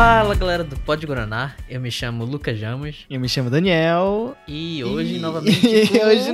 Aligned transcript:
Fala 0.00 0.34
galera 0.34 0.64
do 0.64 0.76
Pod 0.78 1.04
Guaraná, 1.06 1.54
eu 1.68 1.78
me 1.78 1.90
chamo 1.90 2.24
Lucas 2.24 2.58
Jamos 2.58 3.04
Eu 3.10 3.20
me 3.20 3.28
chamo 3.28 3.50
Daniel. 3.50 4.34
e 4.48 4.82
hoje 4.82 5.16
E- 5.16 5.18
novamente. 5.18 5.60
E 5.68 5.86
com- 5.90 6.06
hoje 6.06 6.32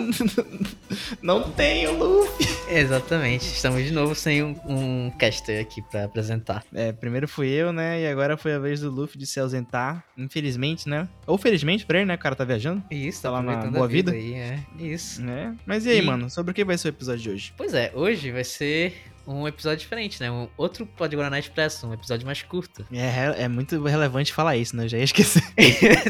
não 1.21 1.51
tem 1.51 1.85
o 1.89 1.99
Luffy. 1.99 2.47
Exatamente, 2.71 3.43
estamos 3.45 3.83
de 3.83 3.91
novo 3.93 4.15
sem 4.15 4.41
um, 4.45 4.55
um 4.69 5.11
caster 5.19 5.61
aqui 5.61 5.83
pra 5.83 6.05
apresentar. 6.05 6.63
É, 6.73 6.93
primeiro 6.93 7.27
fui 7.27 7.49
eu, 7.49 7.73
né? 7.73 8.03
E 8.03 8.07
agora 8.07 8.37
foi 8.37 8.55
a 8.55 8.59
vez 8.61 8.83
do 8.83 8.89
Luffy 8.91 9.19
de 9.19 9.27
se 9.27 9.41
ausentar. 9.41 10.05
Infelizmente, 10.17 10.89
né? 10.89 11.09
Ou 11.27 11.37
felizmente 11.37 11.85
pra 11.85 11.99
ele, 11.99 12.07
né? 12.07 12.15
O 12.15 12.19
cara 12.19 12.37
tá 12.37 12.45
viajando. 12.45 12.81
Isso, 12.89 13.21
Tá 13.21 13.31
lá 13.33 13.43
na 13.43 13.57
boa 13.67 13.89
vida, 13.89 14.13
vida? 14.13 14.25
aí, 14.25 14.35
é. 14.35 14.61
Isso. 14.79 15.21
Né? 15.21 15.57
Mas 15.67 15.85
e 15.87 15.91
aí, 15.91 15.99
E- 15.99 16.03
mano? 16.03 16.31
Sobre 16.31 16.53
o 16.53 16.55
que 16.55 16.65
vai 16.65 16.79
ser 16.79 16.87
o 16.87 16.91
episódio 16.91 17.21
de 17.21 17.31
hoje? 17.31 17.53
Pois 17.57 17.75
é, 17.75 17.91
hoje 17.97 18.31
vai 18.31 18.45
ser 18.45 18.95
um 19.27 19.47
episódio 19.49 19.79
diferente, 19.79 20.21
né? 20.21 20.31
Um 20.31 20.49
outro 20.57 20.87
Pod 20.87 21.15
Guaraná 21.15 21.39
Expresso, 21.39 21.87
um 21.87 21.93
episódio 21.93 22.25
mais 22.27 22.43
curto. 22.43 22.87
É, 22.93 23.09
re- 23.11 23.43
é 23.43 23.49
muito 23.49 23.83
relevante 23.83 24.33
falar 24.33 24.57
isso, 24.57 24.77
né? 24.77 24.85
Eu 24.85 24.89
já 24.89 24.99
ia 24.99 25.05
esquecer. 25.05 25.43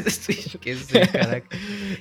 Esqueci, 0.05 1.07
caraca. 1.11 1.47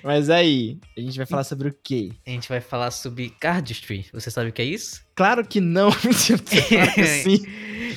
Mas 0.03 0.29
aí, 0.31 0.79
a 0.97 1.01
gente 1.01 1.17
vai 1.17 1.27
falar 1.27 1.45
sobre 1.45 1.69
o 1.69 1.77
quê? 1.83 2.13
A 2.27 2.31
gente 2.31 2.49
vai 2.49 2.61
falar 2.61 2.91
sobre 2.91 3.31
Cardistry. 3.31 4.07
Você 4.13 4.31
sabe 4.31 4.51
o 4.51 4.53
que 4.53 4.63
é 4.63 4.67
isso? 4.67 5.06
Claro 5.17 5.45
que 5.45 5.61
não. 5.61 5.89
Mentira, 6.05 6.39
claro 6.69 6.93
que 6.95 7.05
sim. 7.07 7.43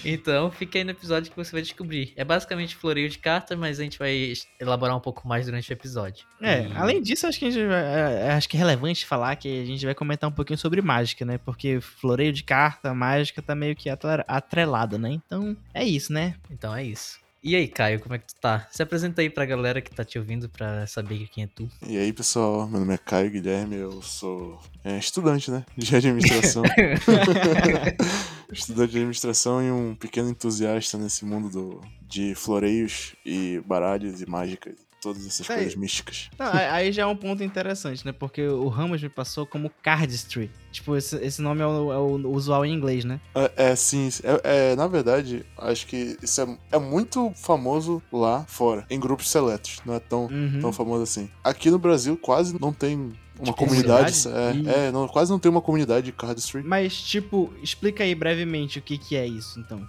Então, 0.05 0.49
fica 0.49 0.77
aí 0.77 0.83
no 0.85 0.91
episódio 0.91 1.29
que 1.29 1.35
você 1.35 1.51
vai 1.51 1.61
descobrir. 1.61 2.13
É 2.15 2.23
basicamente 2.23 2.75
floreio 2.75 3.09
de 3.09 3.17
cartas, 3.19 3.57
mas 3.57 3.79
a 3.79 3.83
gente 3.83 3.99
vai 3.99 4.33
elaborar 4.59 4.95
um 4.95 4.99
pouco 5.01 5.27
mais 5.27 5.45
durante 5.45 5.69
o 5.69 5.73
episódio. 5.73 6.25
É, 6.41 6.61
E- 6.61 6.71
além 6.77 7.01
disso, 7.01 7.27
acho 7.27 7.37
que 7.37 7.45
a 7.45 7.51
gente 7.51 7.67
vai, 7.67 7.83
é, 7.83 8.27
é, 8.27 8.31
acho 8.31 8.47
que 8.47 8.55
é 8.55 8.59
relevante 8.59 9.05
falar 9.05 9.35
que 9.35 9.61
a 9.61 9.65
gente 9.65 9.85
vai 9.85 9.93
comentar 9.93 10.29
um 10.29 10.33
pouquinho 10.33 10.57
sobre 10.57 10.81
mágica, 10.81 11.25
né? 11.25 11.37
Porque 11.37 11.81
floreio 11.81 12.31
de 12.31 12.43
carta, 12.43 12.93
mágica 12.93 13.41
tá 13.41 13.53
meio 13.53 13.75
que 13.75 13.89
atrelada, 14.25 14.97
né? 14.97 15.11
Então, 15.11 15.57
é 15.73 15.83
isso, 15.83 16.13
né? 16.13 16.35
Então 16.49 16.73
é 16.73 16.83
isso. 16.83 17.19
E 17.41 17.55
aí, 17.55 17.69
Caio, 17.69 18.01
como 18.01 18.15
é 18.15 18.19
que 18.19 18.27
tu 18.27 18.35
tá? 18.35 18.67
Se 18.69 18.83
apresenta 18.83 19.21
aí 19.21 19.29
pra 19.29 19.45
galera 19.45 19.81
que 19.81 19.89
tá 19.89 20.03
te 20.03 20.19
ouvindo 20.19 20.49
pra 20.49 20.85
saber 20.85 21.27
quem 21.29 21.45
é 21.45 21.47
tu. 21.47 21.69
E 21.87 21.97
aí, 21.97 22.11
pessoal, 22.11 22.67
meu 22.67 22.81
nome 22.81 22.93
é 22.93 22.97
Caio 22.97 23.31
Guilherme, 23.31 23.77
eu 23.77 24.01
sou 24.01 24.59
é, 24.83 24.97
estudante, 24.97 25.49
né, 25.49 25.65
de 25.77 25.95
administração. 25.95 26.63
estudante 28.51 28.91
de 28.91 28.97
administração 28.97 29.63
e 29.63 29.71
um 29.71 29.95
pequeno 29.95 30.29
entusiasta 30.29 30.97
nesse 30.97 31.23
mundo 31.23 31.49
do, 31.49 31.81
de 32.01 32.35
floreios 32.35 33.15
e 33.25 33.61
baralhos 33.65 34.21
e 34.21 34.29
mágicas, 34.29 34.75
todas 35.01 35.25
essas 35.25 35.49
Aí. 35.49 35.57
coisas 35.57 35.75
místicas. 35.75 36.29
Não, 36.37 36.51
aí 36.53 36.91
já 36.91 37.03
é 37.03 37.05
um 37.05 37.15
ponto 37.15 37.43
interessante, 37.43 38.05
né? 38.05 38.11
Porque 38.11 38.41
o 38.47 38.67
Ramos 38.67 39.01
me 39.01 39.09
passou 39.09 39.45
como 39.45 39.69
Cardistry. 39.81 40.51
Tipo, 40.71 40.95
esse, 40.95 41.15
esse 41.17 41.41
nome 41.41 41.61
é 41.61 41.65
o, 41.67 41.91
é 41.91 41.97
o 41.97 42.29
usual 42.31 42.65
em 42.65 42.73
inglês, 42.73 43.03
né? 43.05 43.19
É, 43.33 43.51
é, 43.71 43.75
sim, 43.75 44.09
é, 44.23 44.71
é, 44.71 44.75
na 44.75 44.87
verdade, 44.87 45.45
acho 45.57 45.87
que 45.87 46.17
isso 46.21 46.41
é, 46.41 46.57
é 46.73 46.79
muito 46.79 47.31
famoso 47.35 48.01
lá 48.11 48.45
fora, 48.47 48.85
em 48.89 48.99
grupos 48.99 49.29
seletos, 49.29 49.79
não 49.85 49.93
é 49.95 49.99
tão, 49.99 50.25
Uhum. 50.27 50.59
tão 50.61 50.71
famoso 50.73 51.03
assim. 51.03 51.29
Aqui 51.43 51.71
no 51.71 51.79
Brasil 51.79 52.15
quase 52.17 52.59
não 52.59 52.71
tem 52.73 52.95
uma 53.37 53.45
Tipo, 53.45 53.57
comunidade, 53.57 54.21
comunidade? 54.23 54.69
é, 54.69 54.87
é, 54.87 54.91
não, 54.91 55.07
quase 55.07 55.31
não 55.31 55.39
tem 55.39 55.49
uma 55.49 55.61
comunidade 55.61 56.05
de 56.07 56.11
cardistry. 56.11 56.61
Mas, 56.61 57.01
tipo, 57.01 57.51
explica 57.63 58.03
aí 58.03 58.13
brevemente 58.13 58.77
o 58.79 58.81
que, 58.81 58.97
que 58.97 59.15
é 59.15 59.25
isso, 59.25 59.59
então. 59.59 59.81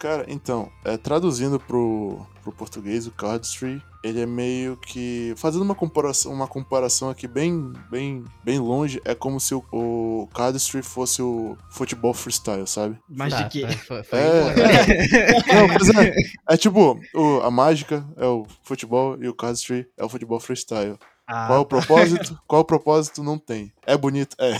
Cara, 0.00 0.24
então, 0.28 0.70
é, 0.82 0.96
traduzindo 0.96 1.60
pro, 1.60 2.26
pro 2.42 2.50
português, 2.52 3.06
o 3.06 3.10
cardistry, 3.10 3.82
ele 4.02 4.18
é 4.22 4.24
meio 4.24 4.78
que 4.78 5.34
fazendo 5.36 5.60
uma 5.60 5.74
comparação, 5.74 6.32
uma 6.32 6.46
comparação 6.48 7.10
aqui 7.10 7.28
bem, 7.28 7.70
bem, 7.90 8.24
bem 8.42 8.58
longe, 8.58 8.98
é 9.04 9.14
como 9.14 9.38
se 9.38 9.54
o, 9.54 9.62
o 9.70 10.26
cardistry 10.34 10.82
fosse 10.82 11.20
o 11.20 11.54
futebol 11.68 12.14
freestyle, 12.14 12.66
sabe? 12.66 12.98
Mas 13.06 13.34
Tá, 13.34 13.42
de 13.42 13.50
que. 13.50 13.60
Foi, 13.76 14.02
foi, 14.02 14.04
foi 14.04 14.18
É, 14.20 14.54
né? 14.56 15.44
Não, 15.52 15.68
mas 15.68 15.88
é, 15.90 16.14
é 16.48 16.56
tipo, 16.56 16.98
o- 17.14 17.40
a 17.42 17.50
mágica 17.50 18.02
é 18.16 18.24
o 18.24 18.46
futebol 18.62 19.22
e 19.22 19.28
o 19.28 19.34
cardistry 19.34 19.86
é 19.98 20.04
o 20.04 20.08
futebol 20.08 20.40
freestyle. 20.40 20.98
Ah, 21.32 21.46
Qual 21.46 21.58
é 21.58 21.60
o 21.62 21.64
propósito? 21.66 22.38
Qual 22.46 22.60
é 22.60 22.62
o 22.62 22.66
propósito? 22.66 23.22
Não 23.22 23.38
tem. 23.38 23.72
É 23.86 23.96
bonito? 23.96 24.36
É. 24.40 24.56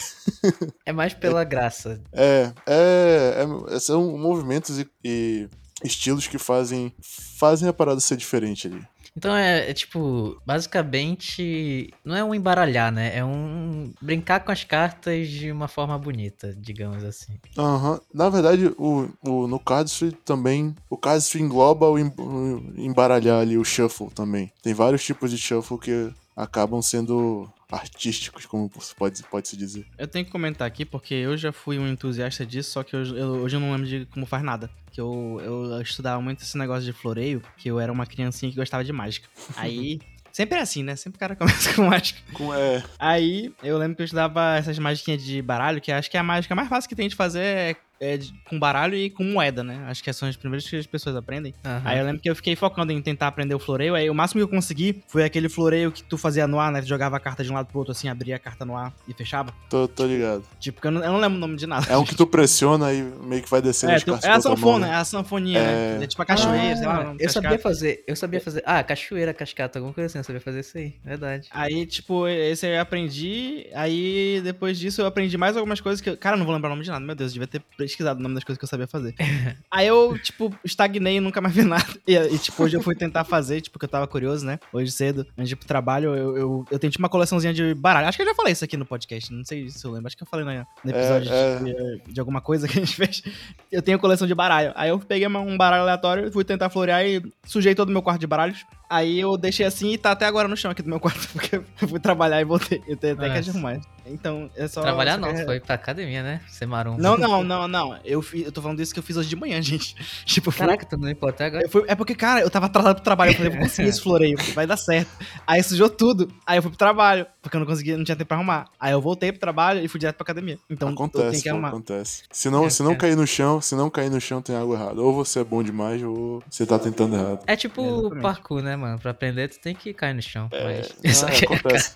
É 0.86 0.92
mais 0.92 1.12
pela 1.12 1.42
graça. 1.44 2.00
É, 2.12 2.52
é, 2.66 3.44
é- 3.74 3.80
são 3.80 4.16
movimentos 4.16 4.78
e, 4.78 4.88
e 5.04 5.48
estilos 5.82 6.26
que 6.26 6.38
fazem, 6.38 6.94
fazem 7.38 7.68
a 7.68 7.72
parada 7.72 8.00
ser 8.00 8.16
diferente 8.16 8.68
ali. 8.68 8.82
Então 9.16 9.34
é, 9.34 9.68
é 9.68 9.74
tipo, 9.74 10.40
basicamente, 10.46 11.92
não 12.04 12.14
é 12.16 12.22
um 12.22 12.32
embaralhar, 12.34 12.92
né? 12.92 13.16
É 13.16 13.24
um 13.24 13.92
brincar 14.00 14.40
com 14.44 14.52
as 14.52 14.62
cartas 14.62 15.28
de 15.28 15.50
uma 15.50 15.66
forma 15.66 15.98
bonita, 15.98 16.54
digamos 16.56 17.02
assim. 17.02 17.38
Aham. 17.58 18.00
Na 18.14 18.28
verdade, 18.28 18.72
o, 18.78 19.08
o, 19.22 19.46
no 19.48 19.58
cardistry 19.58 20.12
também, 20.24 20.74
o 20.88 20.96
cardistry 20.96 21.42
engloba 21.42 21.88
o, 21.88 21.98
em- 21.98 22.12
o 22.18 22.72
embaralhar 22.76 23.40
ali, 23.40 23.58
o 23.58 23.64
shuffle 23.64 24.10
também. 24.10 24.52
Tem 24.62 24.72
vários 24.74 25.04
tipos 25.04 25.30
de 25.32 25.38
shuffle 25.38 25.78
que 25.78 26.12
acabam 26.36 26.80
sendo 26.82 27.50
artísticos, 27.70 28.46
como 28.46 28.70
pode, 28.98 29.22
pode 29.24 29.48
se 29.48 29.56
dizer. 29.56 29.86
Eu 29.96 30.08
tenho 30.08 30.24
que 30.24 30.30
comentar 30.30 30.66
aqui 30.66 30.84
porque 30.84 31.14
eu 31.14 31.36
já 31.36 31.52
fui 31.52 31.78
um 31.78 31.86
entusiasta 31.86 32.44
disso, 32.44 32.72
só 32.72 32.82
que 32.82 32.94
eu, 32.96 33.04
eu- 33.16 33.28
hoje 33.42 33.56
eu 33.56 33.60
não 33.60 33.70
lembro 33.72 33.86
de 33.86 34.06
como 34.06 34.26
faz 34.26 34.42
nada. 34.42 34.68
Que 34.90 35.00
eu, 35.00 35.40
eu 35.44 35.80
estudava 35.80 36.20
muito 36.20 36.42
esse 36.42 36.58
negócio 36.58 36.84
de 36.84 36.92
floreio, 36.92 37.40
que 37.56 37.70
eu 37.70 37.78
era 37.78 37.92
uma 37.92 38.06
criancinha 38.06 38.50
que 38.50 38.56
gostava 38.56 38.82
de 38.84 38.92
mágica. 38.92 39.28
Aí. 39.56 40.00
Sempre 40.32 40.58
é 40.58 40.60
assim, 40.62 40.84
né? 40.84 40.94
Sempre 40.94 41.16
o 41.16 41.20
cara 41.20 41.34
começa 41.34 41.74
com 41.74 41.82
mágica. 41.86 42.20
Com, 42.32 42.54
é, 42.54 42.80
Aí 43.00 43.52
eu 43.64 43.76
lembro 43.76 43.96
que 43.96 44.02
eu 44.02 44.04
estudava 44.04 44.54
essas 44.56 44.78
magiquinhas 44.78 45.24
de 45.24 45.42
baralho, 45.42 45.80
que 45.80 45.90
acho 45.90 46.08
que 46.08 46.16
é 46.16 46.20
a 46.20 46.22
mágica 46.22 46.54
mais 46.54 46.68
fácil 46.68 46.88
que 46.88 46.94
tem 46.94 47.08
de 47.08 47.16
fazer 47.16 47.40
é, 47.42 47.76
é 48.00 48.16
de- 48.16 48.32
com 48.48 48.58
baralho 48.58 48.94
e 48.96 49.10
com 49.10 49.22
moeda, 49.22 49.62
né? 49.62 49.84
Acho 49.86 50.02
que 50.02 50.10
são 50.12 50.26
as 50.26 50.34
primeiras 50.34 50.66
que 50.68 50.74
as 50.74 50.86
pessoas 50.86 51.14
aprendem. 51.14 51.54
Aham. 51.64 51.82
Aí 51.84 51.98
eu 51.98 52.04
lembro 52.06 52.20
que 52.22 52.30
eu 52.30 52.34
fiquei 52.34 52.56
focando 52.56 52.90
em 52.92 53.02
tentar 53.02 53.26
aprender 53.26 53.54
o 53.54 53.58
floreio. 53.58 53.94
Aí 53.94 54.08
o 54.08 54.14
máximo 54.14 54.38
que 54.40 54.44
eu 54.44 54.48
consegui 54.48 55.02
foi 55.06 55.22
aquele 55.22 55.48
floreio 55.50 55.92
que 55.92 56.02
tu 56.02 56.16
fazia 56.16 56.46
no 56.46 56.58
ar, 56.58 56.72
né? 56.72 56.80
Tu 56.80 56.88
jogava 56.88 57.18
a 57.18 57.20
carta 57.20 57.44
de 57.44 57.50
um 57.50 57.54
lado 57.54 57.66
pro 57.66 57.78
outro, 57.78 57.92
assim, 57.92 58.08
abria 58.08 58.36
a 58.36 58.38
carta 58.38 58.64
no 58.64 58.74
ar 58.76 58.92
e 59.06 59.12
fechava. 59.12 59.52
tô, 59.68 59.86
tô 59.86 60.06
ligado. 60.06 60.42
Tipo, 60.58 60.76
porque 60.76 60.88
eu 60.88 60.92
não, 60.92 61.04
eu 61.04 61.12
não 61.12 61.20
lembro 61.20 61.36
o 61.36 61.40
nome 61.40 61.56
de 61.56 61.66
nada. 61.66 61.86
É 61.92 61.96
um 61.98 62.04
que 62.04 62.14
tu 62.14 62.26
pressiona 62.26 62.90
e 62.92 63.02
meio 63.02 63.42
que 63.42 63.50
vai 63.50 63.60
descendo 63.60 63.92
É, 63.92 63.96
as 63.96 64.02
tu- 64.02 64.12
cartas 64.12 64.24
é 64.24 64.30
a 64.30 64.32
mão, 64.36 64.42
sanfona, 64.56 64.86
né? 64.86 64.92
é 64.92 64.96
a 64.96 65.04
sanfoninha, 65.04 65.62
né? 65.62 65.98
É. 66.00 66.04
É 66.04 66.06
tipo 66.06 66.22
a 66.22 66.24
cachoeira, 66.24 66.76
sei 66.76 66.86
lá. 66.86 67.10
Ah, 67.10 67.14
eu 67.18 67.28
sabia 67.28 67.58
fazer, 67.58 68.02
eu 68.06 68.16
sabia 68.16 68.40
fazer. 68.40 68.62
Ah, 68.64 68.82
cachoeira, 68.82 69.34
cascata, 69.34 69.78
alguma 69.78 69.92
coisa 69.92 70.06
assim, 70.06 70.18
eu 70.18 70.24
sabia 70.24 70.40
fazer 70.40 70.60
isso 70.60 70.78
aí, 70.78 70.94
verdade. 71.04 71.48
Aí, 71.50 71.84
tipo, 71.84 72.26
esse 72.26 72.64
aí 72.66 72.76
eu 72.76 72.80
aprendi. 72.80 73.66
Aí, 73.74 74.40
depois 74.42 74.78
disso, 74.78 75.02
eu 75.02 75.06
aprendi 75.06 75.36
mais 75.36 75.54
algumas 75.56 75.80
coisas 75.82 76.00
que. 76.00 76.08
eu- 76.08 76.16
Cara, 76.16 76.36
eu 76.36 76.38
não 76.38 76.46
vou 76.46 76.54
lembrar 76.54 76.68
o 76.68 76.72
nome 76.72 76.84
de 76.84 76.90
nada. 76.90 77.04
Meu 77.04 77.14
Deus, 77.14 77.30
eu 77.30 77.34
devia 77.34 77.46
ter 77.46 77.62
pesquisado 77.90 78.18
o 78.20 78.22
nome 78.22 78.34
das 78.34 78.44
coisas 78.44 78.58
que 78.58 78.64
eu 78.64 78.68
sabia 78.68 78.86
fazer. 78.86 79.14
aí 79.70 79.86
eu, 79.86 80.18
tipo, 80.18 80.54
estagnei 80.64 81.16
e 81.16 81.20
nunca 81.20 81.40
mais 81.40 81.54
vi 81.54 81.62
nada. 81.64 81.84
E, 82.06 82.14
e, 82.16 82.38
tipo, 82.38 82.62
hoje 82.62 82.76
eu 82.76 82.82
fui 82.82 82.94
tentar 82.94 83.24
fazer, 83.24 83.60
tipo, 83.60 83.74
porque 83.74 83.84
eu 83.86 83.88
tava 83.90 84.06
curioso, 84.06 84.44
né? 84.46 84.58
Hoje 84.72 84.90
cedo, 84.92 85.26
antes 85.36 85.48
de 85.48 85.54
ir 85.54 85.56
pro 85.56 85.66
trabalho, 85.66 86.14
eu, 86.14 86.36
eu, 86.36 86.64
eu 86.70 86.78
tenho, 86.78 86.90
tipo, 86.90 87.02
uma 87.02 87.08
coleçãozinha 87.08 87.52
de 87.52 87.74
baralho. 87.74 88.06
Acho 88.08 88.16
que 88.18 88.22
eu 88.22 88.26
já 88.26 88.34
falei 88.34 88.52
isso 88.52 88.64
aqui 88.64 88.76
no 88.76 88.84
podcast. 88.86 89.32
Não 89.32 89.44
sei 89.44 89.68
se 89.68 89.84
eu 89.84 89.90
lembro. 89.90 90.06
Acho 90.06 90.16
que 90.16 90.22
eu 90.22 90.26
falei 90.26 90.44
no, 90.44 90.66
no 90.84 90.90
episódio 90.90 91.30
É, 91.32 91.58
De, 91.58 92.12
de 92.12 92.20
alguma 92.20 92.40
coisa 92.40 92.66
que 92.68 92.78
a 92.78 92.84
gente 92.84 92.94
fez. 92.96 93.22
Eu 93.70 93.82
tenho 93.82 93.98
coleção 93.98 94.26
de 94.26 94.34
baralho. 94.34 94.72
Aí 94.74 94.90
eu 94.90 94.98
peguei 94.98 95.26
uma- 95.26 95.40
um 95.40 95.56
baralho 95.56 95.82
aleatório, 95.82 96.30
fui 96.32 96.44
tentar 96.44 96.70
florear 96.70 97.04
e 97.04 97.22
sujei 97.44 97.74
todo 97.74 97.88
o 97.88 97.92
meu 97.92 98.02
quarto 98.02 98.20
de 98.20 98.26
baralhos. 98.26 98.64
Aí 98.90 99.20
eu 99.20 99.36
deixei 99.38 99.64
assim 99.64 99.92
e 99.92 99.98
tá 99.98 100.10
até 100.10 100.26
agora 100.26 100.48
no 100.48 100.56
chão 100.56 100.68
aqui 100.70 100.82
do 100.82 100.88
meu 100.88 100.98
quarto, 101.00 101.28
porque 101.32 101.62
eu 101.80 101.88
fui 101.88 102.00
trabalhar 102.00 102.40
e 102.40 102.44
voltei. 102.44 102.82
Eu 102.88 102.96
tenho 102.96 103.14
até 103.14 103.30
que 103.30 103.36
Nossa. 103.36 103.50
arrumar. 103.50 103.80
Então, 104.06 104.50
é 104.56 104.66
só. 104.66 104.80
Trabalhar 104.80 105.14
só 105.14 105.20
não, 105.20 105.32
que- 105.32 105.40
tu 105.42 105.44
foi 105.46 105.60
pra 105.60 105.76
academia, 105.76 106.22
né? 106.24 106.40
Ser 106.48 106.66
maromba. 106.66 107.00
Não, 107.00 107.16
não, 107.16 107.44
não, 107.44 107.68
não. 107.68 107.96
Eu, 108.04 108.20
fi- 108.20 108.42
eu 108.42 108.50
tô 108.50 108.60
falando 108.60 108.80
isso 108.80 108.92
que 108.92 108.98
eu 108.98 109.02
fiz 109.04 109.16
hoje 109.16 109.28
de 109.28 109.36
manhã, 109.36 109.62
gente. 109.62 109.94
Tipo, 110.24 110.48
eu 110.48 110.52
fui- 110.52 110.66
Caraca, 110.66 110.84
tu 110.84 110.96
não 110.98 111.06
limpou 111.08 111.28
até 111.28 111.44
agora? 111.44 111.62
eu 111.64 111.68
fui- 111.68 111.84
é 111.86 111.94
porque, 111.94 112.16
cara, 112.16 112.40
eu 112.40 112.50
tava 112.50 112.66
atrasado 112.66 112.96
pro 112.96 113.04
trabalho. 113.04 113.30
Eu 113.30 113.34
falei, 113.36 113.50
vou 113.52 113.60
conseguir 113.60 113.88
esse 113.90 114.00
floreio, 114.02 114.36
vai 114.54 114.66
dar 114.66 114.76
certo. 114.76 115.10
Aí 115.46 115.62
sujou 115.62 115.88
tudo. 115.88 116.28
Aí 116.44 116.58
eu 116.58 116.62
fui 116.62 116.70
pro 116.72 116.78
trabalho, 116.78 117.24
porque 117.40 117.56
eu 117.56 117.60
não 117.60 117.66
conseguia, 117.68 117.96
não 117.96 118.02
tinha 118.04 118.16
tempo 118.16 118.26
pra 118.26 118.36
arrumar. 118.38 118.66
Aí 118.80 118.90
eu 118.90 119.00
voltei 119.00 119.30
pro 119.30 119.40
trabalho 119.40 119.84
e 119.84 119.86
fui 119.86 120.00
direto 120.00 120.16
pra 120.16 120.24
academia. 120.24 120.58
Então 120.68 120.88
eu 120.88 120.96
tenho 120.96 121.06
Acontece, 121.08 121.42
que 121.44 121.48
arrumar. 121.48 121.68
acontece. 121.68 122.24
Se 122.32 122.50
não, 122.50 122.64
É, 122.66 122.70
se 122.70 122.82
não 122.82 122.92
é. 122.92 122.96
cair 122.96 123.16
no 123.16 123.26
chão, 123.28 123.60
se 123.60 123.76
não 123.76 123.88
cair 123.88 124.10
no 124.10 124.20
chão, 124.20 124.42
tem 124.42 124.56
algo 124.56 124.74
errado. 124.74 124.98
Ou 125.04 125.14
você 125.14 125.38
é 125.38 125.44
bom 125.44 125.62
demais, 125.62 126.02
ou 126.02 126.42
você 126.50 126.66
tá 126.66 126.78
tentando 126.80 127.14
errado. 127.14 127.44
É 127.46 127.54
tipo 127.54 128.10
parkour, 128.20 128.60
né, 128.60 128.76
mano? 128.80 128.98
Pra 128.98 129.10
aprender, 129.12 129.48
tu 129.48 129.60
tem 129.60 129.74
que 129.74 129.92
cair 129.94 130.14
no 130.14 130.22
chão. 130.22 130.48
É, 130.52 130.82
mas 131.04 131.22
ah, 131.22 131.30
que 131.30 131.44
é 131.44 131.48
acontece. 131.48 131.92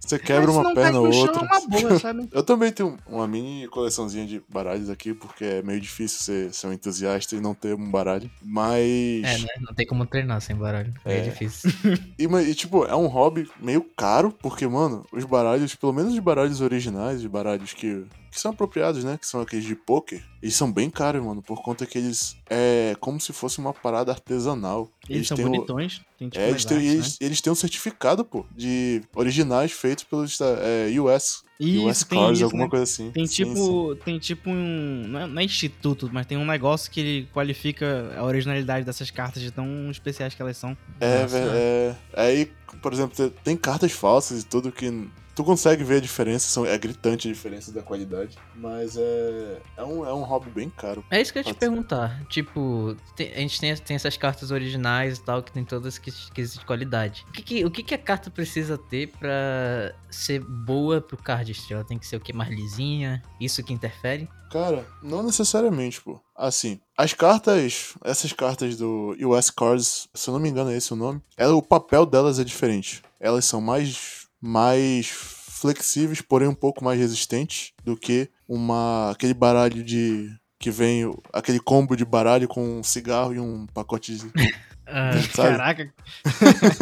Você 0.00 0.18
quebra 0.18 0.46
Mas 0.46 0.54
se 0.54 0.60
uma 0.60 0.74
perna 0.74 1.00
ou 1.00 1.06
no 1.06 1.12
chão, 1.12 1.22
outra. 1.22 1.40
É 1.40 1.44
uma 1.58 1.68
boa, 1.68 1.98
sabe? 2.00 2.28
Eu 2.32 2.42
também 2.42 2.72
tenho 2.72 2.96
uma 3.06 3.26
mini 3.26 3.66
coleçãozinha 3.68 4.26
de 4.26 4.42
baralhos 4.48 4.88
aqui, 4.88 5.12
porque 5.12 5.44
é 5.44 5.62
meio 5.62 5.80
difícil 5.80 6.20
ser, 6.20 6.54
ser 6.54 6.66
um 6.68 6.72
entusiasta 6.72 7.34
e 7.36 7.40
não 7.40 7.54
ter 7.54 7.74
um 7.74 7.90
baralho. 7.90 8.30
Mas. 8.42 9.22
É, 9.24 9.38
né? 9.38 9.48
Não 9.60 9.74
tem 9.74 9.86
como 9.86 10.06
treinar 10.06 10.40
sem 10.40 10.56
baralho. 10.56 10.92
É, 11.04 11.18
É. 11.18 11.20
difícil. 11.22 11.70
E, 12.18 12.28
ma- 12.28 12.42
e, 12.42 12.54
tipo, 12.54 12.84
é 12.84 12.94
um 12.94 13.06
hobby 13.06 13.48
meio 13.60 13.82
caro, 13.96 14.30
porque, 14.30 14.66
mano, 14.68 15.04
os 15.12 15.24
baralhos, 15.24 15.74
pelo 15.74 15.92
menos 15.92 16.12
os 16.12 16.18
baralhos 16.20 16.60
originais, 16.60 17.18
os 17.20 17.26
baralhos 17.26 17.72
que, 17.72 18.04
que 18.34 18.40
são 18.40 18.50
apropriados, 18.50 19.04
né? 19.04 19.16
Que 19.16 19.26
são 19.26 19.40
aqueles 19.40 19.64
de 19.64 19.74
poker. 19.76 20.22
Eles 20.42 20.54
são 20.56 20.70
bem 20.70 20.90
caros, 20.90 21.24
mano, 21.24 21.40
por 21.40 21.62
conta 21.62 21.86
que 21.86 21.96
eles 21.96 22.36
é 22.50 22.96
como 23.00 23.20
se 23.20 23.32
fosse 23.32 23.58
uma 23.58 23.72
parada 23.72 24.10
artesanal. 24.12 24.90
Eles, 25.08 25.28
são 25.28 25.36
têm 25.36 25.46
o- 25.46 25.50
bonitões. 25.50 26.00
Tem 26.18 26.28
tipo 26.28 26.42
É, 26.42 26.50
eles 26.50 26.64
têm, 26.64 26.76
artes, 26.76 26.88
né? 26.90 26.94
eles, 26.96 27.16
eles 27.20 27.40
têm 27.40 27.52
um 27.52 27.56
certificado, 27.56 28.24
pô, 28.24 28.44
de 28.54 29.02
originais 29.14 29.72
feitos 29.72 30.04
pelos 30.04 30.38
é, 30.40 30.88
US. 31.00 31.42
US 31.60 31.98
Isso, 31.98 32.06
tem 32.08 32.18
Cars, 32.18 32.36
isso, 32.38 32.44
alguma 32.44 32.64
né? 32.64 32.70
coisa 32.70 32.82
assim. 32.82 33.10
Tem 33.12 33.26
Sim, 33.26 33.32
sim. 33.44 33.44
tipo, 33.54 33.96
tem 34.04 34.18
tipo 34.18 34.50
um. 34.50 35.04
Não 35.08 35.20
é, 35.20 35.26
não 35.26 35.40
é 35.40 35.44
instituto, 35.44 36.10
mas 36.12 36.26
tem 36.26 36.36
um 36.36 36.44
negócio 36.44 36.90
que 36.90 37.00
ele 37.00 37.28
qualifica 37.32 38.12
a 38.18 38.24
originalidade 38.24 38.84
dessas 38.84 39.10
cartas 39.10 39.40
de 39.42 39.50
tão 39.52 39.90
especiais 39.90 40.34
que 40.34 40.42
elas 40.42 40.56
são. 40.56 40.76
É, 41.00 41.22
Nossa. 41.22 41.38
vé- 41.38 41.48
é. 41.54 41.96
Aí, 42.14 42.52
por 42.82 42.92
exemplo, 42.92 43.30
tem 43.44 43.56
cartas 43.56 43.92
falsas 43.92 44.42
e 44.42 44.46
tudo 44.46 44.72
que. 44.72 44.90
Tu 45.34 45.42
consegue 45.42 45.82
ver 45.82 45.96
a 45.96 46.00
diferença, 46.00 46.46
são, 46.48 46.64
é 46.64 46.76
gritante 46.78 47.28
a 47.28 47.32
diferença 47.32 47.72
da 47.72 47.82
qualidade. 47.82 48.38
Mas 48.54 48.96
é. 48.96 49.60
É 49.76 49.82
um, 49.82 50.06
é 50.06 50.12
um 50.14 50.22
hobby 50.22 50.50
bem 50.50 50.70
caro. 50.70 51.04
É 51.10 51.20
isso 51.20 51.32
que 51.32 51.38
eu 51.38 51.40
ia 51.40 51.44
te 51.44 51.52
ser. 51.52 51.58
perguntar. 51.58 52.22
Tipo, 52.28 52.96
tem- 53.16 53.32
a 53.32 53.38
gente 53.38 53.58
tem, 53.60 53.74
tem 53.76 53.96
essas 53.96 54.16
cartas 54.16 54.50
originais 54.50 55.18
e 55.18 55.22
tal, 55.22 55.42
que 55.42 55.50
tem 55.52 55.64
todas 55.64 55.98
que, 55.98 56.12
que 56.30 56.42
de 56.44 56.64
qualidade. 56.64 57.24
O, 57.28 57.32
que, 57.32 57.42
que- 57.42 57.64
o 57.64 57.70
que, 57.70 57.82
que 57.82 57.94
a 57.94 57.98
carta 57.98 58.30
precisa 58.30 58.78
ter 58.78 59.08
pra 59.18 59.94
ser 60.10 60.40
boa 60.40 61.00
pro 61.00 61.16
cardistry? 61.16 61.74
Ela 61.74 61.84
tem 61.84 61.98
que 61.98 62.06
ser 62.06 62.16
o 62.16 62.20
que? 62.20 62.32
Mais 62.32 62.50
lisinha? 62.50 63.22
Isso 63.40 63.62
que 63.64 63.72
interfere? 63.72 64.28
Cara, 64.52 64.86
não 65.02 65.24
necessariamente, 65.24 66.00
pô. 66.00 66.20
Assim, 66.36 66.78
as 66.96 67.12
cartas, 67.12 67.94
essas 68.04 68.32
cartas 68.32 68.76
do 68.76 69.16
US 69.28 69.50
Cards, 69.50 70.08
se 70.14 70.30
eu 70.30 70.34
não 70.34 70.38
me 70.40 70.48
engano 70.48 70.70
é 70.70 70.76
esse 70.76 70.92
o 70.92 70.96
nome, 70.96 71.20
ela, 71.36 71.54
o 71.56 71.62
papel 71.62 72.06
delas 72.06 72.38
é 72.38 72.44
diferente. 72.44 73.02
Elas 73.18 73.44
são 73.46 73.60
mais, 73.60 74.23
mais 74.46 75.08
flexíveis, 75.08 76.20
porém 76.20 76.46
um 76.46 76.54
pouco 76.54 76.84
mais 76.84 77.00
resistentes 77.00 77.72
do 77.82 77.96
que 77.96 78.28
uma 78.46 79.10
aquele 79.10 79.32
baralho 79.32 79.82
de 79.82 80.30
que 80.58 80.70
vem 80.70 81.10
aquele 81.32 81.58
combo 81.58 81.96
de 81.96 82.04
baralho 82.04 82.46
com 82.46 82.78
um 82.78 82.82
cigarro 82.82 83.34
e 83.34 83.40
um 83.40 83.66
pacote 83.66 84.14
de 84.14 84.30
Ah? 84.86 85.10
Caraca. 85.34 85.92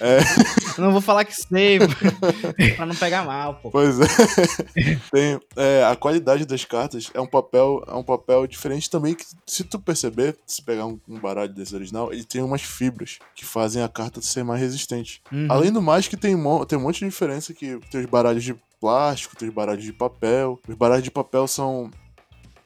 É. 0.00 0.18
Eu 0.76 0.84
não 0.84 0.92
vou 0.92 1.00
falar 1.00 1.24
que 1.24 1.32
sei, 1.34 1.78
pra 2.76 2.84
não 2.84 2.94
pegar 2.94 3.24
mal, 3.24 3.54
pô. 3.56 3.70
Pois 3.70 3.98
é. 4.00 4.04
Tem, 5.12 5.40
é, 5.56 5.84
a 5.84 5.94
qualidade 5.96 6.44
das 6.44 6.64
cartas 6.64 7.10
é 7.14 7.20
um 7.20 7.26
papel, 7.26 7.82
é 7.86 7.94
um 7.94 8.02
papel 8.02 8.46
diferente 8.46 8.90
também 8.90 9.14
que, 9.14 9.24
se 9.46 9.62
tu 9.64 9.78
perceber, 9.78 10.36
se 10.46 10.62
pegar 10.62 10.86
um, 10.86 10.98
um 11.08 11.18
baralho 11.18 11.52
desse 11.52 11.74
original, 11.74 12.12
ele 12.12 12.24
tem 12.24 12.42
umas 12.42 12.62
fibras 12.62 13.18
que 13.34 13.44
fazem 13.44 13.82
a 13.82 13.88
carta 13.88 14.20
ser 14.20 14.42
mais 14.44 14.60
resistente. 14.60 15.22
Uhum. 15.32 15.46
Além 15.48 15.72
do 15.72 15.80
mais 15.80 16.08
que 16.08 16.16
tem, 16.16 16.34
mo- 16.36 16.66
tem 16.66 16.78
um 16.78 16.82
monte 16.82 17.00
de 17.00 17.06
diferença 17.06 17.54
que 17.54 17.78
tem 17.90 18.00
os 18.00 18.06
baralhos 18.06 18.42
de 18.44 18.54
plástico, 18.80 19.36
tem 19.36 19.48
os 19.48 19.54
baralhos 19.54 19.84
de 19.84 19.92
papel. 19.92 20.60
Os 20.68 20.74
baralhos 20.74 21.04
de 21.04 21.10
papel 21.10 21.46
são 21.46 21.90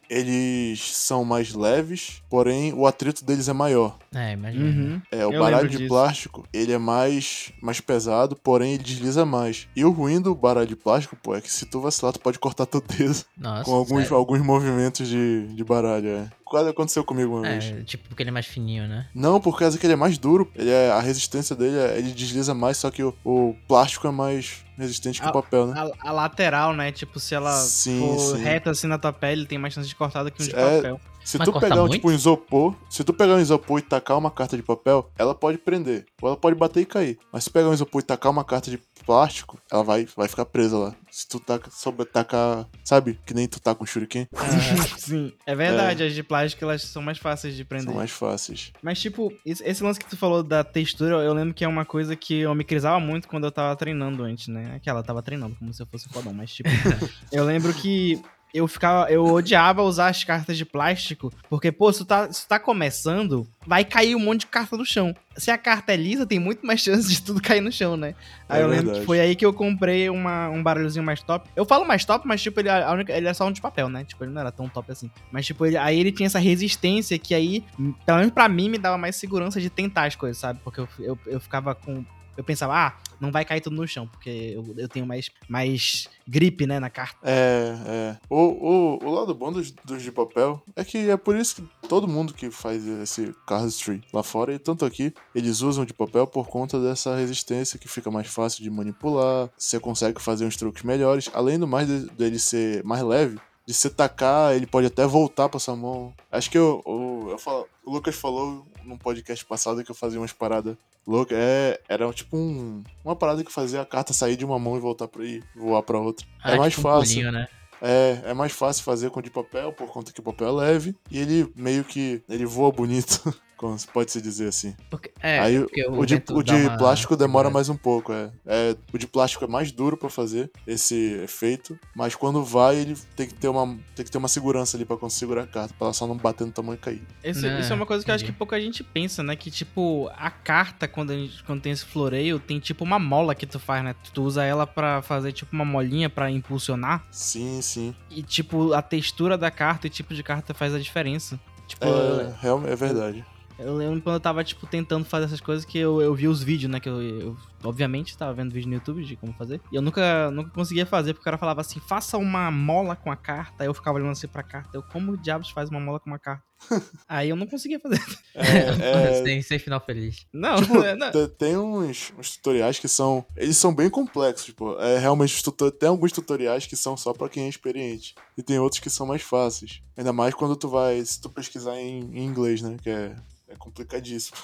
eles 0.08 0.80
são 0.96 1.24
mais 1.24 1.54
leves, 1.54 2.22
porém 2.28 2.72
o 2.72 2.86
atrito 2.86 3.24
deles 3.24 3.48
é 3.48 3.52
maior. 3.52 3.96
é, 4.14 4.32
imagina. 4.32 4.64
Uhum. 4.64 5.02
É, 5.12 5.26
o 5.26 5.32
Eu 5.32 5.40
baralho 5.40 5.68
de 5.68 5.76
disso. 5.78 5.88
plástico, 5.88 6.46
ele 6.52 6.72
é 6.72 6.78
mais, 6.78 7.52
mais 7.62 7.80
pesado, 7.80 8.34
porém 8.36 8.74
ele 8.74 8.82
desliza 8.82 9.24
mais. 9.24 9.68
E 9.76 9.84
o 9.84 9.90
ruim 9.90 10.20
do 10.20 10.34
baralho 10.34 10.66
de 10.66 10.76
plástico, 10.76 11.16
pô, 11.22 11.34
é 11.34 11.40
que 11.40 11.50
se 11.52 11.66
tu 11.66 11.80
vacilar, 11.80 12.12
tu 12.12 12.20
pode 12.20 12.38
cortar 12.38 12.66
teu 12.66 12.80
dedo 12.80 13.24
Nossa. 13.36 13.64
com 13.64 13.72
alguns, 13.72 14.02
sério? 14.02 14.16
alguns 14.16 14.40
movimentos 14.42 15.06
de, 15.08 15.46
de 15.48 15.64
baralho, 15.64 16.08
é. 16.08 16.28
Quase 16.44 16.70
aconteceu 16.70 17.04
comigo 17.04 17.34
uma 17.36 17.42
vez. 17.42 17.64
É, 17.66 17.82
tipo, 17.82 18.08
porque 18.08 18.22
ele 18.22 18.30
é 18.30 18.32
mais 18.32 18.46
fininho, 18.46 18.88
né? 18.88 19.06
Não, 19.14 19.38
por 19.38 19.58
causa 19.58 19.76
que 19.78 19.84
ele 19.84 19.92
é 19.92 19.96
mais 19.96 20.16
duro, 20.16 20.50
ele 20.54 20.70
é, 20.70 20.90
a 20.90 21.00
resistência 21.00 21.54
dele, 21.54 21.76
é- 21.76 21.98
ele 21.98 22.10
desliza 22.12 22.54
mais, 22.54 22.78
só 22.78 22.90
que 22.90 23.02
o, 23.02 23.14
o 23.22 23.54
plástico 23.68 24.06
é 24.06 24.10
mais 24.10 24.64
resistente 24.78 25.20
Ah, 25.22 25.28
o 25.28 25.32
papel, 25.32 25.66
né? 25.66 25.92
A, 26.02 26.08
a 26.08 26.12
lateral, 26.12 26.72
né? 26.74 26.92
Tipo, 26.92 27.18
se 27.20 27.34
ela 27.34 27.52
Sim, 27.52 27.98
for 28.16 28.36
sim. 28.36 28.42
reta 28.42 28.70
assim 28.70 28.86
na 28.86 28.96
tua 28.98 29.12
pele, 29.12 29.44
tem 29.44 29.58
mais 29.58 29.74
chance 29.74 29.88
de 29.88 29.94
cortar 29.94 30.22
do 30.22 30.30
que 30.30 30.42
um 30.42 30.46
de 30.46 30.54
É, 30.56 30.76
papel. 30.76 31.00
Se 31.28 31.36
Mas 31.36 31.46
tu 31.46 31.60
pegar 31.60 31.74
um, 31.74 31.80
muito? 31.80 31.92
tipo 31.92 32.08
um 32.08 32.12
isopor, 32.12 32.74
se 32.88 33.04
tu 33.04 33.12
pegar 33.12 33.34
um 33.34 33.38
isopor 33.38 33.78
e 33.78 33.82
tacar 33.82 34.16
uma 34.16 34.30
carta 34.30 34.56
de 34.56 34.62
papel, 34.62 35.10
ela 35.18 35.34
pode 35.34 35.58
prender. 35.58 36.06
Ou 36.22 36.28
ela 36.30 36.38
pode 36.38 36.56
bater 36.56 36.80
e 36.80 36.86
cair. 36.86 37.18
Mas 37.30 37.44
se 37.44 37.50
pegar 37.50 37.68
um 37.68 37.74
isopor 37.74 38.00
e 38.00 38.02
tacar 38.02 38.32
uma 38.32 38.42
carta 38.42 38.70
de 38.70 38.80
plástico, 39.04 39.60
ela 39.70 39.84
vai, 39.84 40.08
vai 40.16 40.26
ficar 40.26 40.46
presa 40.46 40.78
lá. 40.78 40.94
Se 41.10 41.28
tu 41.28 41.38
taca, 41.38 41.70
sobre 41.70 42.06
tacar, 42.06 42.66
sabe? 42.82 43.20
Que 43.26 43.34
nem 43.34 43.46
tu 43.46 43.60
tá 43.60 43.74
com 43.74 43.84
shuriken, 43.84 44.26
Sim, 44.96 45.30
é 45.44 45.54
verdade. 45.54 46.02
As 46.02 46.14
de 46.14 46.22
plástico, 46.22 46.64
elas 46.64 46.80
são 46.84 47.02
mais 47.02 47.18
fáceis 47.18 47.54
de 47.54 47.62
prender. 47.62 47.88
são 47.88 47.94
mais 47.94 48.10
fáceis. 48.10 48.72
Mas, 48.82 48.98
tipo, 48.98 49.30
esse 49.44 49.84
lance 49.84 50.00
que 50.00 50.08
tu 50.08 50.16
falou 50.16 50.42
da 50.42 50.64
textura, 50.64 51.16
eu 51.16 51.34
lembro 51.34 51.52
que 51.52 51.62
é 51.62 51.68
uma 51.68 51.84
coisa 51.84 52.16
que 52.16 52.38
eu 52.40 52.54
me 52.54 52.64
crisava 52.64 52.98
muito 52.98 53.28
quando 53.28 53.44
eu 53.44 53.52
tava 53.52 53.76
treinando 53.76 54.22
antes, 54.22 54.48
né? 54.48 54.76
Aquela, 54.76 55.00
eu 55.00 55.04
tava 55.04 55.22
treinando 55.22 55.54
como 55.56 55.74
se 55.74 55.82
eu 55.82 55.86
fosse 55.86 56.08
fodão, 56.08 56.32
mas, 56.32 56.54
tipo, 56.54 56.70
eu 57.30 57.44
lembro 57.44 57.74
que 57.74 58.18
eu 58.54 58.66
ficava, 58.66 59.10
eu 59.10 59.24
odiava 59.24 59.82
usar 59.82 60.08
as 60.08 60.24
cartas 60.24 60.56
de 60.56 60.64
plástico, 60.64 61.32
porque, 61.50 61.70
pô, 61.70 61.92
se 61.92 61.98
tu 62.00 62.04
tá, 62.04 62.32
se 62.32 62.44
tu 62.44 62.48
tá 62.48 62.58
começando, 62.58 63.46
vai 63.66 63.84
cair 63.84 64.14
um 64.14 64.20
monte 64.20 64.40
de 64.40 64.46
carta 64.46 64.76
no 64.76 64.84
chão. 64.86 65.14
Se 65.36 65.50
a 65.50 65.58
carta 65.58 65.92
é 65.92 65.96
lisa, 65.96 66.26
tem 66.26 66.38
muito 66.38 66.66
mais 66.66 66.80
chance 66.80 67.08
de 67.08 67.22
tudo 67.22 67.40
cair 67.40 67.60
no 67.60 67.70
chão, 67.70 67.96
né? 67.96 68.14
Aí 68.48 68.60
É 68.60 68.64
eu 68.64 68.68
lembro 68.68 68.84
verdade. 68.86 69.00
que 69.00 69.06
foi 69.06 69.20
aí 69.20 69.36
que 69.36 69.44
eu 69.46 69.52
comprei 69.52 70.08
uma, 70.10 70.48
um 70.48 70.62
barulhozinho 70.62 71.04
mais 71.04 71.22
top. 71.22 71.48
Eu 71.54 71.64
falo 71.64 71.84
mais 71.86 72.04
top, 72.04 72.26
mas, 72.26 72.42
tipo, 72.42 72.58
ele, 72.58 72.68
a 72.70 72.90
única, 72.90 73.12
ele 73.12 73.26
era 73.26 73.34
só 73.34 73.46
um 73.46 73.52
de 73.52 73.60
papel, 73.60 73.88
né? 73.88 74.02
Tipo, 74.04 74.24
ele 74.24 74.32
não 74.32 74.40
era 74.40 74.50
tão 74.50 74.68
top 74.68 74.90
assim. 74.90 75.10
Mas, 75.30 75.46
tipo, 75.46 75.64
ele- 75.66 75.76
aí 75.76 75.98
ele 76.00 76.10
tinha 76.10 76.26
essa 76.26 76.38
resistência 76.40 77.18
que 77.18 77.34
aí, 77.34 77.64
pelo 78.04 78.18
menos 78.18 78.32
pra 78.32 78.48
mim, 78.48 78.68
me 78.68 78.78
dava 78.78 78.98
mais 78.98 79.14
segurança 79.16 79.60
de 79.60 79.70
tentar 79.70 80.04
as 80.06 80.16
coisas, 80.16 80.38
sabe? 80.38 80.58
Porque 80.64 80.80
eu, 80.80 80.88
eu, 80.98 81.18
eu 81.26 81.38
ficava 81.40 81.74
com. 81.74 82.04
Eu 82.38 82.44
pensava, 82.44 82.72
ah, 82.86 82.96
não 83.20 83.32
vai 83.32 83.44
cair 83.44 83.60
tudo 83.60 83.74
no 83.74 83.86
chão, 83.86 84.06
porque 84.06 84.30
eu, 84.30 84.64
eu 84.78 84.88
tenho 84.88 85.04
mais, 85.04 85.28
mais 85.48 86.08
grip, 86.26 86.64
né, 86.68 86.78
na 86.78 86.88
carta. 86.88 87.18
É, 87.24 87.74
é. 87.84 88.16
O, 88.30 88.36
o, 88.36 89.04
o 89.04 89.10
lado 89.12 89.34
bom 89.34 89.50
dos, 89.50 89.72
dos 89.72 90.00
de 90.02 90.12
papel 90.12 90.62
é 90.76 90.84
que 90.84 91.10
é 91.10 91.16
por 91.16 91.34
isso 91.34 91.56
que 91.56 91.88
todo 91.88 92.06
mundo 92.06 92.32
que 92.32 92.48
faz 92.48 92.86
esse 92.86 93.34
cardistry 93.44 94.00
lá 94.12 94.22
fora 94.22 94.54
e 94.54 94.58
tanto 94.58 94.84
aqui, 94.84 95.12
eles 95.34 95.62
usam 95.62 95.84
de 95.84 95.92
papel 95.92 96.28
por 96.28 96.46
conta 96.46 96.80
dessa 96.80 97.16
resistência 97.16 97.76
que 97.76 97.88
fica 97.88 98.08
mais 98.08 98.28
fácil 98.28 98.62
de 98.62 98.70
manipular, 98.70 99.50
você 99.58 99.80
consegue 99.80 100.22
fazer 100.22 100.44
uns 100.46 100.56
truques 100.56 100.84
melhores, 100.84 101.28
além 101.34 101.58
do 101.58 101.66
mais 101.66 101.88
de- 101.88 102.08
dele 102.10 102.38
ser 102.38 102.84
mais 102.84 103.02
leve, 103.02 103.36
de 103.66 103.74
você 103.74 103.90
tacar, 103.90 104.54
ele 104.54 104.66
pode 104.66 104.86
até 104.86 105.04
voltar 105.06 105.48
pra 105.48 105.58
sua 105.60 105.74
mão. 105.76 106.14
Acho 106.32 106.48
que 106.50 106.56
eu, 106.56 106.80
o, 106.86 107.30
eu 107.30 107.38
falo- 107.38 107.66
o 107.84 107.90
Lucas 107.92 108.14
falou 108.14 108.64
num 108.88 108.96
podcast 108.96 109.44
passado 109.44 109.84
que 109.84 109.90
eu 109.90 109.94
fazia 109.94 110.18
umas 110.18 110.32
paradas 110.32 110.76
loucas. 111.06 111.38
É, 111.38 111.80
era 111.88 112.10
tipo 112.12 112.36
um, 112.36 112.82
uma 113.04 113.14
parada 113.14 113.44
que 113.44 113.52
fazia 113.52 113.80
a 113.82 113.86
carta 113.86 114.12
sair 114.12 114.36
de 114.36 114.44
uma 114.44 114.58
mão 114.58 114.76
e 114.76 114.80
voltar 114.80 115.06
pra 115.08 115.24
ir, 115.24 115.44
voar 115.54 115.82
pra 115.82 115.98
outra. 115.98 116.26
Ah, 116.42 116.54
é 116.54 116.58
mais 116.58 116.74
tipo 116.74 116.88
um 116.88 116.90
fácil. 116.90 117.14
pulinho, 117.14 117.32
né? 117.32 117.48
É, 117.80 118.22
é 118.26 118.34
mais 118.34 118.52
fácil 118.52 118.82
fazer 118.82 119.10
com 119.10 119.22
de 119.22 119.30
papel, 119.30 119.72
por 119.72 119.88
conta 119.88 120.12
que 120.12 120.20
o 120.20 120.22
papel 120.22 120.48
é 120.48 120.52
leve, 120.52 120.96
e 121.10 121.18
ele 121.18 121.52
meio 121.54 121.84
que. 121.84 122.22
ele 122.28 122.44
voa 122.44 122.72
bonito, 122.72 123.22
como 123.58 123.78
se 123.78 123.86
pode 123.86 124.10
se 124.10 124.22
dizer 124.22 124.48
assim. 124.48 124.74
Porque, 124.88 125.10
é, 125.20 125.38
Aí 125.40 125.60
porque 125.60 125.86
o 125.86 126.06
de, 126.06 126.14
vento 126.14 126.34
o 126.38 126.42
de 126.42 126.54
uma 126.54 126.78
plástico 126.78 127.16
demora 127.16 127.50
mais 127.50 127.68
um 127.68 127.76
pouco, 127.76 128.12
é. 128.12 128.30
é. 128.46 128.76
O 128.92 128.96
de 128.96 129.06
plástico 129.06 129.44
é 129.44 129.48
mais 129.48 129.70
duro 129.70 129.96
pra 129.96 130.08
fazer 130.08 130.50
esse 130.66 130.94
efeito, 131.22 131.78
mas 131.94 132.14
quando 132.14 132.42
vai, 132.42 132.76
ele 132.76 132.96
tem 133.16 133.26
que 133.26 133.34
ter 133.34 133.48
uma, 133.48 133.66
tem 133.94 134.04
que 134.04 134.10
ter 134.10 134.16
uma 134.18 134.28
segurança 134.28 134.76
ali 134.76 134.84
pra 134.86 134.96
conseguir 134.96 135.18
segurar 135.18 135.42
a 135.42 135.46
carta, 135.46 135.74
pra 135.76 135.86
ela 135.88 135.92
só 135.94 136.06
não 136.06 136.16
bater 136.16 136.46
no 136.46 136.52
tamanho 136.52 136.76
e 136.76 136.78
cair. 136.78 137.02
Esse- 137.22 137.42
Né, 137.42 137.60
isso 137.60 137.72
é 137.72 137.76
uma 137.76 137.84
coisa 137.86 138.04
que 138.04 138.10
eu 138.10 138.14
acho 138.14 138.24
que 138.24 138.32
pouca 138.32 138.60
gente 138.60 138.82
pensa, 138.84 139.22
né? 139.22 139.34
Que, 139.36 139.50
tipo, 139.50 140.08
a 140.16 140.30
carta, 140.30 140.86
quando, 140.86 141.10
a 141.10 141.16
gente- 141.16 141.42
quando 141.44 141.60
tem 141.60 141.72
esse 141.72 141.84
floreio, 141.84 142.38
tem 142.38 142.58
tipo 142.60 142.84
uma 142.84 142.98
mola 142.98 143.34
que 143.34 143.46
tu 143.46 143.58
faz, 143.58 143.82
né? 143.82 143.94
Tu 144.14 144.22
usa 144.22 144.44
ela 144.44 144.66
pra 144.66 145.02
fazer, 145.02 145.32
tipo, 145.32 145.52
uma 145.52 145.64
molinha 145.64 146.08
pra 146.08 146.30
impulsionar. 146.30 147.04
Sim, 147.10 147.60
sim. 147.60 147.94
E, 148.10 148.22
tipo, 148.22 148.72
a 148.72 148.80
textura 148.82 149.36
da 149.36 149.50
carta 149.50 149.88
e 149.88 149.90
tipo 149.90 150.14
de 150.14 150.22
carta 150.22 150.54
faz 150.54 150.72
a 150.74 150.78
diferença. 150.78 151.38
Tipo, 151.66 151.84
É, 151.86 152.34
real- 152.40 152.66
é 152.66 152.76
verdade. 152.76 153.24
Eu 153.58 153.76
lembro 153.76 154.00
quando 154.02 154.14
eu 154.14 154.20
tava, 154.20 154.42
tipo, 154.44 154.66
tentando 154.66 155.04
fazer 155.04 155.26
essas 155.26 155.40
coisas 155.40 155.64
que 155.64 155.78
eu, 155.78 156.00
eu 156.00 156.14
vi 156.14 156.28
os 156.28 156.42
vídeos, 156.42 156.70
né? 156.70 156.78
Que 156.80 156.88
eu, 156.88 157.02
eu, 157.02 157.36
obviamente, 157.64 158.16
tava 158.16 158.32
vendo 158.34 158.52
vídeo 158.52 158.68
no 158.68 158.74
YouTube 158.74 159.04
de 159.04 159.16
como 159.16 159.32
fazer. 159.32 159.60
E 159.72 159.76
eu 159.76 159.82
nunca, 159.82 160.30
nunca 160.30 160.50
conseguia 160.50 160.86
fazer, 160.86 161.12
porque 161.14 161.22
o 161.22 161.24
cara 161.24 161.38
falava 161.38 161.60
assim, 161.60 161.80
faça 161.80 162.16
uma 162.18 162.50
mola 162.50 162.94
com 162.96 163.10
a 163.10 163.16
carta. 163.16 163.62
Aí 163.64 163.66
eu 163.68 163.74
ficava 163.74 163.96
olhando 163.98 164.12
assim 164.12 164.28
pra 164.28 164.42
carta. 164.42 164.70
Eu, 164.76 164.82
como 164.82 165.16
diabos 165.16 165.50
faz 165.50 165.68
uma 165.70 165.80
mola 165.80 165.98
com 166.00 166.08
uma 166.10 166.18
carta? 166.18 166.42
Aí 167.08 167.28
eu 167.28 167.36
não 167.36 167.46
conseguia 167.46 167.78
fazer. 167.78 168.00
É, 168.34 169.20
é, 169.20 169.22
sem, 169.24 169.42
sem 169.42 169.58
final 169.60 169.80
feliz. 169.80 170.26
Não, 170.32 170.56
Tipo, 170.60 170.74
não. 170.96 171.10
te- 171.12 171.28
tem 171.36 171.56
uns, 171.56 172.12
uns 172.18 172.36
tutoriais 172.36 172.78
que 172.80 172.88
são. 172.88 173.24
Eles 173.36 173.56
são 173.56 173.72
bem 173.74 173.88
complexos, 173.88 174.46
tipo. 174.46 174.76
É 174.80 174.98
realmente 174.98 175.34
os 175.34 175.42
tuto- 175.42 175.70
tem 175.70 175.88
alguns 175.88 176.10
tutoriais 176.12 176.66
que 176.66 176.74
são 176.76 176.96
só 176.96 177.12
pra 177.12 177.28
quem 177.28 177.44
é 177.44 177.48
experiente. 177.48 178.14
E 178.36 178.42
tem 178.42 178.58
outros 178.58 178.80
que 178.80 178.90
são 178.90 179.06
mais 179.06 179.22
fáceis. 179.22 179.80
Ainda 179.96 180.12
mais 180.12 180.34
quando 180.34 180.56
tu 180.56 180.68
vai. 180.68 181.04
Se 181.04 181.20
tu 181.20 181.28
pesquisar 181.30 181.76
em, 181.76 182.00
em 182.12 182.24
inglês, 182.24 182.60
né? 182.60 182.76
Que 182.82 182.90
é 182.90 183.14
complicadíssimo. 183.58 184.36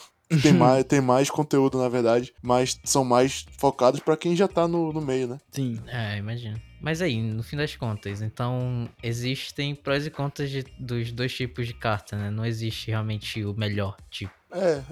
Tem 0.43 0.53
mais, 0.55 0.85
tem 0.85 1.01
mais 1.01 1.31
conteúdo, 1.31 1.79
na 1.79 1.89
verdade, 1.89 2.33
mas 2.43 2.81
são 2.83 3.05
mais 3.05 3.45
focados 3.59 4.01
pra 4.01 4.17
quem 4.17 4.35
já 4.35 4.49
tá 4.49 4.67
no, 4.67 4.93
no 4.93 5.01
meio, 5.01 5.29
né? 5.29 5.39
Sim. 5.53 5.79
É, 5.87 6.17
imagino. 6.17 6.61
Mas 6.81 7.01
aí, 7.01 7.21
no 7.23 7.43
fim 7.43 7.57
das 7.57 7.77
contas, 7.77 8.21
então 8.21 8.89
existem 9.03 9.75
prós 9.75 10.07
e 10.07 10.11
contras 10.11 10.51
de- 10.51 10.67
dos 10.79 11.13
dois 11.13 11.33
tipos 11.33 11.67
de 11.67 11.75
carta, 11.75 12.17
né? 12.17 12.31
Não 12.31 12.45
existe 12.45 12.91
realmente 12.91 13.45
o 13.45 13.55
melhor 13.55 13.97
tipo. 14.11 14.33
É, 14.51 14.83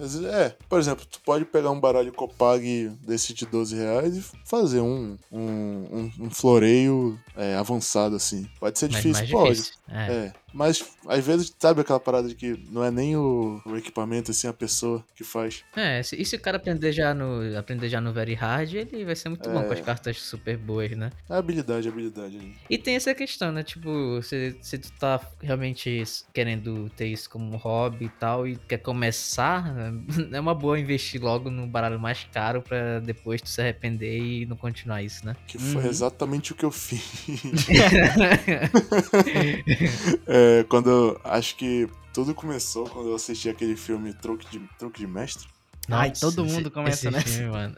é, 0.44 0.56
por 0.68 0.78
exemplo, 0.80 1.04
tu 1.06 1.20
pode 1.20 1.44
pegar 1.44 1.70
um 1.70 1.78
baralho 1.78 2.12
Copag 2.12 2.88
desse 3.06 3.32
de 3.32 3.46
12 3.46 3.76
reais 3.76 4.16
e 4.16 4.24
fazer 4.44 4.80
um, 4.80 5.16
um, 5.30 5.40
um, 5.40 6.12
um 6.26 6.30
floreio 6.30 7.18
é, 7.36 7.54
avançado, 7.54 8.16
assim. 8.16 8.46
Pode 8.58 8.78
ser 8.78 8.90
Mas 8.90 9.02
difícil, 9.02 9.12
mais 9.12 9.30
pode. 9.30 9.50
difícil. 9.54 9.74
É. 9.88 10.12
É, 10.12 10.32
mas 10.52 10.84
às 11.06 11.24
vezes, 11.24 11.54
sabe 11.58 11.80
aquela 11.80 12.00
parada 12.00 12.28
de 12.28 12.34
que 12.34 12.56
não 12.70 12.84
é 12.84 12.90
nem 12.90 13.16
o, 13.16 13.60
o 13.66 13.76
equipamento, 13.76 14.30
assim, 14.30 14.46
a 14.48 14.52
pessoa 14.52 15.04
que 15.16 15.24
faz. 15.24 15.64
É, 15.76 16.02
se- 16.02 16.20
e 16.20 16.24
se 16.24 16.36
o 16.36 16.40
cara 16.40 16.56
aprender 16.56 16.92
já 16.92 17.14
no, 17.14 17.56
aprender 17.58 17.88
já 17.88 18.00
no 18.00 18.12
Very 18.12 18.34
Hard, 18.34 18.72
ele 18.74 19.04
vai 19.04 19.16
ser 19.16 19.28
muito 19.28 19.48
bom 19.50 19.64
com 19.64 19.72
as 19.72 19.80
É. 19.80 19.82
cartas 19.82 20.20
super 20.20 20.56
boas, 20.56 20.90
né? 20.92 21.10
É 21.28 21.34
habilidade, 21.36 21.88
habilidade 21.88 22.36
ali. 22.36 22.54
E 22.70 22.78
tem 22.78 22.94
essa 22.96 23.14
questão, 23.14 23.52
né? 23.52 23.62
Tipo, 23.62 24.20
se, 24.22 24.56
se 24.60 24.78
tu 24.78 24.90
tá 24.98 25.20
realmente 25.40 26.02
querendo 26.32 26.88
ter 26.90 27.06
isso 27.08 27.28
como 27.30 27.56
hobby 27.56 28.06
e 28.06 28.08
tal, 28.08 28.46
e 28.46 28.56
quer 28.56 28.78
começar, 28.78 29.74
é 30.32 30.40
uma 30.40 30.54
boa 30.54 30.78
investir 30.78 31.22
logo 31.22 31.50
no 31.50 31.66
baralho 31.66 31.98
mais 31.98 32.24
caro 32.32 32.62
pra 32.62 33.00
depois 33.00 33.40
tu 33.40 33.48
se 33.48 33.60
arrepender 33.60 34.18
e 34.20 34.46
não 34.46 34.56
continuar 34.56 35.02
isso, 35.02 35.24
né? 35.26 35.36
Que 35.46 35.58
foi 35.58 35.82
Uhum. 35.82 35.88
exatamente 35.88 36.52
o 36.52 36.54
que 36.54 36.64
eu 36.64 36.70
fiz. 36.70 37.02
É, 40.26 40.41
quando 40.68 40.90
eu, 40.90 41.20
acho 41.24 41.56
que 41.56 41.88
tudo 42.12 42.34
começou 42.34 42.88
quando 42.88 43.08
eu 43.08 43.14
assisti 43.14 43.48
aquele 43.48 43.76
filme 43.76 44.12
Truque 44.14 44.46
de, 44.50 44.60
Truque 44.78 45.00
de 45.00 45.06
Mestre. 45.06 45.46
Ai, 45.90 46.10
Nossa, 46.10 46.20
todo 46.20 46.44
mundo 46.44 46.60
esse- 46.60 46.70
começa 46.70 47.08
esse 47.08 47.10
nessa. 47.10 47.28
filme, 47.28 47.50
mano. 47.50 47.76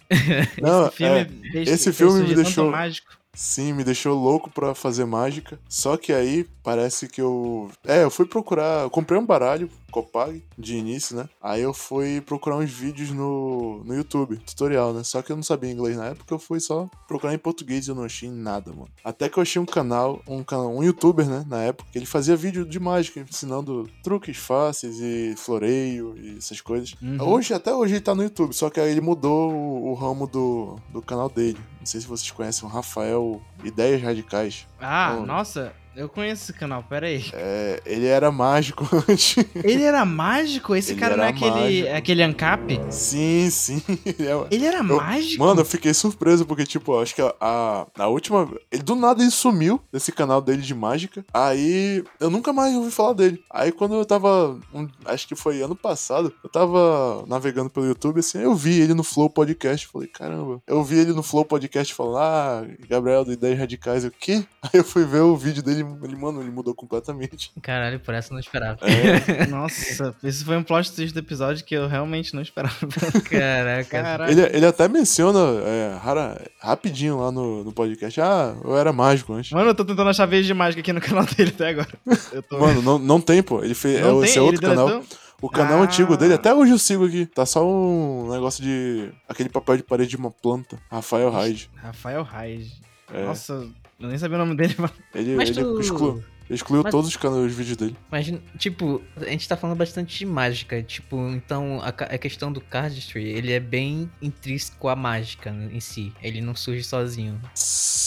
Não, 0.61 0.87
esse 0.89 0.97
filme, 0.97 1.19
é, 1.21 1.51
fez- 1.53 1.69
esse 1.69 1.85
fez 1.93 1.97
filme 1.97 2.29
me 2.29 2.35
deixou- 2.35 2.71
mágico. 2.71 3.13
Sim, 3.37 3.73
me 3.73 3.83
deixou 3.83 4.15
louco 4.17 4.49
pra 4.49 4.75
fazer 4.77 5.05
mágica. 5.05 5.59
Só 5.69 5.97
que 5.97 6.13
aí 6.13 6.47
parece 6.63 7.09
que 7.09 7.21
eu. 7.21 7.69
É, 7.85 8.05
eu 8.05 8.11
fui 8.11 8.27
procurar. 8.27 8.83
Eu 8.83 8.91
comprei 8.91 9.19
um 9.19 9.27
baralho, 9.27 9.69
Copag, 9.95 10.43
de 10.59 10.77
início, 10.77 11.15
né? 11.17 11.29
Aí 11.41 11.63
eu 11.63 11.73
fui 11.73 12.21
procurar 12.21 12.57
uns 12.57 12.69
vídeos 12.71 13.11
no, 13.11 13.85
no 13.85 13.95
YouTube, 13.95 14.37
tutorial, 14.39 14.93
né? 14.93 15.05
Só 15.05 15.23
que 15.23 15.31
eu 15.31 15.37
não 15.37 15.43
sabia 15.45 15.71
inglês 15.71 15.97
na 15.97 16.07
época, 16.07 16.35
eu 16.35 16.39
fui 16.41 16.59
só 16.59 16.91
procurar 17.07 17.33
em 17.33 17.39
português 17.39 17.87
e 17.87 17.91
eu 17.91 17.95
não 17.95 18.03
achei 18.03 18.29
nada, 18.29 18.73
mano. 18.73 18.89
Até 19.05 19.29
que 19.29 19.39
eu 19.39 19.43
achei 19.43 19.63
um 19.63 19.67
canal, 19.67 20.21
um, 20.27 20.43
canal, 20.43 20.69
um 20.75 20.83
youtuber, 20.83 21.29
né? 21.29 21.45
Na 21.49 21.63
época, 21.63 21.89
que 21.93 21.99
ele 21.99 22.07
fazia 22.07 22.35
vídeo 22.35 22.65
de 22.65 22.81
mágica, 22.81 23.21
ensinando 23.21 23.89
truques 24.03 24.37
fáceis 24.37 24.99
e 25.01 25.35
floreio 25.37 26.15
e 26.19 26.39
essas 26.39 26.61
coisas. 26.61 26.95
Uhum. 27.01 27.17
Hoje, 27.21 27.55
até 27.55 27.73
hoje 27.73 27.95
ele 27.95 28.01
tá 28.01 28.17
no 28.17 28.25
YouTube, 28.25 28.53
só 28.53 28.69
que 28.71 28.81
aí 28.81 28.91
ele 28.91 29.01
mudou 29.01 29.53
o, 29.53 29.91
o 29.91 29.95
ramo 29.95 30.27
do, 30.27 30.77
do 30.93 31.01
canal 31.01 31.29
dele. 31.29 31.59
Não 31.79 31.87
sei 31.87 32.01
se 32.01 32.07
vocês 32.09 32.31
conhecem 32.33 32.67
o 32.69 32.71
Rafael 32.73 33.41
Ideias 33.63 34.03
Radicais. 34.03 34.67
Ah, 34.81 35.19
Oh. 35.21 35.27
nossa, 35.27 35.73
eu 35.97 36.09
conheço 36.09 36.45
esse 36.45 36.53
canal, 36.53 36.83
pera 36.83 37.07
aí. 37.07 37.25
É, 37.33 37.81
ele 37.87 38.07
era 38.07 38.31
mágico 38.31 38.85
antes. 39.09 39.37
Ele 39.55 39.83
era 39.83 40.05
mágico? 40.05 40.75
Esse 40.75 40.93
Ele 40.93 41.01
cara 41.01 41.17
não 41.17 41.25
é 41.25 41.29
aquele, 41.29 41.51
mágico. 41.51 41.97
aquele 41.97 42.23
ANCAP? 42.23 42.81
sim, 42.91 43.49
sim. 43.51 43.83
Ele 44.05 44.27
é- 44.29 44.47
Ele 44.51 44.67
era 44.67 44.79
Eu- 44.79 44.85
mágico? 44.97 45.43
Mano, 45.45 45.61
eu 45.61 45.65
fiquei 45.65 45.93
surpreso, 45.95 46.45
porque, 46.47 46.65
tipo, 46.65 46.99
acho 46.99 47.15
que 47.15 47.23
a, 47.23 47.35
a, 47.41 47.87
a 47.99 48.07
última. 48.09 48.49
Ele 48.71 48.83
do 48.83 48.95
nada 48.95 49.23
ele 49.23 49.31
sumiu 49.31 49.81
desse 49.93 50.11
canal 50.13 50.41
dele 50.41 50.63
de 50.63 50.75
mágica. 50.75 51.25
Aí 51.33 52.03
eu 52.21 52.31
nunca 52.31 52.53
mais 52.53 52.75
ouvi 52.75 52.91
falar 52.91 53.13
dele. 53.13 53.43
Aí 53.51 53.71
quando 53.73 53.95
eu 53.95 54.05
tava. 54.05 54.59
um- 54.73 54.89
acho 55.07 55.27
que 55.29 55.35
foi 55.37 55.63
ano 55.63 55.77
passado, 55.77 56.33
eu 56.43 56.51
tava 56.51 57.25
navegando 57.27 57.71
pelo 57.71 57.87
YouTube, 57.87 58.21
assim, 58.21 58.39
eu 58.39 58.55
vi 58.55 58.81
ele 58.81 58.95
no 58.95 59.05
Flow 59.05 59.29
Podcast. 59.31 59.87
Falei, 59.87 60.09
caramba. 60.09 60.61
Eu 60.67 60.83
vi 60.83 60.99
ele 60.99 61.13
no 61.13 61.23
Flow 61.23 61.45
Podcast 61.45 61.93
falando, 61.95 62.19
ah, 62.19 62.67
Gabriel 62.89 63.25
do 63.25 63.33
Ideias 63.33 63.59
Radicais. 63.59 64.05
O 64.05 64.11
quê? 64.11 64.45
Aí 64.63 64.71
eu 64.75 64.85
fui 64.85 65.05
ver 65.05 65.21
o 65.21 65.37
vídeo 65.37 65.63
dele, 65.63 65.84
ele, 66.03 66.17
mano, 66.17 66.41
ele 66.43 66.51
mudou 66.51 66.75
completamente. 66.75 67.51
Caralho, 67.63 68.01
por 68.01 68.15
essa 68.15 68.31
eu 68.31 68.35
não 68.35 68.41
esperava. 68.41 68.79
É, 68.83 69.47
Nossa, 69.49 70.15
esse 70.23 70.45
foi 70.45 70.57
um 70.57 70.63
plot 70.63 70.93
twist 70.93 71.13
do 71.15 71.19
episódio 71.21 71.65
que 71.65 71.75
eu 71.75 71.87
realmente 71.89 72.35
não 72.35 72.43
esperava. 72.43 72.75
Caraca. 73.31 73.85
Caralho. 74.03 74.31
ele, 74.33 74.57
ele 74.57 74.67
até 74.67 74.89
menciona 74.89 75.39
é, 75.65 75.97
rara- 76.03 76.41
rapidinho 76.61 77.19
lá 77.21 77.31
no, 77.33 77.65
no 77.65 77.73
podcast. 77.73 78.21
Ah, 78.21 78.55
eu 78.65 78.77
era 78.77 78.93
mágico 78.93 79.33
antes. 79.33 79.51
Mano, 79.53 79.71
eu 79.71 79.75
tô 79.75 79.85
tentando 79.85 80.11
achar 80.11 80.27
vídeo 80.27 80.47
de 80.47 80.55
mágica 80.55 80.81
aqui 80.81 80.93
no 80.93 81.01
canal 81.01 81.25
dele 81.27 81.53
até 81.55 81.69
agora. 81.71 81.89
Eu 82.33 82.43
tô... 82.43 82.59
Mano, 82.59 82.83
não, 82.83 82.99
não 82.99 83.21
tem, 83.21 83.43
pô. 83.43 83.63
Ele 83.63 83.75
fez. 83.75 84.01
não 84.01 84.19
é, 84.19 84.21
tem, 84.21 84.25
esse 84.31 84.39
é 84.39 84.43
outro 84.43 84.61
ele 84.61 84.67
canal. 84.75 84.89
deletou? 84.89 85.19
O 85.43 85.51
canal 85.51 85.81
Ah. 85.81 85.83
antigo 85.85 86.17
dele, 86.17 86.35
até 86.35 86.55
hoje 86.55 86.73
eu 86.73 86.79
sigo 86.79 87.05
aqui. 87.05 87.27
Tá 87.27 87.45
só 87.45 87.67
um 87.69 88.31
negócio 88.31 88.63
de. 88.63 89.11
aquele 89.29 89.49
papel 89.51 89.77
de 89.77 89.83
parede 89.83 90.11
de 90.11 90.17
uma 90.17 90.31
planta. 90.31 90.79
Rafael 90.91 91.29
Hyde. 91.31 91.69
Rafael 91.75 92.23
Reis. 92.23 92.81
É. 93.13 93.27
Nossa, 93.27 93.67
eu 94.01 94.09
nem 94.09 94.19
sabia 94.19 94.37
o 94.37 94.39
nome 94.41 94.57
dele, 94.57 94.75
mano. 94.79 94.93
Ele, 95.15 95.35
Mas 95.37 95.51
ele 95.51 95.63
tu... 95.63 95.81
excluiu, 95.81 96.25
ele 96.49 96.55
excluiu 96.55 96.83
Mas- 96.83 96.91
todos 96.91 97.09
os, 97.11 97.17
canais, 97.17 97.47
os 97.47 97.53
vídeos 97.55 97.77
dele. 97.77 97.97
Mas, 98.11 98.33
tipo, 98.59 99.01
a 99.17 99.25
gente 99.27 99.49
tá 99.49 99.57
falando 99.57 99.77
bastante 99.77 100.19
de 100.19 100.27
mágica. 100.27 100.83
Tipo, 100.83 101.17
então 101.31 101.81
a, 101.83 101.89
a 101.89 102.19
questão 102.19 102.53
do 102.53 102.61
cardistry, 102.61 103.25
ele 103.25 103.53
é 103.53 103.61
bem 103.61 104.11
intrínseco 104.21 104.89
à 104.89 104.97
mágica 104.97 105.51
em 105.73 105.81
si. 105.81 106.13
Ele 106.23 106.41
não 106.41 106.55
surge 106.55 106.85
sozinho. 106.85 107.41
S- 107.55 108.05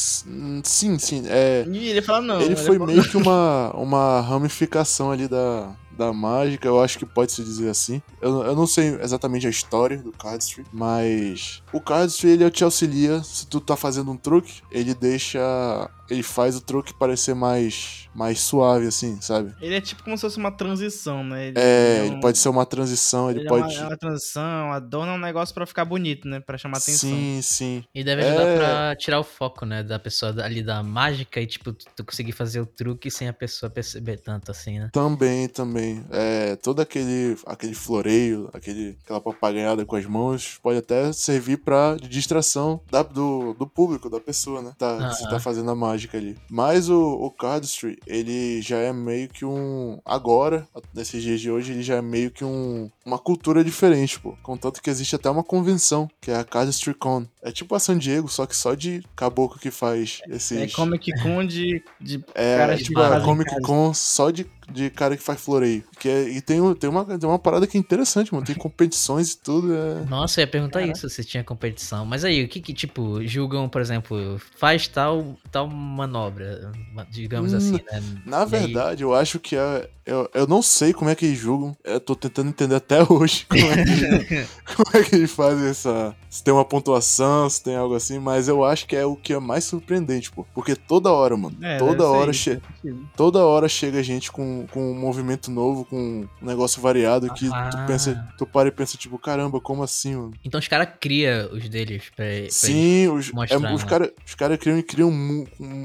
Sim, 0.64 0.98
sim. 1.00 1.24
É, 1.28 1.64
Ih, 1.72 1.88
ele 1.90 2.02
fala 2.02 2.22
não. 2.22 2.42
ele 2.42 2.56
foi 2.56 2.78
falou- 2.78 2.88
meio 2.88 3.04
que 3.10 3.16
uma, 3.18 3.72
uma 3.78 4.20
ramificação 4.22 5.12
ali 5.12 5.28
da, 5.28 5.74
da 5.98 6.14
mágica, 6.14 6.68
eu 6.68 6.82
acho 6.82 7.00
que 7.00 7.06
pode 7.06 7.32
se 7.32 7.44
dizer 7.44 7.70
assim. 7.70 8.02
Eu, 8.22 8.44
eu 8.44 8.56
não 8.56 8.68
sei 8.68 9.00
exatamente 9.02 9.48
a 9.48 9.50
história 9.50 9.98
do 9.98 10.12
cardistry, 10.12 10.66
mas 10.72 11.64
o 11.74 11.82
cardistry 11.82 12.30
ele 12.30 12.50
te 12.52 12.64
auxilia 12.64 13.24
se 13.24 13.48
tu 13.48 13.60
tá 13.60 13.76
fazendo 13.76 14.12
um 14.12 14.18
truque, 14.18 14.62
ele 14.72 14.94
deixa, 14.94 15.90
ele 16.10 16.24
faz 16.24 16.56
o 16.56 16.62
truque 16.62 16.94
parecer 16.94 17.34
mais 17.34 18.06
mais 18.16 18.40
suave 18.40 18.88
assim, 18.88 19.22
sabe? 19.22 19.54
Ele 19.62 19.76
é 19.76 19.82
tipo 19.82 20.04
como 20.04 20.18
se 20.18 20.22
fosse 20.22 20.38
uma 20.40 20.52
transição, 20.52 21.24
né? 21.24 21.48
Ele 21.50 21.60
É, 21.60 22.00
um- 22.02 22.06
ele 22.06 22.20
pode 22.20 22.38
ser 22.40 22.50
uma 22.50 22.66
transição, 22.66 23.30
ele, 23.30 23.42
ele 23.42 23.48
pode 23.50 23.72
É, 23.76 23.78
uma, 23.78 23.84
é 23.86 23.88
uma 23.90 23.98
transição, 23.98 24.72
adorna 24.72 25.14
um 25.14 25.20
negócio 25.20 25.54
pra 25.54 25.68
ficar 25.68 25.86
bonito, 25.86 26.28
né? 26.28 26.40
Pra 26.40 26.58
chamar 26.58 26.78
atenção. 26.80 27.10
Sim, 27.12 27.40
sim. 27.44 27.84
E 27.94 28.04
deve 28.04 28.24
ajudar 28.24 28.48
É. 28.48 28.56
pra 28.58 28.96
tirar 28.96 29.20
o 29.20 29.24
foco, 29.24 29.66
né, 29.68 29.84
da 29.84 30.00
pessoa 30.00 30.34
ali 30.44 30.64
da 30.64 30.82
mágica 30.82 31.40
e, 31.40 31.46
tipo, 31.46 31.72
tu, 31.74 32.04
conseguir 32.04 32.32
fazer 32.32 32.60
o 32.60 32.66
truque 32.66 33.12
sem 33.12 33.28
a 33.28 33.34
pessoa 33.34 33.70
perceber 33.70 34.18
tanto 34.18 34.50
assim, 34.50 34.80
né? 34.80 34.90
Também, 34.92 35.48
também. 35.48 36.04
É, 36.10 36.56
todo 36.56 36.80
aquele, 36.82 37.38
aquele 37.46 37.76
floreio, 37.76 38.50
aquele, 38.52 38.98
aquela 39.04 39.22
papagaiada 39.22 39.86
com 39.86 39.96
as 39.96 40.06
mãos, 40.08 40.58
pode 40.64 40.80
até 40.80 41.14
servir 41.14 41.58
pra 41.58 41.96
de 41.98 42.08
distração 42.08 42.82
da- 42.90 43.04
do, 43.04 43.54
do 43.54 43.68
público, 43.68 44.10
da 44.10 44.20
pessoa, 44.20 44.62
né? 44.62 44.74
Tá, 44.78 44.98
que 45.10 45.16
você 45.16 45.24
Aham. 45.24 45.32
tá 45.34 45.40
fazendo 45.40 45.70
a 45.70 45.76
mágica 45.76 45.97
ali. 46.18 46.38
Mas 46.50 46.90
o, 46.90 47.14
o 47.14 47.32
Cardistry, 47.32 47.98
ele 48.06 48.62
já 48.62 48.78
é 48.78 48.94
meio 48.94 49.28
que 49.30 49.46
um. 49.46 50.00
Agora, 50.06 50.68
nesses 50.94 51.24
dias 51.24 51.42
de 51.42 51.50
hoje, 51.50 51.72
ele 51.72 51.82
já 51.82 51.96
é 51.96 52.02
meio 52.02 52.30
que 52.30 52.44
um, 52.46 52.90
uma 53.08 53.18
cultura 53.18 53.64
diferente, 53.64 54.20
pô. 54.20 54.36
Contanto 54.44 54.82
que 54.82 54.90
existe 54.90 55.16
até 55.16 55.30
uma 55.30 55.44
convenção, 55.44 56.10
que 56.20 56.30
é 56.30 56.36
a 56.36 56.44
Cardistry 56.44 56.94
Con. 56.94 57.26
É 57.42 57.52
tipo 57.52 57.74
a 57.74 57.80
San 57.80 57.98
Diego, 57.98 58.28
só 58.28 58.46
que 58.46 58.54
só 58.56 58.74
de 58.76 59.02
caboclo 59.16 59.58
que 59.60 59.72
faz 59.72 60.20
esses. 60.28 60.58
É 60.58 60.68
Comic 60.68 61.12
Con 61.24 61.46
de, 61.46 61.82
de 62.02 62.24
É, 62.36 62.58
caras 62.58 62.82
tipo, 62.84 63.00
fazem 63.00 63.22
Comic 63.26 63.50
casa. 63.50 63.62
Con 63.62 63.94
só 63.94 64.30
de, 64.30 64.46
de 64.70 64.90
cara 64.90 65.16
que 65.16 65.24
faz 65.24 65.40
floreio. 65.40 65.86
Que 65.98 66.10
é- 66.10 66.30
e 66.30 66.42
tem, 66.42 66.60
um- 66.60 66.74
tem, 66.76 66.90
uma, 66.90 67.06
tem 67.06 67.30
uma 67.30 67.40
parada 67.40 67.66
que 67.66 67.78
é 67.78 67.80
interessante, 67.80 68.34
mano. 68.34 68.46
Tem 68.46 68.56
competições 68.56 69.32
e 69.32 69.38
tudo. 69.38 69.74
É... 69.74 70.04
Nossa, 70.10 70.42
eu 70.42 70.44
ia 70.44 70.48
perguntar 70.52 70.82
Cara. 70.82 70.92
isso, 70.92 71.10
se 71.10 71.24
tinha 71.24 71.44
competição. 71.46 72.06
Mas 72.06 72.26
aí, 72.26 72.44
o 72.44 72.50
que 72.50 72.60
que, 72.60 72.74
tipo, 72.74 73.26
julgam, 73.26 73.70
por 73.70 73.80
exemplo, 73.80 74.38
faz 74.58 74.86
tal, 74.90 75.38
tal 75.50 75.70
manobra, 75.70 76.72
ma- 76.94 77.08
digamos 77.10 77.54
Hum, 77.54 77.58
assim, 77.58 77.72
né? 77.90 78.04
Na 78.26 78.40
E 78.40 78.44
aí- 78.44 78.48
verdade, 78.50 79.04
eu 79.04 79.14
acho 79.16 79.40
que 79.40 79.56
é. 79.56 79.90
Eu, 80.08 80.30
eu 80.34 80.48
não 80.48 80.62
sei 80.62 80.94
como 80.94 81.10
é 81.10 81.16
que 81.16 81.26
eles 81.26 81.38
julgam. 81.38 81.76
Eu 81.84 82.00
tô 82.00 82.16
tentando 82.16 82.48
entender 82.50 82.76
até 82.76 83.04
hoje 83.12 83.46
como 83.50 83.62
é 83.66 83.84
que, 83.84 84.48
como 84.76 84.90
é 84.94 85.04
que 85.04 85.16
eles 85.16 85.32
fazem 85.32 85.68
essa. 85.68 86.16
Se 86.30 86.42
tem 86.44 86.54
uma 86.54 86.64
pontuação, 86.64 87.50
se 87.50 87.62
tem 87.64 87.76
algo 87.76 87.94
assim, 87.94 88.18
mas 88.18 88.48
eu 88.48 88.64
acho 88.64 88.88
que 88.88 88.96
é 88.96 89.06
o 89.06 89.16
que 89.18 89.34
é 89.34 89.40
mais 89.40 89.66
surpreendente, 89.66 90.32
pô. 90.32 90.46
Porque 90.54 90.76
toda 90.76 91.12
hora, 91.12 91.36
mano. 91.36 91.58
É, 91.62 91.78
toda 91.78 92.08
hora 92.08 92.32
isso, 92.32 92.40
che- 92.44 92.60
faz 92.62 92.76
sentido. 92.82 93.10
Toda 93.18 93.46
hora 93.46 93.68
chega 93.68 94.02
gente 94.02 94.32
com, 94.32 94.66
com 94.72 94.92
um 94.92 94.96
movimento 94.98 95.52
novo, 95.52 95.84
com 95.84 96.26
um 96.42 96.46
negócio 96.46 96.82
variado 96.82 97.34
que 97.34 97.48
tu 97.48 97.54
Ah. 97.54 97.86
pensa, 97.86 98.28
tu 98.38 98.46
para 98.46 98.70
e 98.70 98.72
pensa, 98.72 98.98
tipo, 98.98 99.18
caramba, 99.20 99.60
como 99.60 99.84
assim, 99.84 100.16
mano? 100.16 100.34
Então 100.46 100.60
os 100.60 100.68
caras 100.70 100.88
criam 101.02 101.52
os 101.52 101.68
deles 101.68 102.04
pra, 102.16 102.26
pra. 102.26 102.50
Sim, 102.50 103.10
os, 103.10 103.32
mostrar, 103.32 103.58
é, 103.70 103.74
os 103.74 103.84
né? 103.84 103.90
caras 103.90 104.10
os 104.26 104.36
cara 104.36 104.58
criam 104.58 104.78
e 104.78 104.84
criam, 104.84 105.12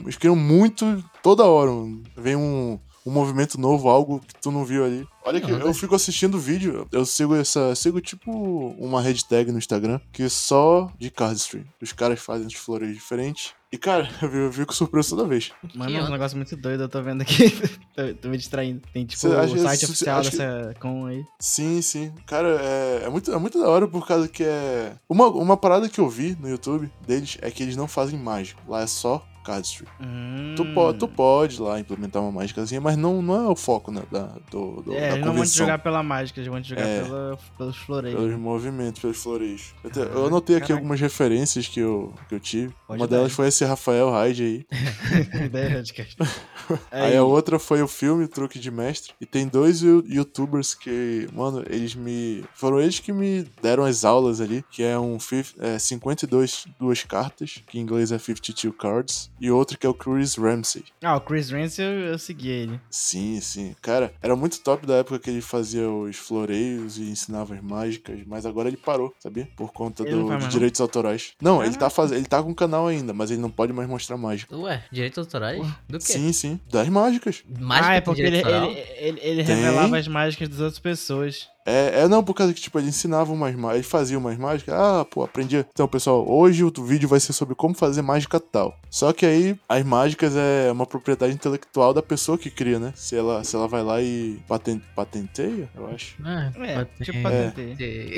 eles 0.05 0.17
criam 0.17 0.37
muito 0.37 1.03
toda 1.23 1.45
hora, 1.45 1.71
mano. 1.73 2.03
Vem 2.17 2.37
um, 2.37 2.79
um 3.05 3.11
movimento 3.11 3.61
novo, 3.61 3.89
algo 3.89 4.21
que 4.21 4.35
tu 4.41 4.51
não 4.51 4.65
viu 4.65 4.85
ali. 4.85 5.07
Olha 5.25 5.41
que 5.41 5.51
eu 5.51 5.73
fico 5.75 5.95
assistindo 5.95 6.39
vídeo, 6.39 6.87
eu 6.91 7.07
sigo 7.07 7.35
essa, 7.37 7.75
sigo 7.77 8.01
tipo 8.01 8.31
uma 8.79 9.01
hashtag 9.01 9.53
no 9.53 9.59
Instagram 9.59 10.01
que 10.13 10.25
é 10.25 10.29
só 10.29 10.91
de 10.99 11.11
cardistry. 11.11 11.65
Os 11.81 11.93
caras 11.93 12.19
fazem 12.21 12.47
os 12.47 12.55
floreios 12.55 12.95
diferentes. 12.95 13.53
E 13.71 13.79
cara, 13.79 14.03
eu 14.21 14.29
fico- 14.29 14.37
eu 14.37 14.53
fico 14.53 14.75
surpreso 14.75 15.17
toda 15.17 15.29
vez. 15.29 15.51
Mano, 15.75 15.97
é 15.97 16.03
um 16.03 16.11
negócio 16.11 16.37
muito 16.37 16.57
doido, 16.57 16.83
eu 16.83 16.89
tô 16.89 17.01
vendo 17.03 17.23
aqui. 17.23 17.51
tô, 17.95 18.15
tô 18.21 18.29
me 18.29 18.37
distraindo. 18.37 18.83
Tem 18.93 19.07
tipo 19.07 19.27
o 19.29 19.39
acha- 19.39 19.59
site 19.59 19.81
cê- 19.81 19.87
oficial 19.87 20.19
acha 20.21 20.31
que- 20.31 20.37
dessa 20.37 20.75
com 20.81 21.07
aí. 21.07 21.23
Sim, 21.41 21.81
sim. 21.81 22.13
Cara, 22.27 22.61
é, 22.61 23.03
é, 23.05 23.09
muito, 23.09 23.33
é 23.33 23.39
muito 23.39 23.59
da 23.61 23.69
hora 23.69 23.87
por 23.87 24.07
causa 24.07 24.27
que 24.29 24.43
é. 24.43 24.93
Uma, 25.09 25.29
uma 25.29 25.57
parada 25.57 25.89
que 25.89 26.01
eu 26.01 26.09
vi 26.09 26.37
no 26.41 26.49
YouTube 26.49 26.91
deles 27.07 27.39
é 27.41 27.51
que 27.51 27.63
eles 27.63 27.77
não 27.77 27.87
fazem 27.89 28.19
mágica. 28.19 28.61
Lá 28.69 28.83
é 28.83 28.87
só 28.87 29.25
Cardistry. 29.43 29.87
Hum. 30.01 30.55
Tu, 30.57 30.65
po 30.75 30.93
tu 30.95 31.09
pode 31.09 31.61
lá 31.61 31.79
implementar 31.81 32.23
uma 32.23 32.31
mágicazinha, 32.33 32.81
mas 32.81 32.97
não, 32.97 33.21
não 33.23 33.35
é 33.35 33.49
o 33.49 33.57
foco 33.57 33.91
né, 33.91 34.03
da, 34.11 34.27
do, 34.51 34.83
do, 34.83 34.93
É, 34.95 35.01
da 35.11 35.15
eles 35.17 35.27
não 35.27 35.35
vão 35.35 35.45
te 35.45 35.57
jogar 35.57 35.79
pela 35.79 36.03
mágica, 36.03 36.41
eles 36.41 36.51
vão 36.51 36.61
te 36.63 36.69
jogar 36.69 36.83
É. 36.83 37.03
pela, 37.03 37.39
pelos 37.59 37.77
floreios. 37.77 38.19
Pelos 38.19 38.39
movimentos, 38.39 39.01
pelos 39.01 39.23
floreios. 39.23 39.75
Eu, 39.83 39.91
te- 39.91 39.99
eu 39.99 40.07
Caraca, 40.07 40.27
anotei 40.27 40.57
aqui 40.57 40.67
caraca. 40.69 40.75
algumas 40.81 41.01
referências 41.01 41.67
que 41.69 41.81
eu, 41.81 42.15
que 42.29 42.35
eu 42.35 42.41
tive. 42.41 42.73
Pode 42.87 43.01
uma 43.01 43.09
dar, 43.09 43.17
delas 43.17 43.33
foi 43.33 43.49
esse 43.49 43.65
Rafael 43.65 44.11
Hyde 44.11 44.43
aí. 44.43 44.67
Cast. 46.69 46.83
Aí 46.91 47.17
a 47.17 47.25
outra 47.25 47.59
foi 47.59 47.83
o 47.83 47.89
filme 47.89 48.27
Truque 48.27 48.59
de 48.59 48.71
Mestre. 48.71 49.13
E 49.21 49.27
tem 49.27 49.47
dois 49.47 49.83
you- 49.83 50.05
youtubers 50.07 50.75
que, 50.75 51.29
mano, 51.33 51.63
eles 51.69 51.95
me. 51.95 52.45
Foram 52.55 52.81
eles 52.81 52.99
que 52.99 53.13
me 53.13 53.45
deram 53.63 53.85
as 53.85 54.05
aulas 54.05 54.41
ali. 54.41 54.65
Que 54.71 54.83
é 54.83 54.99
um 54.99 55.19
é, 55.59 55.79
52 55.79 56.67
duas 56.79 57.03
cartas, 57.03 57.63
que 57.67 57.79
em 57.79 57.83
inglês 57.83 58.13
é 58.13 58.19
52 58.19 58.75
cards. 58.77 59.31
E 59.41 59.51
outro 59.51 59.79
que 59.79 59.87
é 59.87 59.89
o 59.91 59.95
Chris 59.95 60.37
Ramsey. 60.37 60.85
Ah, 61.03 61.17
o 61.17 61.21
Chris 61.21 61.51
Rance 61.51 61.81
eu, 61.81 61.91
eu 61.91 62.19
segui 62.19 62.49
ele. 62.49 62.81
Sim, 62.91 63.41
sim. 63.41 63.75
Cara, 63.81 64.13
era 64.23 64.37
muito 64.37 64.61
top 64.61 64.87
da 64.87 64.95
época 64.97 65.19
que 65.19 65.31
ele 65.31 65.41
fazia 65.41 65.89
os 65.91 66.17
floreios 66.17 66.99
e 66.99 67.03
ensinava 67.03 67.55
as 67.55 67.63
mágicas, 67.63 68.21
mas 68.27 68.47
agora 68.47 68.69
ele 68.69 68.77
parou, 68.77 69.15
sabia? 69.19 69.49
Por 69.57 69.73
conta 69.73 70.05
do, 70.05 70.27
mais, 70.27 70.49
direitos 70.49 70.81
autorais. 70.81 71.33
Não, 71.41 71.63
ele 71.65 71.77
tá, 71.77 71.91
faz... 71.91 72.13
ele 72.13 72.25
tá 72.27 72.43
com 72.43 72.51
o 72.51 72.55
canal 72.55 72.87
ainda, 72.87 73.13
mas 73.13 73.31
ele 73.31 73.41
não 73.41 73.51
pode 73.51 73.73
mais 73.73 73.89
mostrar 73.89 74.17
mágica. 74.17 74.57
Ué, 74.57 74.85
direitos 74.91 75.19
autorais? 75.19 75.67
Do 75.89 75.99
quê? 75.99 76.05
Sim, 76.13 76.33
sim. 76.33 76.52
Das 76.71 76.89
mágicas. 76.89 77.43
Mágica 77.59 77.89
ah, 77.89 77.95
é 77.95 78.01
tem 78.01 78.05
porque 78.05 78.23
ele, 78.23 78.39
ele, 78.39 78.85
ele, 78.99 79.21
ele 79.23 79.45
Tem. 79.45 79.57
revelava 79.57 79.99
as 79.99 80.09
mágicas 80.09 80.49
das 80.49 80.61
outras 80.61 80.79
pessoas. 80.79 81.49
É, 81.65 82.03
é 82.03 82.09
não, 82.09 82.23
por 82.25 82.35
causa 82.35 82.53
que, 82.53 82.61
tipo, 82.61 82.79
ele 82.79 82.89
ensinava 82.89 83.33
umas 83.33 83.55
mágicas, 83.55 83.75
ele 83.77 83.83
fazia 83.91 84.19
umas 84.19 84.37
mágicas, 84.37 84.75
ah, 84.75 85.05
pô, 85.09 85.23
aprendi. 85.23 85.65
Então, 85.73 85.87
pessoal, 85.89 86.29
hoje 86.29 86.65
o 86.65 86.73
vídeo 86.85 87.09
vai 87.09 87.21
ser 87.21 87.33
sobre 87.33 87.55
como 87.55 87.75
fazer 87.75 88.03
mágica 88.03 88.41
tal. 88.41 88.77
Só 88.91 89.13
que 89.13 89.25
aí, 89.25 89.57
as 89.69 89.85
mágicas 89.85 90.35
é 90.37 90.71
uma 90.73 90.87
propriedade 90.87 91.33
intelectual 91.33 91.95
da 91.95 92.03
pessoa 92.03 92.37
que 92.37 92.51
cria, 92.51 92.79
né? 92.79 92.93
Se 92.97 93.17
ela, 93.17 93.43
se 93.45 93.55
ela 93.57 93.67
vai 93.69 93.83
lá 93.83 94.03
e 94.03 94.39
paten- 94.49 94.83
patenteia, 94.95 95.69
eu 95.75 95.87
acho. 95.89 96.15
Ah, 96.25 96.51
É, 96.61 96.75
pode- 96.77 97.05
tipo 97.05 97.19
é. 97.29 97.45
patenteia. 97.51 98.13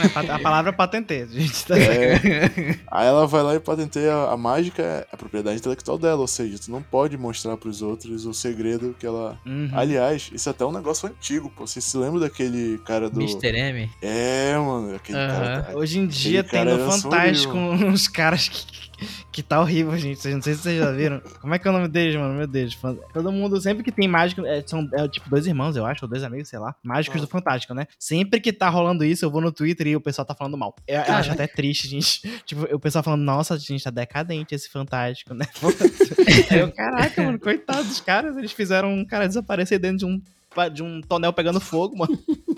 É 0.00 0.08
pat- 0.08 0.30
a 0.30 0.38
palavra 0.38 0.70
é 0.70 0.74
patenteia, 0.74 1.26
gente. 1.26 1.64
Tá 1.66 1.76
É, 1.78 2.14
aí 2.90 3.06
ela 3.06 3.26
vai 3.26 3.42
lá 3.42 3.54
e 3.54 3.60
patenteia 3.60 4.12
a 4.30 4.36
mágica, 4.36 4.82
é 4.82 5.06
a 5.12 5.16
propriedade 5.16 5.58
intelectual 5.58 5.98
dela, 5.98 6.20
ou 6.20 6.28
seja, 6.28 6.58
tu 6.58 6.70
não 6.70 6.82
pode 6.82 7.16
mostrar 7.16 7.56
pros 7.56 7.82
outros 7.82 8.26
o 8.26 8.34
segredo 8.34 8.94
que 8.98 9.06
ela. 9.06 9.38
Uhum. 9.46 9.70
Aliás, 9.72 10.30
isso 10.32 10.48
é 10.48 10.52
até 10.52 10.64
um 10.64 10.72
negócio 10.72 11.08
antigo, 11.08 11.50
pô. 11.50 11.66
Vocês 11.66 11.84
se 11.84 11.96
lembram 11.96 12.20
daquele 12.20 12.49
cara 12.84 13.08
do. 13.10 13.20
Mr. 13.20 13.56
M? 13.56 13.90
É, 14.02 14.56
mano, 14.56 14.94
aquele 14.94 15.18
Aham. 15.18 15.62
cara. 15.62 15.78
Hoje 15.78 15.98
em 15.98 16.06
dia 16.06 16.42
tem 16.44 16.64
no 16.64 16.78
Fantástico 16.90 17.52
sombrio. 17.54 17.88
uns 17.90 18.08
caras 18.08 18.48
que, 18.48 18.66
que 19.32 19.42
tá 19.42 19.60
horrível, 19.60 19.96
gente. 19.96 20.20
Vocês- 20.20 20.34
Não 20.34 20.42
sei 20.42 20.54
se 20.54 20.62
vocês 20.62 20.78
já 20.78 20.90
viram. 20.92 21.20
Como 21.40 21.54
é 21.54 21.58
que 21.58 21.66
é 21.66 21.70
o 21.70 21.72
nome 21.74 21.88
deles, 21.88 22.14
mano? 22.16 22.34
Meu 22.34 22.46
Deus. 22.46 22.76
Todo 23.12 23.32
mundo, 23.32 23.60
sempre 23.60 23.82
que 23.82 23.90
tem 23.92 24.06
mágico, 24.08 24.44
é, 24.44 24.62
são 24.66 24.88
é, 24.94 25.08
tipo 25.08 25.28
dois 25.30 25.46
irmãos, 25.46 25.76
eu 25.76 25.86
acho, 25.86 26.04
ou 26.04 26.08
dois 26.08 26.22
amigos, 26.22 26.48
sei 26.48 26.58
lá. 26.58 26.74
Mágicos 26.82 27.20
Ah. 27.20 27.24
do 27.24 27.28
Fantástico, 27.28 27.72
né? 27.74 27.86
Sempre 27.98 28.40
que 28.40 28.52
tá 28.52 28.68
rolando 28.68 29.04
isso, 29.04 29.24
eu 29.24 29.30
vou 29.30 29.40
no 29.40 29.50
Twitter 29.52 29.86
e 29.86 29.96
o 29.96 30.00
pessoal 30.00 30.24
tá 30.26 30.34
falando 30.34 30.56
mal. 30.58 30.74
Eu, 30.86 31.00
eu 31.00 31.14
acho 31.14 31.30
até 31.32 31.46
triste, 31.46 31.88
gente. 31.88 32.20
Tipo, 32.44 32.74
o 32.74 32.80
pessoal 32.80 33.02
falando, 33.04 33.22
nossa, 33.22 33.58
gente, 33.58 33.82
tá 33.84 33.90
decadente 33.90 34.54
esse 34.54 34.68
Fantástico, 34.68 35.32
né? 35.34 35.46
Aí 36.50 36.58
eu, 36.58 36.70
caraca, 36.72 37.22
mano, 37.22 37.38
coitado 37.38 37.84
dos 37.84 38.00
caras. 38.00 38.36
Eles 38.36 38.52
fizeram 38.52 38.92
um 38.92 39.04
cara 39.04 39.26
desaparecer 39.26 39.78
dentro 39.78 39.98
de 39.98 40.04
um, 40.06 40.20
de 40.72 40.82
um 40.82 41.00
tonel 41.00 41.32
pegando 41.32 41.60
fogo, 41.60 41.96
mano. 41.96 42.18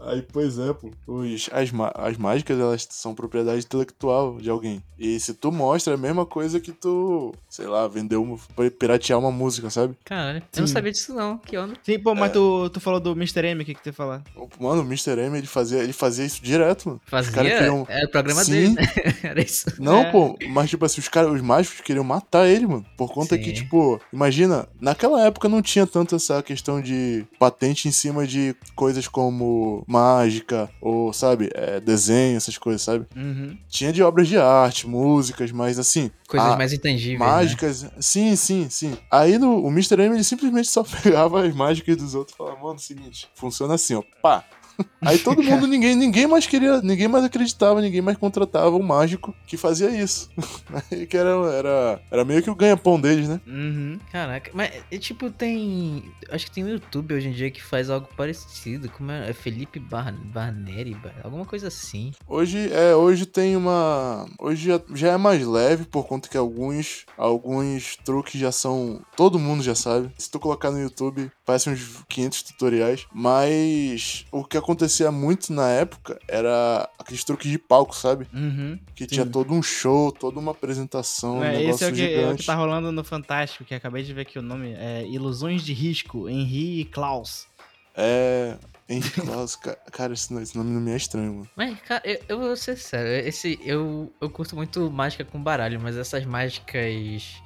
Aí, 0.00 0.22
pois 0.22 0.58
é, 0.58 0.72
pô. 0.72 0.90
Os, 1.06 1.48
as, 1.52 1.70
as 1.94 2.16
mágicas, 2.16 2.58
elas 2.58 2.86
são 2.90 3.14
propriedade 3.14 3.64
intelectual 3.64 4.38
de 4.38 4.50
alguém. 4.50 4.82
E 4.98 5.18
se 5.18 5.34
tu 5.34 5.50
mostra, 5.50 5.94
é 5.94 5.96
a 5.96 5.98
mesma 5.98 6.24
coisa 6.24 6.60
que 6.60 6.72
tu, 6.72 7.32
sei 7.48 7.66
lá, 7.66 7.86
vender 7.88 8.16
uma. 8.16 8.38
piratear 8.78 9.18
uma 9.18 9.30
música, 9.32 9.68
sabe? 9.70 9.94
Caralho, 10.04 10.42
eu 10.54 10.60
não 10.60 10.66
sabia 10.66 10.92
disso 10.92 11.12
não, 11.14 11.38
que 11.38 11.56
onda. 11.58 11.74
Sim, 11.82 11.98
pô, 11.98 12.12
É. 12.12 12.14
mas 12.14 12.32
tu, 12.32 12.70
tu 12.70 12.80
falou 12.80 13.00
do 13.00 13.12
Mr. 13.12 13.44
M, 13.46 13.62
o 13.62 13.66
que 13.66 13.74
que 13.74 13.82
tu 13.82 13.86
ia 13.88 13.92
falar? 13.92 14.22
Mano, 14.60 14.82
o 14.82 14.84
Mr. 14.84 15.18
M, 15.18 15.36
ele 15.38 15.46
fazia, 15.46 15.78
ele 15.82 15.92
fazia 15.92 16.24
isso 16.24 16.42
direto, 16.42 16.88
mano. 16.88 17.00
Fazia, 17.06 17.32
caras 17.32 17.52
queriam- 17.52 17.86
era 17.88 18.06
o 18.06 18.10
programa 18.10 18.44
Sim. 18.44 18.52
dele, 18.52 18.68
né? 18.74 18.82
Era 19.22 19.40
isso. 19.40 19.66
Não, 19.80 19.98
É. 20.02 20.10
pô, 20.10 20.36
mas 20.50 20.68
tipo 20.68 20.84
assim, 20.84 21.00
os 21.00 21.08
caras, 21.08 21.32
os 21.32 21.40
mágicos 21.40 21.80
queriam 21.80 22.04
matar 22.04 22.46
ele, 22.48 22.66
mano. 22.66 22.84
Por 22.96 23.12
conta 23.12 23.36
Sim. 23.36 23.42
que, 23.42 23.52
tipo, 23.52 24.00
imagina, 24.12 24.68
naquela 24.80 25.24
época 25.24 25.48
não 25.48 25.62
tinha 25.62 25.86
tanto 25.86 26.16
essa 26.16 26.42
questão 26.42 26.80
de 26.80 27.24
patente 27.38 27.88
em 27.88 27.92
cima 27.92 28.26
de 28.26 28.54
coisas 28.74 29.06
como 29.08 29.71
mágica, 29.86 30.68
ou, 30.80 31.12
sabe, 31.12 31.50
é, 31.54 31.80
desenho, 31.80 32.36
essas 32.36 32.56
coisas, 32.58 32.82
sabe? 32.82 33.06
Uhum. 33.16 33.56
Tinha 33.68 33.92
de 33.92 34.02
obras 34.02 34.28
de 34.28 34.36
arte, 34.38 34.86
músicas, 34.86 35.50
mas 35.52 35.78
assim. 35.78 36.10
Coisas 36.28 36.52
a- 36.52 36.56
mais 36.56 36.72
intangíveis, 36.72 37.18
né? 37.18 37.26
Mágicas, 37.26 37.86
sim, 38.00 38.34
sim, 38.36 38.68
sim. 38.70 38.96
Aí 39.10 39.38
no, 39.38 39.62
o 39.64 39.68
Mr. 39.68 40.00
M 40.02 40.14
ele 40.14 40.24
simplesmente 40.24 40.68
só 40.68 40.82
pegava 41.02 41.46
as 41.46 41.54
mágicas 41.54 41.96
dos 41.96 42.14
outros 42.14 42.34
e 42.34 42.38
falava, 42.38 42.60
mano, 42.62 42.78
seguinte, 42.78 43.28
funciona 43.34 43.74
assim, 43.74 43.94
ó, 43.94 44.02
pá. 44.22 44.44
Aí 45.02 45.18
todo 45.18 45.42
mundo, 45.42 45.66
ninguém, 45.66 45.94
ninguém 45.96 46.26
mais 46.26 46.46
queria, 46.46 46.80
ninguém 46.80 47.08
mais 47.08 47.24
acreditava, 47.24 47.80
ninguém 47.80 48.00
mais 48.00 48.16
contratava 48.16 48.76
um 48.76 48.82
mágico 48.82 49.34
que 49.46 49.56
fazia 49.56 49.90
isso. 49.90 50.30
Aí 50.90 51.06
que 51.06 51.16
era, 51.16 51.30
era, 51.52 52.00
era 52.10 52.24
meio 52.24 52.42
que 52.42 52.50
o 52.50 52.54
ganha-pão 52.54 53.00
deles, 53.00 53.28
né? 53.28 53.40
Uhum. 53.46 53.98
Caraca, 54.10 54.50
mas 54.54 54.70
é, 54.90 54.98
tipo 54.98 55.30
tem. 55.30 56.04
Acho 56.30 56.46
que 56.46 56.52
tem 56.52 56.64
um 56.64 56.68
YouTube 56.68 57.14
hoje 57.14 57.28
em 57.28 57.32
dia 57.32 57.50
que 57.50 57.62
faz 57.62 57.90
algo 57.90 58.08
parecido. 58.16 58.88
Como 58.90 59.10
é? 59.10 59.30
é 59.30 59.32
Felipe 59.32 59.78
Bar 59.78 60.14
Barneri, 60.32 60.94
Bar- 60.94 61.14
alguma 61.24 61.44
coisa 61.44 61.68
assim. 61.68 62.12
Hoje 62.26 62.70
é, 62.72 62.94
hoje 62.94 63.26
tem 63.26 63.56
uma, 63.56 64.26
hoje 64.38 64.66
já, 64.68 64.80
já 64.94 65.12
é 65.12 65.16
mais 65.16 65.44
leve 65.46 65.84
por 65.84 66.06
conta 66.06 66.28
que 66.28 66.36
alguns, 66.36 67.04
alguns 67.18 67.96
truques 68.04 68.40
já 68.40 68.52
são, 68.52 69.00
todo 69.16 69.38
mundo 69.38 69.62
já 69.62 69.74
sabe. 69.74 70.10
Se 70.16 70.30
tu 70.30 70.38
colocar 70.38 70.70
no 70.70 70.80
YouTube, 70.80 71.30
parece 71.52 71.68
uns 71.70 72.02
500 72.08 72.42
tutoriais, 72.42 73.06
mas 73.12 74.24
o 74.32 74.42
que 74.44 74.56
acontecia 74.56 75.12
muito 75.12 75.52
na 75.52 75.68
época 75.68 76.18
era 76.26 76.88
aqueles 76.98 77.22
truques 77.24 77.50
de 77.50 77.58
palco, 77.58 77.94
sabe? 77.94 78.26
Uhum. 78.32 78.78
Que 78.94 79.04
Sim. 79.04 79.10
tinha 79.10 79.26
todo 79.26 79.52
um 79.52 79.62
show, 79.62 80.10
toda 80.10 80.38
uma 80.40 80.52
apresentação, 80.52 81.38
um 81.40 81.44
É, 81.44 81.58
negócio 81.58 81.70
esse 81.74 81.84
é 81.84 81.88
o, 81.88 81.92
que, 81.94 82.02
é 82.02 82.04
o 82.06 82.20
gigante. 82.20 82.40
que 82.40 82.46
tá 82.46 82.54
rolando 82.54 82.90
no 82.90 83.04
Fantástico, 83.04 83.64
que 83.64 83.74
acabei 83.74 84.02
de 84.02 84.12
ver 84.14 84.22
aqui 84.22 84.38
o 84.38 84.42
nome. 84.42 84.72
É 84.72 85.06
Ilusões 85.06 85.62
de 85.62 85.72
Risco, 85.72 86.28
Henri 86.28 86.80
e 86.80 86.84
Klaus. 86.86 87.46
É. 87.94 88.56
Henrique 88.88 89.20
Claus, 89.22 89.56
ca- 89.56 89.76
cara, 89.92 90.12
esse 90.12 90.30
nome, 90.32 90.42
esse 90.42 90.56
nome 90.56 90.70
não 90.70 90.80
me 90.80 90.90
é 90.90 90.96
estranho, 90.96 91.32
mano. 91.34 91.50
Mas, 91.56 91.78
cara, 91.82 92.02
eu, 92.04 92.18
eu 92.28 92.38
vou 92.40 92.56
ser 92.56 92.76
sério, 92.76 93.26
esse, 93.26 93.58
eu, 93.64 94.12
eu 94.20 94.28
curto 94.28 94.54
muito 94.56 94.90
mágica 94.90 95.24
com 95.24 95.42
baralho, 95.42 95.80
mas 95.80 95.96
essas 95.96 96.24
mágicas 96.26 97.40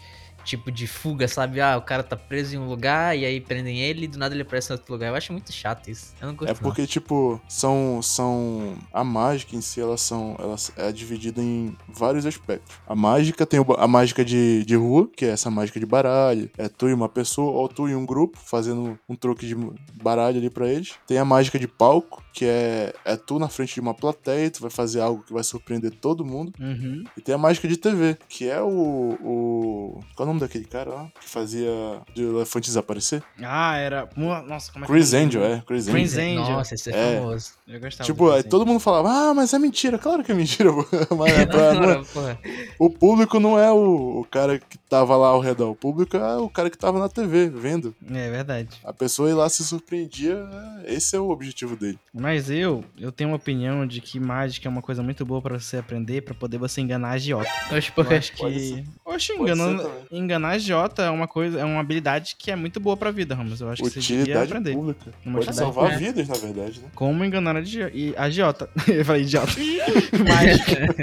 tipo 0.46 0.70
de 0.70 0.86
fuga, 0.86 1.26
sabe? 1.28 1.60
Ah, 1.60 1.76
o 1.76 1.82
cara 1.82 2.02
tá 2.02 2.16
preso 2.16 2.54
em 2.54 2.58
um 2.58 2.68
lugar 2.68 3.16
e 3.16 3.24
aí 3.24 3.40
prendem 3.40 3.80
ele 3.80 4.04
e 4.04 4.08
do 4.08 4.18
nada 4.18 4.34
ele 4.34 4.42
aparece 4.42 4.72
em 4.72 4.76
outro 4.76 4.92
lugar. 4.92 5.08
Eu 5.08 5.14
acho 5.14 5.32
muito 5.32 5.52
chato 5.52 5.90
isso. 5.90 6.14
Eu 6.20 6.28
não 6.28 6.34
curto 6.34 6.50
É 6.50 6.54
porque, 6.54 6.86
tipo, 6.86 7.40
são. 7.48 8.00
são 8.02 8.76
A 8.92 9.02
mágica 9.02 9.56
em 9.56 9.60
si, 9.60 9.80
elas 9.80 10.00
são. 10.00 10.36
Ela 10.38 10.56
é 10.76 10.92
dividida 10.92 11.42
em 11.42 11.76
vários 11.88 12.24
aspectos. 12.24 12.74
A 12.86 12.94
mágica 12.94 13.44
tem 13.44 13.60
a 13.76 13.88
mágica 13.88 14.24
de, 14.24 14.64
de 14.64 14.76
rua, 14.76 15.10
que 15.14 15.24
é 15.24 15.30
essa 15.30 15.50
mágica 15.50 15.80
de 15.80 15.86
baralho. 15.86 16.50
É 16.56 16.68
tu 16.68 16.88
e 16.88 16.94
uma 16.94 17.08
pessoa, 17.08 17.50
ou 17.50 17.68
tu 17.68 17.88
e 17.88 17.94
um 17.94 18.06
grupo, 18.06 18.38
fazendo 18.38 18.98
um 19.08 19.16
truque 19.16 19.46
de 19.46 19.56
baralho 20.02 20.38
ali 20.38 20.48
pra 20.48 20.68
eles. 20.68 20.94
Tem 21.06 21.18
a 21.18 21.24
mágica 21.24 21.58
de 21.58 21.66
palco, 21.66 22.22
que 22.36 22.44
é, 22.44 22.92
é 23.02 23.16
tu 23.16 23.38
na 23.38 23.48
frente 23.48 23.72
de 23.72 23.80
uma 23.80 23.94
plateia, 23.94 24.50
tu 24.50 24.60
vai 24.60 24.70
fazer 24.70 25.00
algo 25.00 25.22
que 25.22 25.32
vai 25.32 25.42
surpreender 25.42 25.90
todo 25.90 26.22
mundo. 26.22 26.52
Uhum. 26.60 27.02
E 27.16 27.20
tem 27.22 27.34
a 27.34 27.38
mágica 27.38 27.66
de 27.66 27.78
TV, 27.78 28.18
que 28.28 28.46
é 28.46 28.60
o. 28.60 29.16
o 29.22 30.00
qual 30.14 30.20
é 30.20 30.30
o 30.30 30.34
nome 30.34 30.40
daquele 30.40 30.66
cara 30.66 30.90
lá? 30.90 31.08
Que 31.18 31.26
fazia 31.28 31.70
de 32.14 32.22
elefante 32.24 32.66
desaparecer? 32.66 33.22
Ah, 33.42 33.76
era. 33.78 34.06
Nossa, 34.46 34.70
como 34.70 34.84
é 34.84 34.86
que 34.86 34.92
Chris 34.92 35.14
é 35.14 35.16
o 35.16 35.20
nome 35.20 35.26
Angel, 35.28 35.44
é. 35.44 35.62
Chris 35.66 35.88
Chris 35.88 36.12
Angel. 36.18 36.42
Angel. 36.42 36.56
Nossa, 36.56 36.74
esse 36.74 36.90
é, 36.90 37.14
É. 37.14 37.20
famoso. 37.20 37.52
Eu 37.66 37.80
gostava 37.80 38.04
Tipo, 38.06 38.30
aí 38.30 38.42
todo 38.42 38.66
mundo 38.66 38.80
falava, 38.80 39.08
ah, 39.10 39.34
mas 39.34 39.54
é 39.54 39.58
mentira. 39.58 39.98
Claro 39.98 40.22
que 40.22 40.30
é 40.30 40.34
mentira. 40.34 40.70
Mas 41.16 41.32
é 41.38 41.46
pra- 41.46 41.74
não 41.74 41.90
é- 42.28 42.38
o 42.78 42.90
público 42.90 43.40
não 43.40 43.58
é 43.58 43.72
o, 43.72 44.20
o 44.20 44.24
cara 44.30 44.58
que 44.58 44.76
tava 44.88 45.16
lá 45.16 45.28
ao 45.28 45.40
redor. 45.40 45.70
O 45.70 45.74
público 45.74 46.16
é 46.16 46.36
o 46.36 46.48
cara 46.50 46.68
que 46.68 46.76
tava 46.78 46.98
na 46.98 47.08
TV, 47.08 47.48
vendo. 47.48 47.94
É 48.10 48.30
verdade. 48.30 48.68
A 48.84 48.92
pessoa 48.92 49.30
ir 49.30 49.34
lá 49.34 49.48
se 49.48 49.64
surpreendia. 49.64 50.46
é, 50.84 50.94
Esse 50.94 51.16
é 51.16 51.20
o 51.20 51.30
objetivo 51.30 51.76
dele. 51.76 51.98
Mas 52.12 52.25
eu, 52.34 52.84
eu 52.98 53.12
tenho 53.12 53.30
uma 53.30 53.36
opinião 53.36 53.86
de 53.86 54.00
que 54.00 54.18
mágica 54.18 54.68
é 54.68 54.70
uma 54.70 54.82
coisa 54.82 55.02
muito 55.02 55.24
boa 55.24 55.40
pra 55.40 55.58
você 55.58 55.76
aprender, 55.76 56.22
pra 56.22 56.34
poder 56.34 56.58
você 56.58 56.80
enganar 56.80 57.08
a 57.08 57.12
agiota. 57.12 57.48
Eu 57.70 57.78
acho 57.78 57.92
Pode 57.92 58.32
que. 58.32 58.58
ser. 58.60 58.84
Oxe, 59.04 59.32
enganando, 59.32 59.90
enganar 60.10 60.48
a 60.48 60.52
agiota 60.52 61.02
é 61.02 61.10
uma 61.10 61.28
coisa, 61.28 61.60
é 61.60 61.64
uma 61.64 61.80
habilidade 61.80 62.34
que 62.38 62.50
é 62.50 62.56
muito 62.56 62.80
boa 62.80 62.96
pra 62.96 63.10
vida, 63.10 63.34
Ramos. 63.34 63.60
Eu 63.60 63.70
acho 63.70 63.82
que 63.82 63.90
você 63.90 64.00
devia 64.00 64.20
Utilidade 64.22 64.52
aprender. 64.52 64.72
pública. 64.74 65.00
Uma 65.06 65.14
Pode 65.38 65.48
utilidade 65.50 65.56
salvar 65.56 65.84
pública. 65.90 65.98
vidas, 66.12 66.28
na 66.28 66.34
verdade, 66.46 66.80
né? 66.80 66.88
Como 66.94 67.24
enganar 67.24 67.56
a 67.56 67.58
agi- 67.60 67.90
e- 67.94 68.14
a 68.16 68.24
agiota. 68.24 68.68
eu 68.88 69.04
falei 69.04 69.22
idiota. 69.22 69.52
Mágica. 70.28 70.96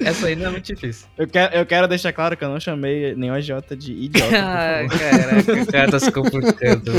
Essa 0.04 0.26
aí 0.26 0.36
não 0.36 0.46
é 0.46 0.50
muito 0.50 0.66
difícil. 0.66 1.06
Eu 1.16 1.26
quero, 1.28 1.54
eu 1.54 1.66
quero 1.66 1.86
deixar 1.88 2.12
claro 2.12 2.36
que 2.36 2.44
eu 2.44 2.48
não 2.48 2.58
chamei 2.60 3.14
nenhum 3.14 3.34
agiota 3.34 3.76
de 3.76 3.92
idiota. 3.92 4.36
ah, 4.36 4.88
caraca, 4.88 5.62
o 5.62 5.66
cara 5.66 5.90
tá 5.90 6.00
se 6.00 6.10
complicando, 6.12 6.90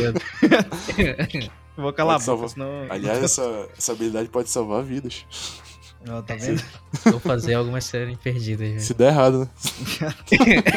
mano. 1.77 1.83
Vou 1.83 1.93
calar 1.93 2.15
a 2.15 2.19
Pode 2.19 2.25
boca, 2.38 2.47
salvar. 2.47 2.49
senão. 2.49 2.88
Aliás, 2.89 3.23
essa, 3.23 3.69
essa 3.77 3.91
habilidade 3.91 4.29
pode 4.29 4.49
salvar 4.49 4.83
vidas. 4.83 5.25
Ó, 6.07 6.21
tá 6.21 6.35
vendo? 6.35 6.61
Vou 7.03 7.19
fazer 7.19 7.55
algumas 7.55 7.83
serem 7.85 8.15
perdidas. 8.15 8.83
Se 8.83 8.93
der 8.93 9.07
errado, 9.11 9.39
né? 9.39 9.49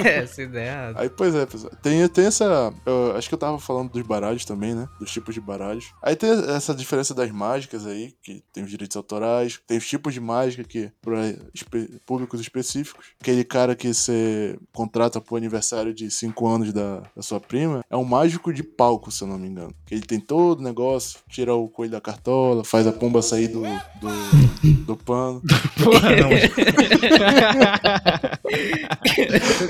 é, 0.05 0.27
se 0.27 0.47
der 0.47 0.67
errado. 0.69 0.97
Aí, 0.99 1.09
pois 1.11 1.35
é, 1.35 1.47
pessoal. 1.47 1.73
Tem, 1.83 2.07
tem 2.09 2.27
essa. 2.27 2.73
eu 2.87 3.17
acho 3.17 3.29
que 3.29 3.35
eu 3.35 3.39
tava 3.39 3.59
falando 3.59 3.91
dos 3.93 4.03
baralhos 4.03 4.45
também, 4.45 4.75
né? 4.75 4.89
Dos 4.99 5.11
tipos 5.11 5.35
de 5.35 5.41
baralhos. 5.41 5.93
Aí 6.03 6.17
tem 6.17 6.31
essa 6.55 6.75
diferença 6.75 7.15
das 7.15 7.31
mágicas 7.31 7.87
aí, 7.87 8.15
que 8.23 8.43
tem 8.53 8.65
os 8.65 8.71
direitos 8.71 8.97
autorais, 8.97 9.61
tem 9.67 9.79
os 9.79 9.87
tipos 9.87 10.15
de 10.15 10.21
mágica 10.21 10.65
que 10.65 10.91
para 11.03 11.35
espe- 11.55 12.01
públicos 12.07 12.41
específicos. 12.41 13.07
Aquele 13.21 13.45
cara 13.45 13.77
que 13.77 13.93
você 13.93 14.59
contrata 14.73 15.21
pro 15.21 15.37
aniversário 15.37 15.93
de 15.95 16.11
5 16.11 16.47
anos 16.49 16.73
da, 16.73 17.03
da 17.15 17.23
sua 17.23 17.41
prima 17.41 17.85
é 17.91 17.97
um 17.97 18.05
mágico 18.05 18.53
de 18.53 18.63
palco, 18.63 19.11
se 19.11 19.23
eu 19.23 19.29
não 19.29 19.39
me 19.39 19.49
engano. 19.49 19.75
Que 19.87 19.95
ele 19.95 20.03
tem 20.03 20.21
todo 20.21 20.61
o 20.61 20.63
negócio, 20.63 21.19
tira 21.29 21.55
o 21.55 21.69
coelho 21.69 21.93
da 21.93 22.01
cartola, 22.01 22.65
faz 22.65 22.87
a 22.87 22.93
pomba 22.93 23.21
sair 23.23 23.49
do, 23.49 23.63
do, 23.63 24.85
do 24.87 24.97
pano. 24.97 25.18
Porra, 25.83 26.11
não. 26.17 26.31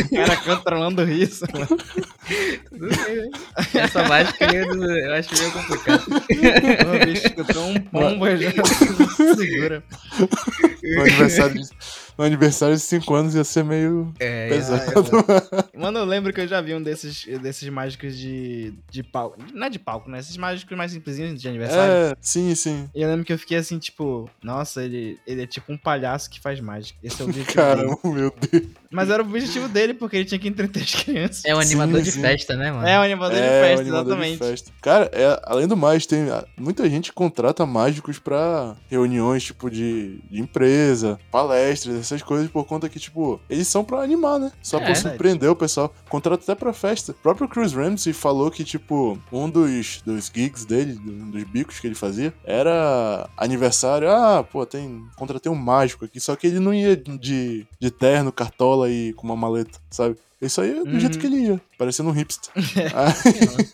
o 0.04 0.08
cara 0.14 0.36
controlando 0.36 1.02
o 1.02 1.04
riso, 1.04 1.44
mano. 1.52 1.68
Essa 3.74 4.04
mágica 4.04 4.50
aí 4.50 4.56
eu, 4.56 4.82
eu 4.82 5.14
acho 5.14 5.34
meio 5.38 5.52
complicado. 5.52 6.04
O 6.08 7.06
bicho 7.06 7.26
escutou 7.26 7.64
um 7.64 7.80
pombo 7.80 8.26
já 8.36 8.50
se 8.64 9.36
segura. 9.36 9.82
No 10.82 11.00
aniversário 11.02 11.54
de, 11.54 11.68
no 12.18 12.24
aniversário 12.24 12.74
de 12.74 12.82
5 12.82 13.14
anos 13.14 13.34
ia 13.34 13.44
ser 13.44 13.64
meio 13.64 14.12
É, 14.18 14.48
pesado. 14.48 14.82
Mano, 15.78 16.00
eu 16.00 16.04
lembro 16.04 16.32
que 16.32 16.40
eu 16.40 16.48
já 16.48 16.60
vi 16.60 16.74
um 16.74 16.82
desses, 16.82 17.24
desses 17.40 17.68
mágicos 17.68 18.16
de, 18.18 18.74
de 18.90 19.02
palco. 19.04 19.38
Não 19.54 19.66
é 19.66 19.70
de 19.70 19.78
palco, 19.78 20.10
né? 20.10 20.18
Esses 20.18 20.36
mágicos 20.36 20.76
mais 20.76 20.90
simplesinhos 20.92 21.40
de 21.40 21.48
aniversário. 21.48 21.92
É, 22.12 22.16
sim, 22.20 22.52
sim. 22.54 22.90
E 22.94 23.00
eu 23.00 23.08
lembro 23.08 23.24
que 23.24 23.32
eu 23.32 23.38
fiquei 23.38 23.56
assim, 23.56 23.78
tipo, 23.78 24.28
nossa, 24.42 24.82
ele, 24.82 25.18
ele 25.26 25.42
é 25.42 25.46
tipo 25.46 25.72
um 25.72 25.78
palhaço 25.78 26.28
que 26.28 26.40
faz 26.40 26.60
mágica. 26.60 26.98
Esse 27.02 27.22
é 27.22 27.24
o 27.24 27.28
objetivo 27.30 27.54
dele. 27.56 27.66
Caramba, 27.66 27.98
meu 28.04 28.34
Deus. 28.50 28.66
Mas 28.90 29.10
era 29.10 29.22
o 29.22 29.26
objetivo 29.26 29.68
dele, 29.68 29.94
porque 29.94 30.16
ele 30.16 30.24
tinha 30.24 30.38
que 30.38 30.48
entreter 30.48 30.82
as 30.82 30.94
crianças. 30.94 31.44
é 31.44 31.54
um 31.54 31.60
animador 31.60 31.98
Sim, 31.98 32.02
de 32.04 32.10
sim. 32.12 32.20
festa, 32.20 32.56
né, 32.56 32.72
mano? 32.72 32.86
É, 32.88 32.98
o 32.98 33.02
animador 33.02 33.36
de 33.36 33.42
É, 33.42 33.46
o 33.46 33.64
festa, 33.64 33.80
animador 33.82 34.04
de 34.04 34.10
exatamente. 34.10 34.38
festa. 34.38 34.72
Cara, 34.82 35.10
é, 35.12 35.40
além 35.44 35.68
do 35.68 35.76
mais, 35.76 36.06
tem 36.06 36.30
ah, 36.30 36.44
muita 36.58 36.88
gente 36.90 37.12
contrata 37.12 37.64
mágicos 37.64 38.18
pra 38.18 38.74
reuniões, 38.88 39.44
tipo, 39.44 39.70
de, 39.70 40.18
de 40.30 40.40
empresa, 40.40 41.18
palestras, 41.30 42.07
essas 42.08 42.22
coisas, 42.22 42.50
por 42.50 42.64
conta 42.64 42.88
que, 42.88 42.98
tipo, 42.98 43.40
eles 43.48 43.68
são 43.68 43.84
pra 43.84 44.00
animar, 44.02 44.38
né? 44.38 44.50
Só 44.62 44.76
É, 44.78 44.80
pra 44.80 44.86
verdade. 44.92 45.08
surpreender 45.10 45.50
o 45.50 45.56
pessoal. 45.56 45.92
Contrata 46.08 46.42
até 46.42 46.54
pra 46.54 46.72
festa. 46.72 47.12
O 47.12 47.14
próprio 47.14 47.48
Chris 47.48 47.72
Ramsey 47.72 48.12
falou 48.12 48.50
que, 48.50 48.64
tipo, 48.64 49.18
um 49.32 49.48
dos, 49.48 50.00
dos 50.04 50.30
gigs 50.34 50.64
dele, 50.66 50.94
do- 50.94 51.30
dos 51.32 51.44
bicos 51.44 51.78
que 51.80 51.86
ele 51.86 51.94
fazia, 51.94 52.32
era 52.44 53.28
aniversário. 53.36 54.10
Ah, 54.10 54.42
pô, 54.42 54.64
tem. 54.66 55.04
Contratei 55.16 55.50
um 55.50 55.54
mágico 55.54 56.04
aqui. 56.04 56.18
Só 56.20 56.34
que 56.36 56.46
ele 56.46 56.58
não 56.60 56.72
ia 56.74 56.96
de, 56.96 57.66
de 57.78 57.90
terno, 57.90 58.32
cartola 58.32 58.90
e 58.90 59.12
com 59.12 59.26
uma 59.26 59.36
maleta, 59.36 59.78
sabe? 59.90 60.16
Isso 60.40 60.60
aí 60.60 60.70
é 60.70 60.84
do 60.84 60.90
Uhum. 60.90 61.00
jeito 61.00 61.18
que 61.18 61.26
ele 61.26 61.36
ia, 61.48 61.60
parecendo 61.76 62.10
um 62.10 62.12
hipster. 62.12 62.52
Aí, 62.94 63.68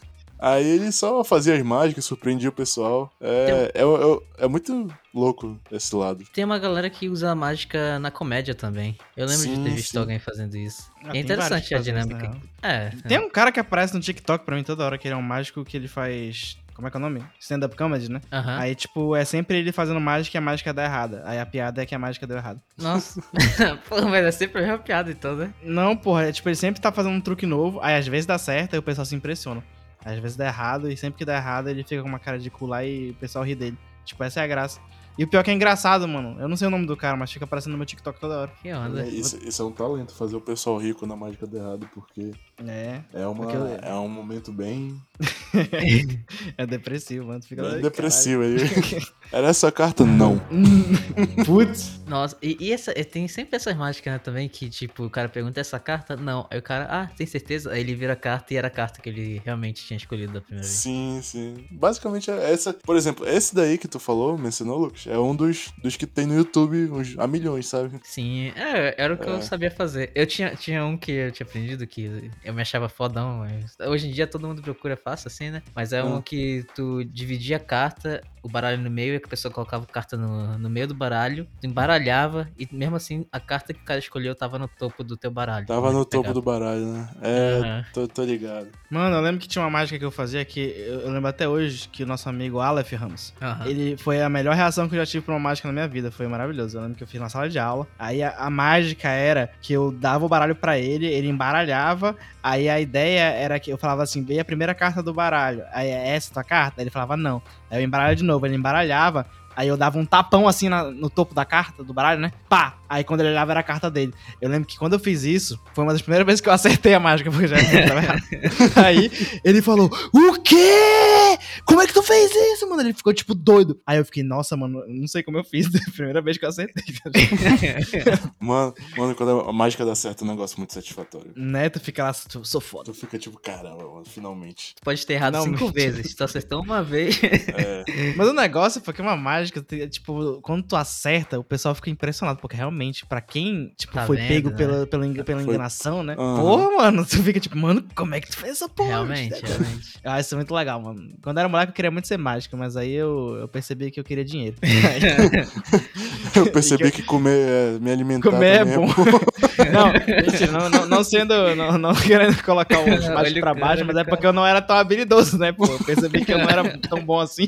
aí 0.44 0.66
ele 0.66 0.92
só 0.92 1.22
fazia 1.24 1.54
as 1.54 1.62
mágicas, 1.62 2.04
surpreendia 2.04 2.48
o 2.48 2.52
pessoal. 2.52 3.10
É, 3.20 3.70
é, 3.74 3.80
é, 3.82 4.44
é 4.44 4.48
muito 4.48 4.92
louco 5.14 5.58
esse 5.70 5.94
lado. 5.94 6.24
Tem 6.32 6.44
uma 6.44 6.58
galera 6.58 6.90
que 6.90 7.08
usa 7.08 7.30
a 7.30 7.34
mágica 7.34 7.98
na 7.98 8.10
comédia 8.10 8.54
também. 8.54 8.96
Eu 9.16 9.26
lembro 9.26 9.46
de 9.46 9.54
Sim, 9.54 9.64
ter 9.64 9.70
visto 9.70 9.92
sim. 9.92 9.98
alguém 9.98 10.18
fazendo 10.18 10.56
isso. 10.56 10.90
Ah, 11.04 11.10
é 11.14 11.18
interessante 11.18 11.74
a 11.74 11.78
dinâmica. 11.78 12.18
real. 12.20 12.36
É. 12.62 12.90
Tem 13.06 13.18
um 13.18 13.30
cara 13.30 13.50
que 13.52 13.60
aparece 13.60 13.94
no 13.94 14.00
TikTok 14.00 14.44
pra 14.44 14.56
mim 14.56 14.62
toda 14.62 14.84
hora, 14.84 14.98
que 14.98 15.06
ele 15.08 15.14
é 15.14 15.18
um 15.18 15.22
mágico 15.22 15.64
que 15.64 15.76
ele 15.76 15.88
faz. 15.88 16.58
Como 16.74 16.88
é 16.88 16.90
que 16.90 16.96
é 16.96 16.98
o 16.98 17.00
nome? 17.00 17.22
Stand-up 17.38 17.76
comedy, 17.76 18.10
né? 18.10 18.20
Aham. 18.32 18.58
Aí, 18.58 18.74
tipo, 18.74 19.14
é 19.14 19.24
sempre 19.24 19.58
ele 19.58 19.70
fazendo 19.70 20.00
mágica 20.00 20.36
e 20.36 20.38
a 20.38 20.40
mágica 20.40 20.74
dá 20.74 20.84
errada. 20.84 21.22
Aí 21.24 21.38
a 21.38 21.46
piada 21.46 21.80
é 21.80 21.86
que 21.86 21.94
a 21.94 21.98
mágica 22.00 22.26
deu 22.26 22.36
errado. 22.36 22.60
Nossa. 22.76 23.22
Pô, 23.88 24.02
mas 24.02 24.24
é 24.24 24.30
sempre 24.32 24.58
a 24.58 24.62
mesma 24.62 24.78
piada 24.78 25.08
então, 25.08 25.36
né? 25.36 25.54
Não, 25.62 25.96
porra, 25.96 26.24
é 26.24 26.32
tipo, 26.32 26.48
ele 26.48 26.56
sempre 26.56 26.80
tá 26.80 26.90
fazendo 26.90 27.14
um 27.14 27.20
truque 27.20 27.46
novo, 27.46 27.78
aí 27.80 27.94
às 27.96 28.08
vezes 28.08 28.26
dá 28.26 28.36
certo, 28.38 28.74
aí 28.74 28.78
o 28.80 28.82
pessoal 28.82 29.04
se 29.04 29.14
impressiona. 29.14 29.62
Às 30.04 30.18
vezes 30.18 30.36
dá 30.36 30.46
errado, 30.46 30.90
e 30.90 30.96
sempre 30.96 31.18
que 31.18 31.24
dá 31.24 31.36
errado, 31.36 31.68
ele 31.68 31.82
fica 31.82 32.02
com 32.02 32.08
uma 32.08 32.18
cara 32.18 32.38
de 32.38 32.50
cu 32.50 32.66
lá 32.66 32.84
e 32.84 33.10
o 33.10 33.14
pessoal 33.14 33.44
ri 33.44 33.54
dele. 33.54 33.78
Tipo, 34.04 34.22
essa 34.22 34.40
é 34.40 34.44
a 34.44 34.46
graça. 34.46 34.80
E 35.16 35.24
o 35.24 35.28
pior 35.28 35.40
é 35.40 35.42
que 35.44 35.50
é 35.50 35.54
engraçado, 35.54 36.06
mano. 36.08 36.36
Eu 36.40 36.48
não 36.48 36.56
sei 36.56 36.66
o 36.66 36.70
nome 36.70 36.86
do 36.86 36.96
cara, 36.96 37.16
mas 37.16 37.32
fica 37.32 37.44
aparecendo 37.44 37.72
no 37.72 37.78
meu 37.78 37.86
TikTok 37.86 38.18
toda 38.18 38.40
hora. 38.40 38.52
Que 38.60 38.72
onda. 38.72 39.06
Isso, 39.06 39.38
isso 39.46 39.62
é 39.62 39.64
um 39.64 39.70
talento, 39.70 40.12
fazer 40.12 40.34
o 40.34 40.40
pessoal 40.40 40.76
rico 40.76 41.06
na 41.06 41.14
mágica 41.14 41.46
do 41.46 41.56
errado, 41.56 41.88
porque 41.94 42.32
É, 42.66 43.00
é, 43.12 43.26
uma, 43.26 43.50
eu- 43.52 43.78
é 43.82 43.94
um 43.94 44.08
momento 44.08 44.52
bem, 44.52 45.00
é 46.56 46.66
depressivo, 46.66 47.26
mano. 47.26 47.40
Tu 47.40 47.48
Fica 47.48 47.62
lá, 47.62 47.74
depressivo. 47.76 48.42
Aí. 48.42 48.56
Era 49.32 49.48
essa 49.48 49.72
carta? 49.72 50.04
Não. 50.04 50.38
Putz. 51.44 52.00
Nossa, 52.06 52.36
e, 52.42 52.56
e 52.60 52.72
essa, 52.72 52.92
tem 53.04 53.26
sempre 53.26 53.56
essas 53.56 53.74
mágicas, 53.76 54.12
né, 54.12 54.18
também, 54.18 54.48
que 54.48 54.68
tipo, 54.68 55.04
o 55.04 55.10
cara 55.10 55.28
pergunta 55.28 55.60
essa 55.60 55.78
carta? 55.80 56.16
Não. 56.16 56.46
Aí 56.50 56.58
o 56.58 56.62
cara, 56.62 56.86
ah, 56.90 57.06
tem 57.16 57.26
certeza? 57.26 57.72
Aí 57.72 57.80
ele 57.80 57.94
vira 57.94 58.12
a 58.12 58.16
carta 58.16 58.52
e 58.54 58.56
era 58.56 58.68
a 58.68 58.70
carta 58.70 59.00
que 59.00 59.08
ele 59.08 59.40
realmente 59.44 59.84
tinha 59.84 59.96
escolhido 59.96 60.34
da 60.34 60.40
primeira 60.40 60.66
vez. 60.66 60.76
Sim, 60.78 61.20
sim. 61.22 61.64
Basicamente 61.70 62.30
é 62.30 62.52
essa. 62.52 62.72
Por 62.72 62.96
exemplo, 62.96 63.26
esse 63.26 63.54
daí 63.54 63.78
que 63.78 63.88
tu 63.88 63.98
falou, 63.98 64.36
mencionou, 64.38 64.78
Lucas, 64.78 65.06
é 65.06 65.18
um 65.18 65.34
dos, 65.34 65.72
dos 65.82 65.96
que 65.96 66.06
tem 66.06 66.26
no 66.26 66.34
YouTube 66.36 66.90
uns, 66.92 67.18
há 67.18 67.26
milhões, 67.26 67.66
sabe? 67.66 67.98
Sim, 68.04 68.52
é, 68.54 68.94
era 69.02 69.14
o 69.14 69.18
que 69.18 69.28
É. 69.28 69.32
eu 69.32 69.42
sabia 69.42 69.70
fazer. 69.70 70.12
Eu 70.14 70.26
tinha, 70.26 70.54
tinha 70.54 70.84
um 70.84 70.96
que 70.96 71.10
eu 71.10 71.32
tinha 71.32 71.46
aprendido 71.46 71.86
que 71.86 72.30
eu 72.44 72.52
me 72.52 72.62
achava 72.62 72.88
fodão, 72.88 73.38
mas 73.38 73.74
hoje 73.88 74.08
em 74.08 74.12
dia 74.12 74.26
todo 74.26 74.46
mundo 74.46 74.62
procura 74.62 74.96
fácil 74.96 75.28
assim, 75.28 75.50
né? 75.50 75.62
Mas 75.74 75.92
é 75.92 76.02
um 76.02 76.20
que 76.20 76.64
tu 76.74 77.02
dividia 77.04 77.56
a 77.56 77.60
carta, 77.60 78.20
o 78.42 78.48
baralho 78.48 78.80
no 78.82 78.90
meio, 78.90 79.14
e 79.14 79.16
a 79.16 79.20
pessoa 79.20 79.52
colocava 79.52 79.84
a 79.84 79.92
carta 79.92 80.16
no, 80.16 80.58
no 80.58 80.68
meio 80.68 80.86
do 80.86 80.94
baralho, 80.94 81.48
tu 81.60 81.66
embaralhava, 81.66 82.48
e 82.58 82.68
mesmo 82.70 82.96
assim 82.96 83.26
a 83.32 83.40
carta 83.40 83.72
que 83.72 83.80
o 83.80 83.84
cara 83.84 83.98
escolheu 83.98 84.34
tava 84.34 84.58
no 84.58 84.68
topo 84.68 85.02
do 85.02 85.16
teu 85.16 85.30
baralho. 85.30 85.66
Tava 85.66 85.90
no 85.92 86.04
topo 86.04 86.32
do 86.34 86.42
baralho, 86.42 86.86
né? 86.86 87.08
É, 87.22 87.58
Aham. 87.60 87.84
tô, 87.92 88.06
tô 88.06 88.22
ligado. 88.24 88.68
Mano, 88.90 89.16
eu 89.16 89.22
lembro 89.22 89.40
que 89.40 89.48
tinha 89.48 89.62
uma 89.64 89.70
mágica 89.70 89.98
que 89.98 90.04
eu 90.04 90.10
fazia 90.10 90.44
que 90.44 90.60
eu, 90.60 91.10
lembro 91.10 91.28
até 91.28 91.48
hoje 91.48 91.88
que 91.88 92.02
o 92.02 92.06
nosso 92.06 92.28
amigo 92.28 92.60
Aleph 92.60 92.92
Ramos, 92.92 93.32
Aham. 93.40 93.66
ele 93.66 93.96
foi 93.96 94.22
a 94.22 94.28
melhor 94.28 94.54
reação 94.54 94.88
que 94.88 94.94
eu 94.94 95.00
já 95.00 95.06
tive 95.06 95.24
pra 95.24 95.34
uma 95.34 95.40
mágica 95.40 95.66
na 95.66 95.72
minha 95.72 95.88
vida. 95.88 96.10
Foi 96.10 96.28
maravilhoso. 96.28 96.76
Eu 96.76 96.82
lembro 96.82 96.96
que 96.96 97.02
eu 97.02 97.08
fiz 97.08 97.20
na 97.20 97.28
sala 97.28 97.48
de 97.48 97.58
aula. 97.58 97.88
Aí 97.98 98.22
a, 98.22 98.30
a 98.36 98.50
mágica 98.50 99.08
era 99.08 99.50
que 99.60 99.72
eu 99.72 99.90
dava 99.90 100.24
o 100.26 100.28
baralho 100.28 100.54
pra 100.54 100.78
ele, 100.78 101.06
ele 101.06 101.28
embaralhava. 101.28 102.16
Aí 102.44 102.68
a 102.68 102.78
ideia 102.78 103.22
era 103.22 103.58
que 103.58 103.70
eu 103.70 103.78
falava 103.78 104.02
assim: 104.02 104.22
veio 104.22 104.42
a 104.42 104.44
primeira 104.44 104.74
carta 104.74 105.02
do 105.02 105.14
baralho. 105.14 105.64
Aí 105.72 105.88
é 105.88 106.08
essa 106.08 106.30
tua 106.30 106.44
carta? 106.44 106.78
Aí 106.78 106.84
ele 106.84 106.90
falava 106.90 107.16
não. 107.16 107.40
Aí 107.70 107.80
eu 107.80 107.82
embaralhava 107.82 108.16
de 108.16 108.22
novo. 108.22 108.44
Ele 108.44 108.54
embaralhava. 108.54 109.26
Aí 109.56 109.68
eu 109.68 109.76
dava 109.76 109.98
um 109.98 110.04
tapão 110.06 110.46
assim 110.48 110.68
na- 110.68 110.90
no 110.90 111.08
topo 111.10 111.34
da 111.34 111.44
carta, 111.44 111.82
do 111.84 111.92
baralho, 111.92 112.20
né? 112.20 112.32
Pá! 112.48 112.78
Aí 112.88 113.02
quando 113.02 113.20
ele 113.20 113.30
olhava 113.30 113.52
era 113.52 113.60
a 113.60 113.64
carta 113.64 113.90
dele. 113.90 114.12
Eu 114.40 114.48
lembro 114.48 114.68
que 114.68 114.78
quando 114.78 114.92
eu 114.92 114.98
fiz 114.98 115.24
isso, 115.24 115.58
foi 115.74 115.84
uma 115.84 115.92
das 115.92 116.02
primeiras 116.02 116.24
vezes 116.26 116.40
que 116.40 116.48
eu 116.48 116.52
acertei 116.52 116.94
a 116.94 117.00
mágica, 117.00 117.30
porque 117.30 117.48
já 117.48 117.56
tava 117.56 118.00
errado. 118.00 118.22
Aí 118.84 119.10
ele 119.44 119.60
falou: 119.62 119.90
O 120.12 120.40
quê? 120.42 121.38
Como 121.64 121.80
é 121.82 121.86
que 121.86 121.92
tu 121.94 122.02
fez 122.02 122.30
isso, 122.54 122.68
mano? 122.68 122.82
Ele 122.82 122.92
ficou 122.92 123.12
tipo 123.12 123.34
doido. 123.34 123.80
Aí 123.86 123.98
eu 123.98 124.04
fiquei, 124.04 124.22
nossa, 124.22 124.56
mano, 124.56 124.80
eu 124.80 124.88
não 124.94 125.06
sei 125.08 125.22
como 125.22 125.38
eu 125.38 125.44
fiz. 125.44 125.66
Primeira 125.94 126.20
vez 126.20 126.38
que 126.38 126.44
eu 126.44 126.48
acertei. 126.48 126.84
Mano, 128.38 128.74
mano, 128.96 129.14
quando 129.14 129.40
a 129.40 129.52
mágica 129.52 129.84
dá 129.84 129.94
certo, 129.94 130.22
é 130.22 130.24
um 130.26 130.30
negócio 130.30 130.58
muito 130.58 130.72
satisfatório. 130.72 131.32
né? 131.36 131.68
Tu 131.68 131.80
fica 131.80 132.04
lá, 132.04 132.12
tu, 132.12 132.44
sou 132.44 132.60
foda. 132.60 132.84
Tu 132.84 132.94
fica 132.94 133.18
tipo, 133.18 133.38
caramba, 133.38 133.84
mano, 133.84 134.04
finalmente. 134.06 134.74
Tu 134.76 134.82
pode 134.82 135.04
ter 135.06 135.14
errado 135.14 135.34
Não, 135.34 135.42
cinco 135.44 135.70
vezes. 135.70 136.14
Tu 136.14 136.22
acertou 136.24 136.62
uma 136.62 136.82
vez. 136.82 137.20
É, 137.22 137.84
Mas 138.16 138.28
o 138.28 138.32
negócio 138.32 138.80
foi 138.82 138.92
que 138.94 139.00
uma 139.02 139.16
mágica, 139.16 139.43
te- 139.50 139.88
tipo, 139.88 140.40
quando 140.42 140.62
tu 140.64 140.76
acerta, 140.76 141.38
o 141.38 141.44
pessoal 141.44 141.74
fica 141.74 141.90
impressionado, 141.90 142.38
porque 142.40 142.56
realmente, 142.56 143.04
pra 143.06 143.20
quem, 143.20 143.72
tipo, 143.76 143.92
Tá 143.92 144.06
foi 144.06 144.16
vendo, 144.16 144.28
pego 144.28 144.50
né? 144.50 144.56
pela, 144.56 144.86
pela, 144.86 145.24
pela 145.24 145.40
Foi- 145.40 145.54
enganação, 145.54 146.02
né? 146.02 146.14
Aham. 146.18 146.36
Porra, 146.36 146.76
mano, 146.76 147.04
tu 147.06 147.22
fica 147.22 147.38
tipo, 147.40 147.56
mano, 147.56 147.84
como 147.94 148.14
é 148.14 148.20
que 148.20 148.28
tu 148.30 148.36
fez 148.36 148.52
essa 148.52 148.68
porra? 148.68 148.88
realmente, 148.90 149.40
realmente. 149.44 149.98
Ah, 150.04 150.20
isso 150.20 150.34
é 150.34 150.36
muito 150.36 150.54
legal, 150.54 150.80
mano. 150.80 151.08
Quando 151.22 151.36
eu 151.38 151.40
era 151.40 151.48
moleque, 151.48 151.70
eu 151.70 151.74
queria 151.74 151.90
muito 151.90 152.06
ser 152.08 152.16
mágica, 152.18 152.56
mas 152.56 152.76
aí 152.76 152.92
eu, 152.92 153.36
eu 153.40 153.48
percebi 153.48 153.90
que 153.90 153.98
eu 154.00 154.04
queria 154.04 154.24
dinheiro. 154.24 154.56
eu 156.36 156.50
percebi 156.50 156.90
que 156.90 157.02
comer, 157.02 157.48
é, 157.48 157.78
me 157.78 157.90
alimentar 157.90 158.30
Comer 158.30 158.46
é 158.46 158.58
também 158.58 158.76
bom. 158.76 158.86
não, 159.72 159.92
mentira, 159.92 160.52
não, 160.52 160.68
não, 160.68 160.86
não 160.86 161.04
sendo. 161.04 161.54
Não, 161.54 161.78
não 161.78 161.94
querendo 161.94 162.42
colocar 162.42 162.80
o 162.80 162.84
pra 162.84 162.98
cara, 162.98 163.54
baixo, 163.54 163.84
mas 163.84 163.96
é 163.96 164.04
porque 164.04 164.26
eu 164.26 164.32
não 164.32 164.46
era 164.46 164.60
tão 164.60 164.76
habilidoso, 164.76 165.38
né, 165.38 165.52
pô? 165.52 165.66
Eu 165.66 165.78
percebi 165.78 166.24
que 166.24 166.32
eu 166.32 166.38
não 166.38 166.48
era 166.48 166.64
tão 166.78 167.04
bom 167.04 167.20
assim. 167.20 167.46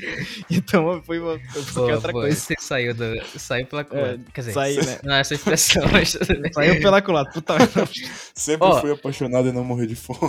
Então 0.50 0.92
eu 0.92 1.02
fui, 1.02 1.18
eu 1.18 1.40
fui 1.64 1.92
outra 1.92 2.12
boa. 2.12 2.24
coisa. 2.24 2.38
Você 2.38 2.54
saiu, 2.58 2.94
do, 2.94 3.20
saiu 3.36 3.66
pela 3.66 3.84
culatra. 3.84 4.20
Quer 4.32 4.40
dizer, 4.40 4.52
Saí, 4.52 4.76
né? 4.76 4.98
não 5.02 5.14
é 5.14 5.20
essa 5.20 5.34
expressão, 5.34 5.82
mas. 5.90 6.16
Saiu 6.52 6.80
pela 6.80 7.02
culatra. 7.02 7.32
Puta. 7.32 7.54
Sempre 8.34 8.66
Ó. 8.66 8.80
fui 8.80 8.92
apaixonado 8.92 9.48
em 9.48 9.52
não 9.52 9.64
morrer 9.64 9.86
de 9.86 9.96
fome. 9.96 10.20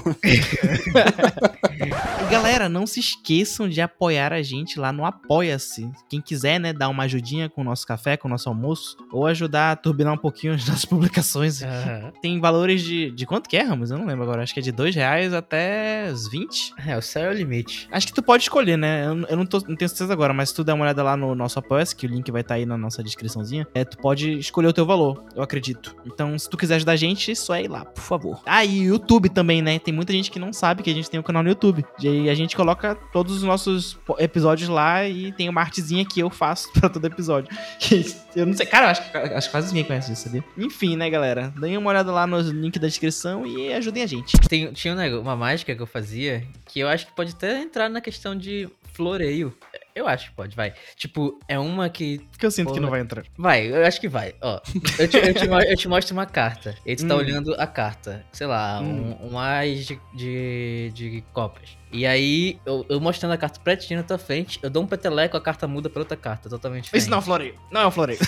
galera, 2.29 2.67
não 2.67 2.85
se 2.85 2.99
esqueçam 2.99 3.69
de 3.69 3.81
apoiar 3.81 4.33
a 4.33 4.41
gente 4.41 4.79
lá 4.79 4.91
no 4.91 5.05
Apoia-se. 5.05 5.89
Quem 6.09 6.21
quiser, 6.21 6.59
né, 6.59 6.73
dar 6.73 6.89
uma 6.89 7.03
ajudinha 7.03 7.49
com 7.49 7.61
o 7.61 7.63
nosso 7.63 7.85
café, 7.85 8.17
com 8.17 8.27
o 8.27 8.31
nosso 8.31 8.46
almoço, 8.49 8.97
ou 9.11 9.25
ajudar 9.27 9.71
a 9.71 9.75
turbinar 9.75 10.13
um 10.13 10.17
pouquinho 10.17 10.53
as 10.53 10.65
nossas 10.67 10.85
publicações. 10.85 11.61
Aham. 11.63 12.11
Tem 12.21 12.39
valores 12.39 12.81
de. 12.81 13.11
De 13.11 13.25
quanto 13.25 13.49
que 13.49 13.57
é, 13.57 13.61
Ramos? 13.63 13.91
Eu 13.91 13.97
não 13.97 14.05
lembro 14.05 14.23
agora. 14.23 14.43
Acho 14.43 14.53
que 14.53 14.59
é 14.59 14.63
de 14.63 14.71
dois 14.71 14.95
reais 14.95 15.33
até 15.33 16.09
os 16.11 16.27
20. 16.29 16.73
É, 16.85 16.97
o 16.97 17.01
céu 17.01 17.29
é 17.31 17.33
o 17.33 17.37
limite. 17.37 17.87
Acho 17.91 18.07
que 18.07 18.13
tu 18.13 18.21
pode 18.23 18.43
escolher, 18.43 18.77
né? 18.77 19.05
Eu, 19.07 19.17
eu 19.27 19.37
não, 19.37 19.45
tô- 19.45 19.59
não 19.67 19.75
tenho 19.75 19.89
certeza 19.89 20.11
agora, 20.13 20.33
mas 20.33 20.49
se 20.49 20.55
tu 20.55 20.63
der 20.63 20.73
uma 20.73 20.83
olhada 20.83 21.01
lá 21.03 21.15
no 21.17 21.33
nosso 21.35 21.57
Apoia-se, 21.59 21.95
que 21.95 22.05
o 22.05 22.09
link 22.09 22.29
vai 22.31 22.41
estar 22.41 22.55
aí 22.55 22.65
na 22.65 22.77
nossa 22.77 23.01
descriçãozinha, 23.03 23.67
é, 23.73 23.83
tu 23.83 23.97
pode 23.97 24.31
escolher 24.39 24.67
o 24.67 24.73
teu 24.73 24.85
valor, 24.85 25.23
eu 25.35 25.41
acredito. 25.41 25.95
Então, 26.05 26.37
se 26.37 26.49
tu 26.49 26.57
quiser 26.57 26.75
ajudar 26.75 26.93
a 26.93 26.95
gente, 26.95 27.35
só 27.35 27.55
é 27.55 27.63
ir 27.63 27.67
lá, 27.67 27.85
por 27.85 28.01
favor. 28.03 28.41
Ah, 28.45 28.63
e 28.63 28.81
o 28.81 28.83
YouTube 28.93 29.29
também, 29.29 29.61
né? 29.61 29.79
Tem 29.79 29.93
muita 29.93 30.13
gente 30.13 30.29
que 30.31 30.39
não 30.39 30.51
sabe 30.53 30.83
que 30.83 30.89
a 30.89 30.93
gente 30.93 31.09
tem 31.09 31.19
um 31.19 31.23
canal 31.23 31.43
no 31.43 31.49
YouTube. 31.49 31.83
E 32.01 32.29
a 32.29 32.33
gente 32.35 32.55
coloca 32.55 32.95
todos 33.11 33.35
os 33.37 33.43
nossos 33.43 33.97
episódios 34.19 34.69
lá 34.69 35.07
e 35.07 35.31
tem 35.31 35.49
uma 35.49 35.61
artezinha 35.61 36.05
que 36.05 36.19
eu 36.19 36.29
faço 36.29 36.71
pra 36.79 36.89
todo 36.89 37.05
episódio. 37.05 37.49
Eu 38.37 38.45
não 38.45 38.53
sei, 38.53 38.65
cara, 38.67 38.85
eu 38.85 38.89
acho, 38.91 39.11
que- 39.11 39.17
acho 39.17 39.47
que 39.47 39.51
quase 39.51 39.67
ninguém 39.69 39.83
conhece 39.83 40.13
isso, 40.13 40.23
sabia? 40.25 40.43
Enfim, 40.55 40.95
né, 40.95 41.09
galera? 41.09 41.51
Deem 41.59 41.75
uma 41.75 41.89
olhada 41.89 42.11
lá 42.11 42.27
no 42.27 42.39
link 42.39 42.77
da 42.77 42.85
descrição 42.87 43.47
e 43.47 43.73
ajudem 43.73 44.03
a 44.03 44.05
gente. 44.07 44.37
Tem, 44.47 44.71
tinha 44.73 44.93
um 44.93 44.97
nego- 44.97 45.19
uma 45.19 45.35
mágica 45.35 45.75
que 45.75 45.81
eu 45.81 45.87
fazia 45.87 46.43
que 46.65 46.79
eu 46.79 46.87
acho 46.87 47.07
que 47.07 47.13
pode 47.13 47.31
até 47.31 47.59
entrar 47.59 47.89
na 47.89 47.99
questão 47.99 48.35
de 48.37 48.69
floreio. 48.93 49.51
Eu 49.97 50.07
acho 50.07 50.29
que 50.29 50.35
pode, 50.35 50.55
vai. 50.55 50.73
Tipo, 50.95 51.39
é 51.47 51.57
uma 51.57 51.89
que. 51.89 52.19
Que 52.37 52.45
eu 52.45 52.51
sinto 52.51 52.67
que 52.67 52.71
Porra. 52.73 52.81
não 52.81 52.89
vai 52.89 52.99
entrar. 53.01 53.23
Vai, 53.37 53.67
eu 53.67 53.85
acho 53.85 53.99
que 53.99 54.07
vai. 54.07 54.35
Ó, 54.41 54.59
eu 54.99 55.07
te, 55.07 55.17
eu 55.17 55.33
te 55.33 55.45
eu 55.47 55.75
te 55.77 55.87
mostro 55.87 56.13
uma 56.15 56.25
carta. 56.25 56.75
E 56.85 56.95
tu 56.95 57.07
tá 57.07 57.15
Hum. 57.15 57.17
olhando 57.17 57.53
a 57.55 57.65
carta. 57.65 58.23
Sei 58.31 58.45
lá, 58.45 58.79
Hum. 58.79 59.17
um, 59.21 59.33
um 59.33 59.39
as 59.39 59.85
de, 59.87 59.99
de, 60.15 60.91
de 60.93 61.23
copas. 61.33 61.77
E 61.91 62.05
aí, 62.05 62.59
eu, 62.65 62.85
eu 62.89 62.99
mostrando 62.99 63.31
a 63.31 63.37
carta 63.37 63.59
pretinha 63.61 63.97
na 63.99 64.03
tua 64.03 64.17
frente, 64.17 64.59
eu 64.61 64.69
dou 64.69 64.83
um 64.83 64.87
peteleco, 64.87 65.37
a 65.37 65.41
carta 65.41 65.67
muda 65.67 65.89
pra 65.89 66.01
outra 66.01 66.17
carta, 66.17 66.49
totalmente 66.49 66.83
diferente. 66.83 67.01
Isso 67.03 67.09
não 67.09 67.17
é 67.17 67.19
um 67.19 67.23
floreio. 67.23 67.55
Não 67.71 67.81
é 67.81 67.87
um 67.87 67.91
floreio. 67.91 68.19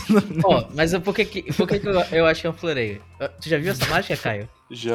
Ó, 0.46 0.66
mas 0.74 0.94
eu- 0.94 1.02
por 1.02 1.14
que, 1.14 1.26
que, 1.26 1.54
por 1.54 1.68
que, 1.68 1.78
que 1.80 1.88
eu, 1.88 2.00
eu 2.12 2.26
acho 2.26 2.42
que 2.42 2.48
é 2.48 2.50
um 2.50 2.54
floreio? 2.54 3.02
Tu 3.42 3.50
já 3.50 3.58
viu 3.58 3.72
essa 3.72 3.86
mágica, 3.88 4.16
Caio? 4.18 4.50
Já, 4.72 4.94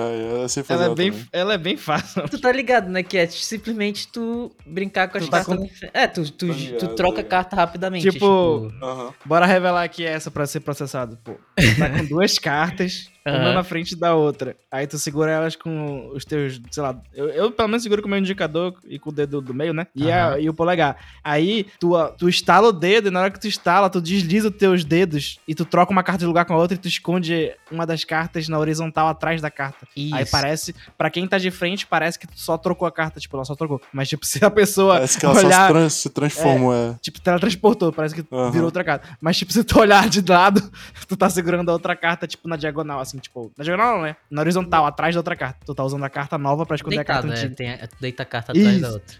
sei 0.48 0.62
fazer 0.62 0.74
Ela 0.74 0.82
é, 0.84 0.86
ela 0.86 0.94
bem, 0.94 1.10
também. 1.10 1.26
ela 1.32 1.54
é 1.54 1.58
bem 1.58 1.76
fácil. 1.76 2.28
Tu 2.28 2.40
tá 2.40 2.52
ligado, 2.52 2.88
né? 2.88 3.02
Que 3.02 3.18
é 3.18 3.26
simplesmente 3.26 4.06
tu 4.08 4.52
brincar 4.64 5.08
com 5.08 5.18
as 5.18 5.24
Tu 5.24 5.30
tá 5.30 5.44
cartas. 5.44 5.56
com- 5.56 5.86
É, 5.92 6.06
tu, 6.06 6.30
tu, 6.30 6.46
tu 6.78 6.88
troca 6.94 7.20
a 7.20 7.24
carta 7.24 7.56
rapidamente. 7.56 8.08
Tipo- 8.10 8.72
Aham. 8.82 9.12
Bora 9.24 9.46
revelar 9.46 9.88
que 9.88 10.04
é 10.04 10.10
essa 10.10 10.30
pra 10.30 10.46
ser 10.46 10.60
processado, 10.60 11.18
pô. 11.24 11.34
Tá 11.78 11.90
com 11.90 12.04
duas 12.06 12.38
cartas, 12.38 13.10
uma 13.26 13.52
na 13.54 13.64
frente 13.64 13.96
da 13.96 14.14
outra. 14.14 14.56
Aí 14.70 14.86
tu 14.86 14.98
segura 14.98 15.30
elas 15.30 15.56
com 15.56 16.10
os 16.14 16.24
teus, 16.24 16.60
sei 16.70 16.82
lá, 16.82 16.96
eu, 17.14 17.28
eu 17.30 17.50
pelo 17.50 17.68
menos 17.68 17.82
seguro 17.82 18.02
com 18.02 18.08
o 18.08 18.10
meu 18.10 18.18
indicador 18.18 18.74
e 18.86 18.98
com 18.98 19.10
o 19.10 19.12
dedo 19.12 19.40
do 19.40 19.54
meio, 19.54 19.72
né? 19.72 19.86
E, 19.94 20.10
a- 20.10 20.28
Aham. 20.32 20.38
e 20.40 20.48
o 20.50 20.54
polegar. 20.54 20.96
Aí 21.22 21.66
tu, 21.80 21.92
tu 22.18 22.28
estala 22.28 22.68
o 22.68 22.72
dedo 22.72 23.08
e 23.08 23.10
na 23.10 23.20
hora 23.20 23.30
que 23.30 23.40
tu 23.40 23.48
estala, 23.48 23.88
tu 23.88 24.00
desliza 24.00 24.48
os 24.48 24.56
teus 24.56 24.84
dedos 24.84 25.38
e 25.48 25.54
tu 25.54 25.64
troca 25.64 25.90
uma 25.92 26.02
carta 26.02 26.20
de 26.20 26.26
lugar 26.26 26.44
com 26.44 26.52
a 26.54 26.56
outra 26.58 26.74
e 26.74 26.78
tu 26.78 26.88
esconde 26.88 27.52
uma 27.70 27.86
das 27.86 28.04
cartas 28.04 28.48
na 28.48 28.58
horizontal 28.58 29.08
atrás 29.08 29.40
da 29.40 29.50
carta. 29.50 29.86
Isso. 29.96 30.14
Aí 30.14 30.26
parece, 30.26 30.74
pra 30.98 31.08
quem 31.10 31.26
tá 31.26 31.38
de 31.38 31.50
frente, 31.50 31.86
parece 31.86 32.18
que 32.18 32.26
tu 32.26 32.38
só 32.38 32.58
trocou 32.58 32.86
a 32.86 32.92
carta, 32.92 33.18
tipo, 33.20 33.36
ela 33.36 33.44
só 33.44 33.54
trocou. 33.54 33.80
Mas 33.92 34.08
tipo, 34.08 34.24
se 34.26 34.44
a 34.44 34.50
pessoa 34.50 34.94
Parece 34.94 35.18
que 35.18 35.24
ela 35.24 35.34
só 35.34 35.40
se, 35.40 35.46
olhar, 35.46 35.68
trans- 35.70 35.94
se 35.94 36.10
transformou, 36.10 36.74
é. 36.74 36.94
Tipo, 37.00 37.20
teletransportou, 37.20 37.92
parece 37.92 38.14
que 38.14 38.24
Aham. 38.34 38.50
virou 38.50 38.66
outra 38.66 38.84
carta. 38.84 39.08
Mas, 39.20 39.36
tipo, 39.36 39.52
se 39.52 39.64
tu 39.64 39.78
olhar 39.80 40.08
de 40.08 40.20
lado, 40.30 40.62
tu 41.08 41.16
tá 41.16 41.28
segurando 41.30 41.68
a 41.70 41.72
outra 41.72 41.94
carta, 41.96 42.26
tipo, 42.26 42.46
na 42.48 42.56
diagonal, 42.56 43.00
assim, 43.00 43.13
tipo. 43.20 43.52
Na 43.56 43.64
diagonal 43.64 43.96
não, 43.96 44.02
né? 44.04 44.16
Na 44.30 44.40
horizontal, 44.42 44.86
atrás 44.86 45.14
da 45.14 45.18
outra 45.20 45.36
carta. 45.36 45.58
Tu 45.64 45.74
tá 45.74 45.84
usando 45.84 46.04
a 46.04 46.10
carta 46.10 46.36
nova 46.38 46.64
pra 46.66 46.76
esconder 46.76 46.96
a 46.96 46.98
Deitado, 47.02 47.28
carta 47.28 47.34
né? 47.36 47.40
antiga. 47.40 47.54
Tem, 47.56 47.70
a- 47.72 47.86
tu 47.88 47.96
deita 48.00 48.22
a 48.22 48.26
carta 48.26 48.52
atrás 48.52 48.80
da 48.80 48.86
Isso. 48.88 48.92
outra. 48.96 49.16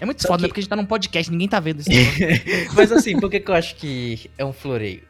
É 0.00 0.04
muito 0.04 0.20
Só 0.22 0.28
foda, 0.28 0.42
né? 0.42 0.42
que- 0.42 0.48
Porque 0.48 0.60
a 0.60 0.62
gente 0.62 0.70
tá 0.70 0.76
num 0.76 0.84
podcast, 0.86 1.30
ninguém 1.30 1.48
tá 1.48 1.60
vendo 1.60 1.80
isso. 1.80 1.90
Mas 2.74 2.90
assim, 2.90 3.18
por 3.20 3.30
que, 3.30 3.38
que 3.40 3.50
eu 3.50 3.54
acho 3.54 3.76
que 3.76 4.28
é 4.36 4.44
um 4.44 4.52
floreio? 4.52 5.02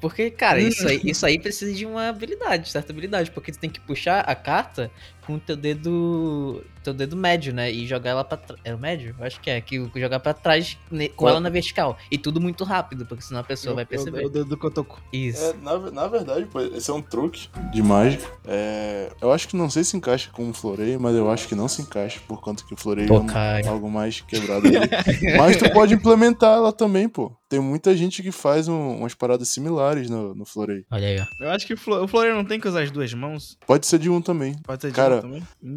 Porque, 0.00 0.30
cara, 0.30 0.58
Hum. 0.58 0.68
isso 0.68 0.88
aí, 0.88 1.00
isso 1.04 1.24
aí 1.26 1.38
precisa 1.38 1.72
de 1.72 1.84
uma 1.86 2.08
habilidade, 2.08 2.68
certa 2.68 2.90
habilidade. 2.92 3.30
Porque 3.30 3.52
tu 3.52 3.58
tem 3.58 3.68
que 3.70 3.78
puxar 3.78 4.20
a 4.20 4.34
carta 4.34 4.90
com 5.28 5.34
o 5.34 5.38
teu 5.38 5.54
dedo. 5.56 6.64
teu 6.82 6.94
dedo 6.94 7.14
médio, 7.16 7.52
né? 7.52 7.70
E 7.70 7.86
jogar 7.86 8.10
ela 8.10 8.24
pra 8.24 8.38
trás. 8.38 8.58
É 8.64 8.74
o 8.74 8.78
médio? 8.78 9.14
Eu 9.18 9.26
acho 9.26 9.38
que 9.40 9.50
é. 9.50 9.60
Que 9.60 9.76
jogar 9.96 10.20
pra 10.20 10.32
trás 10.32 10.78
ne- 10.90 11.10
com 11.10 11.28
ela 11.28 11.38
na 11.38 11.50
vertical. 11.50 11.98
E 12.10 12.16
tudo 12.16 12.40
muito 12.40 12.64
rápido, 12.64 13.04
porque 13.04 13.22
senão 13.22 13.40
a 13.40 13.44
pessoa 13.44 13.74
vai 13.74 13.84
O- 13.84 13.86
perceber. 13.86 14.24
O 14.24 14.30
dedo 14.30 14.46
do 14.46 14.56
cotoco. 14.56 14.98
Isso. 15.12 15.44
É, 15.44 15.52
na, 15.62 15.78
na 15.90 16.06
verdade, 16.08 16.46
pô, 16.46 16.60
esse 16.60 16.90
é 16.90 16.94
um 16.94 17.02
truque 17.02 17.48
de 17.72 17.82
mágica. 17.82 18.24
É, 18.46 19.10
eu 19.20 19.30
acho 19.30 19.46
que 19.48 19.56
não 19.56 19.68
sei 19.68 19.84
se 19.84 19.96
encaixa 19.96 20.30
com 20.32 20.48
o 20.48 20.54
floreio, 20.54 20.98
mas 20.98 21.14
eu 21.14 21.30
acho 21.30 21.46
que 21.46 21.54
não 21.54 21.68
se 21.68 21.82
encaixa, 21.82 22.20
por 22.26 22.40
conta 22.40 22.64
que 22.64 22.72
o 22.72 22.76
floreio 22.76 23.06
Pô, 23.08 23.16
é 23.16 23.66
um- 23.66 23.70
algo 23.70 23.90
mais 23.90 24.22
quebrado 24.22 24.66
ali. 24.66 24.78
mas 25.36 25.56
tu 25.58 25.70
pode 25.72 25.92
implementar 25.92 26.54
ela 26.56 26.72
também, 26.72 27.06
pô. 27.08 27.36
Tem 27.50 27.60
muita 27.60 27.96
gente 27.96 28.22
que 28.22 28.30
faz 28.30 28.68
um- 28.68 28.98
umas 28.98 29.14
paradas 29.14 29.48
similares 29.48 30.08
no, 30.10 30.34
no 30.34 30.44
floreio. 30.44 30.84
Olha 30.90 31.08
aí, 31.08 31.18
ó. 31.18 31.44
Eu 31.44 31.50
acho 31.50 31.66
que 31.66 31.72
o 31.74 31.78
flo- 31.78 32.04
o 32.04 32.08
floreio 32.08 32.34
não 32.34 32.44
tem 32.44 32.60
que 32.60 32.68
usar 32.68 32.82
as 32.82 32.90
duas 32.90 33.12
mãos. 33.14 33.56
Pode 33.66 33.86
ser 33.86 33.98
de 33.98 34.08
um 34.10 34.20
também. 34.20 34.54
Pode 34.64 34.82
ser 34.82 34.88
de 34.88 34.94
Cara, 34.94 35.14
uma 35.16 35.17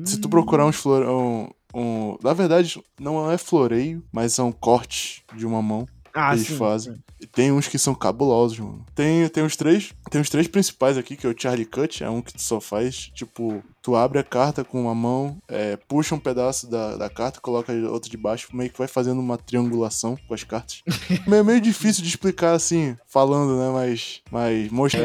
Se 0.06 0.20
tu 0.20 0.28
Hum. 0.28 0.30
procurar 0.32 0.66
uns 0.66 0.76
flore... 0.76 1.06
um, 1.06 1.50
um- 1.74 2.18
Na 2.24 2.34
verdade, 2.34 2.82
não 3.00 3.30
é 3.32 3.38
floreio, 3.38 4.04
mas 4.12 4.34
são 4.34 4.52
cortes 4.52 5.22
de 5.36 5.46
uma 5.46 5.62
mão. 5.62 5.88
ah, 6.14 6.34
eles 6.34 6.48
sim, 6.48 6.58
fazem. 6.58 6.94
sim. 6.96 7.00
E 7.22 7.28
tem 7.28 7.52
uns 7.52 7.68
que 7.68 7.78
são 7.78 7.94
cabulosos, 7.96 8.58
mano. 8.60 8.84
Tem, 8.96 9.28
tem 9.30 9.44
os 9.44 9.56
três. 9.56 9.94
Tem 10.10 10.20
os 10.20 10.30
três 10.30 10.48
principais 10.48 10.98
aqui, 10.98 11.16
que 11.16 11.26
é 11.26 11.30
o 11.30 11.36
Charlie 11.38 11.66
Cut, 11.66 12.04
é 12.04 12.10
um 12.10 12.22
que 12.22 12.34
tu 12.34 12.42
só 12.42 12.60
faz, 12.60 13.12
tipo, 13.14 13.64
tu 13.82 13.96
abre 13.96 14.20
a 14.20 14.24
carta 14.24 14.64
com 14.64 14.82
uma 14.82 14.94
mão, 14.96 15.38
é, 15.48 15.76
puxa 15.88 16.14
um 16.16 16.20
pedaço 16.20 16.70
da, 16.70 16.96
da 16.98 17.10
carta, 17.10 17.40
coloca 17.42 17.74
outro 17.90 18.10
de 18.10 18.18
baixo, 18.18 18.48
meio 18.54 18.70
que 18.70 18.78
vai 18.78 18.88
fazendo 18.88 19.20
uma 19.20 19.38
triangulação 19.38 20.18
com 20.28 20.34
as 20.34 20.44
cartas. 20.44 20.84
é 21.28 21.44
meio 21.44 21.60
difícil 21.60 22.04
de 22.04 22.10
explicar 22.10 22.54
assim, 22.54 22.96
falando, 23.08 23.58
né? 23.58 23.72
Mas. 23.74 24.22
Mas 24.32 24.70
mostra. 24.72 25.02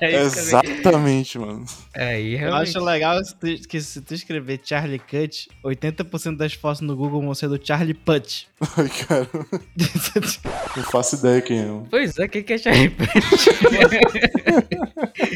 É. 0.00 0.22
Exatamente, 0.22 1.38
mano. 1.38 1.64
É, 1.94 2.20
Eu 2.20 2.54
acho 2.54 2.78
legal 2.80 3.20
que 3.68 3.80
se 3.80 4.00
tu 4.00 4.14
escrever 4.14 4.60
Charlie 4.62 4.98
Cut, 4.98 5.48
80% 5.64 6.36
das 6.36 6.52
fotos 6.54 6.80
no 6.80 6.96
Google 6.96 7.22
vão 7.22 7.34
ser 7.34 7.48
do 7.48 7.58
Charlie 7.64 7.94
Putt. 7.94 8.48
Ai, 8.76 8.88
cara, 9.06 9.28
não 10.76 10.82
faço 10.84 11.16
ideia 11.16 11.40
quem 11.40 11.60
é. 11.60 11.82
Pois 11.90 12.18
é, 12.18 12.24
o 12.24 12.28
que 12.28 12.52
é 12.52 12.58
Charlie 12.58 12.94